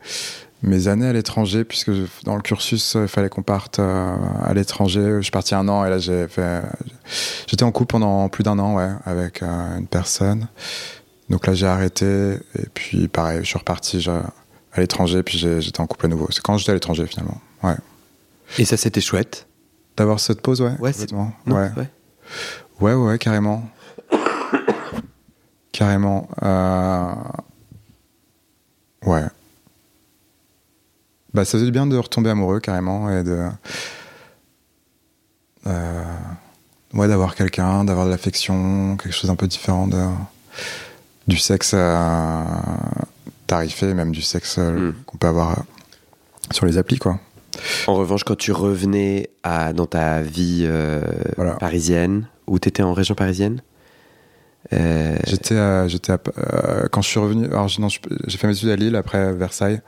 mes 0.63 0.89
années 0.89 1.07
à 1.07 1.13
l'étranger, 1.13 1.65
puisque 1.65 1.91
dans 2.25 2.37
le 2.37 2.43
cursus, 2.43 2.97
euh, 2.97 3.03
il 3.03 3.09
fallait 3.09 3.29
qu'on 3.29 3.43
parte 3.43 3.79
euh, 3.79 4.17
à 4.43 4.53
l'étranger. 4.55 5.17
Je 5.19 5.23
suis 5.23 5.31
parti 5.31 5.55
un 5.55 5.69
an 5.69 5.85
et 5.85 5.91
là 5.91 5.99
j'ai 5.99 6.27
fait. 6.29 6.63
J'étais 7.47 7.63
en 7.63 7.71
couple 7.71 7.93
pendant 7.93 8.29
plus 8.29 8.43
d'un 8.43 8.59
an, 8.59 8.75
ouais, 8.75 8.91
avec 9.05 9.43
euh, 9.43 9.79
une 9.79 9.87
personne. 9.87 10.49
Donc 11.31 11.47
là 11.47 11.55
j'ai 11.55 11.67
arrêté 11.67 12.39
et 12.59 12.67
puis 12.75 13.07
pareil, 13.09 13.41
je 13.43 13.49
suis 13.49 13.59
reparti 13.59 14.05
à 14.09 14.81
l'étranger 14.81 15.23
puis 15.23 15.39
j'étais 15.39 15.81
en 15.81 15.87
couple 15.87 16.07
à 16.07 16.09
nouveau. 16.09 16.27
C'est 16.31 16.43
quand 16.43 16.57
j'étais 16.57 16.71
à 16.71 16.75
l'étranger 16.75 17.07
finalement. 17.07 17.41
Ouais. 17.63 17.77
Et 18.57 18.65
ça, 18.65 18.77
c'était 18.77 19.01
chouette? 19.01 19.47
D'avoir 19.97 20.21
cette 20.21 20.41
pause, 20.41 20.61
ouais. 20.63 20.75
Ouais, 20.79 20.93
non 21.13 21.33
ouais. 21.47 21.71
Ouais. 21.77 21.91
Ouais, 22.81 22.95
ouais, 22.95 23.19
carrément. 23.19 23.69
carrément. 25.73 26.29
Euh... 26.43 27.15
Ouais. 29.05 29.25
Bah, 31.39 31.45
ça 31.45 31.53
faisait 31.53 31.67
du 31.67 31.71
bien 31.71 31.87
de 31.87 31.97
retomber 31.97 32.31
amoureux, 32.31 32.59
carrément, 32.59 33.09
et 33.17 33.23
de. 33.23 33.47
Euh... 35.69 36.03
Ouais, 36.95 37.07
d'avoir 37.07 37.37
quelqu'un, 37.37 37.85
d'avoir 37.85 38.07
de 38.07 38.11
l'affection, 38.11 38.97
quelque 38.97 39.13
chose 39.13 39.31
un 39.31 39.37
peu 39.37 39.47
différent 39.47 39.87
de... 39.87 40.03
du 41.29 41.37
sexe 41.37 41.73
euh, 41.75 42.43
tarifé, 43.47 43.95
même 43.95 44.11
du 44.11 44.21
sexe 44.21 44.57
euh, 44.59 44.89
Mm. 44.91 44.95
qu'on 45.07 45.17
peut 45.19 45.29
avoir 45.29 45.63
sur 46.51 46.67
les 46.67 46.77
applis, 46.77 46.99
quoi. 46.99 47.21
En 47.87 47.95
revanche, 47.95 48.25
quand 48.25 48.37
tu 48.37 48.51
revenais 48.51 49.31
à, 49.45 49.73
dans 49.73 49.87
ta 49.87 50.21
vie 50.21 50.69
Voilà. 51.37 51.53
parisienne, 51.53 52.27
où 52.49 52.59
tu 52.59 52.69
étais 52.69 52.83
en 52.83 52.95
région 52.95 53.15
parisienne 53.15 53.63
J'étais 54.73 55.89
j'étais 55.89 56.13
quand 56.91 57.01
je 57.03 57.09
suis 57.09 57.21
revenu. 57.21 57.47
Alors 57.47 57.71
non, 57.79 57.87
j'ai 58.27 58.39
fait 58.39 58.49
mes 58.49 58.57
études 58.57 58.71
à 58.71 58.77
Lille 58.77 58.97
après 58.97 59.33
Versailles, 59.33 59.81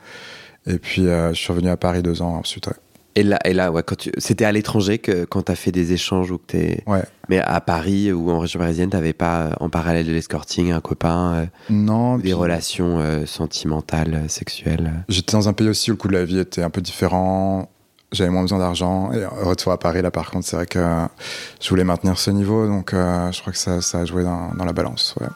et 0.66 0.78
puis 0.78 1.06
euh, 1.06 1.30
je 1.32 1.38
suis 1.38 1.52
revenu 1.52 1.68
à 1.68 1.76
Paris 1.76 2.02
deux 2.02 2.22
ans 2.22 2.36
ensuite. 2.36 2.66
ouais. 2.66 2.74
Et 3.16 3.24
là, 3.24 3.38
et 3.44 3.54
là 3.54 3.72
ouais, 3.72 3.82
quand 3.82 3.96
tu... 3.96 4.12
c'était 4.18 4.44
à 4.44 4.52
l'étranger 4.52 4.98
que 4.98 5.24
quand 5.24 5.42
tu 5.42 5.50
as 5.52 5.56
fait 5.56 5.72
des 5.72 5.92
échanges 5.92 6.30
ou 6.30 6.38
que 6.38 6.44
t'es. 6.46 6.84
Ouais. 6.86 7.02
Mais 7.28 7.38
à 7.40 7.60
Paris 7.60 8.12
ou 8.12 8.30
en 8.30 8.38
région 8.38 8.60
parisienne, 8.60 8.88
t'avais 8.88 9.12
pas 9.12 9.40
euh, 9.40 9.50
en 9.58 9.68
parallèle 9.68 10.06
de 10.06 10.12
l'escorting 10.12 10.70
un 10.70 10.80
copain, 10.80 11.34
euh, 11.34 11.46
Non, 11.70 12.16
des 12.16 12.22
puis 12.22 12.32
relations 12.34 13.00
euh, 13.00 13.26
sentimentales, 13.26 14.26
sexuelles. 14.28 14.92
j'étais 15.08 15.32
dans 15.32 15.48
un 15.48 15.52
pays 15.52 15.68
aussi 15.68 15.90
où 15.90 15.94
le 15.94 15.98
coût 15.98 16.06
de 16.06 16.12
la 16.12 16.24
vie 16.24 16.38
était 16.38 16.62
un 16.62 16.70
peu 16.70 16.80
différent. 16.80 17.68
J'avais 18.12 18.30
moins 18.30 18.42
besoin 18.42 18.60
d'argent. 18.60 19.10
Et 19.12 19.24
retour 19.24 19.72
à 19.72 19.78
Paris, 19.78 20.02
là, 20.02 20.12
par 20.12 20.30
contre, 20.30 20.46
c'est 20.46 20.56
vrai 20.56 20.66
que 20.66 20.84
je 21.60 21.68
voulais 21.68 21.84
maintenir 21.84 22.16
ce 22.18 22.30
niveau. 22.30 22.66
Donc, 22.68 22.90
je 22.92 23.40
crois 23.40 23.52
que 23.52 23.58
ça, 23.58 23.80
ça 23.80 23.98
a 24.00 24.04
joué 24.04 24.22
dans, 24.24 24.52
dans 24.54 24.64
la 24.64 24.72
balance. 24.72 25.14
Ouais, 25.20 25.28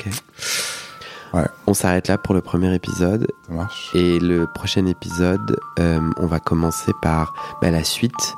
On 1.66 1.74
s'arrête 1.74 2.08
là 2.08 2.18
pour 2.18 2.34
le 2.34 2.40
premier 2.40 2.74
épisode. 2.74 3.26
ça 3.46 3.52
marche. 3.52 3.90
Et 3.94 4.18
le 4.20 4.46
prochain 4.46 4.86
épisode, 4.86 5.58
euh, 5.78 6.00
on 6.18 6.26
va 6.26 6.38
commencer 6.38 6.92
par 7.02 7.34
bah, 7.60 7.70
la 7.70 7.84
suite. 7.84 8.34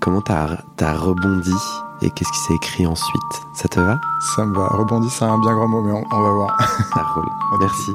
Comment 0.00 0.22
t'as 0.22 0.56
as 0.80 0.92
rebondi 0.94 1.52
et 2.02 2.10
qu'est-ce 2.10 2.32
qui 2.32 2.38
s'est 2.38 2.54
écrit 2.54 2.86
ensuite? 2.86 3.22
Ça 3.54 3.68
te 3.68 3.78
va? 3.78 4.00
Ça 4.34 4.44
me 4.44 4.56
va. 4.56 4.68
Rebondi, 4.68 5.10
c'est 5.10 5.24
un 5.24 5.38
bien 5.38 5.54
grand 5.54 5.68
mot, 5.68 5.82
mais 5.82 5.92
on, 5.92 6.04
on 6.10 6.22
va 6.22 6.30
voir. 6.30 6.56
Ça 6.94 7.02
roule. 7.14 7.28
Merci. 7.60 7.92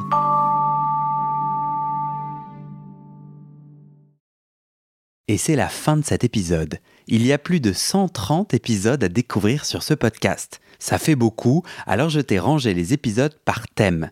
Et 5.27 5.37
c'est 5.37 5.55
la 5.55 5.69
fin 5.69 5.97
de 5.97 6.05
cet 6.05 6.23
épisode. 6.23 6.77
Il 7.07 7.25
y 7.25 7.33
a 7.33 7.39
plus 7.39 7.59
de 7.59 7.73
130 7.73 8.53
épisodes 8.53 9.03
à 9.03 9.09
découvrir 9.09 9.65
sur 9.65 9.81
ce 9.81 9.95
podcast. 9.95 10.61
Ça 10.77 10.99
fait 10.99 11.15
beaucoup, 11.15 11.63
alors 11.87 12.09
je 12.09 12.19
t'ai 12.19 12.37
rangé 12.37 12.75
les 12.75 12.93
épisodes 12.93 13.35
par 13.43 13.67
thème. 13.69 14.11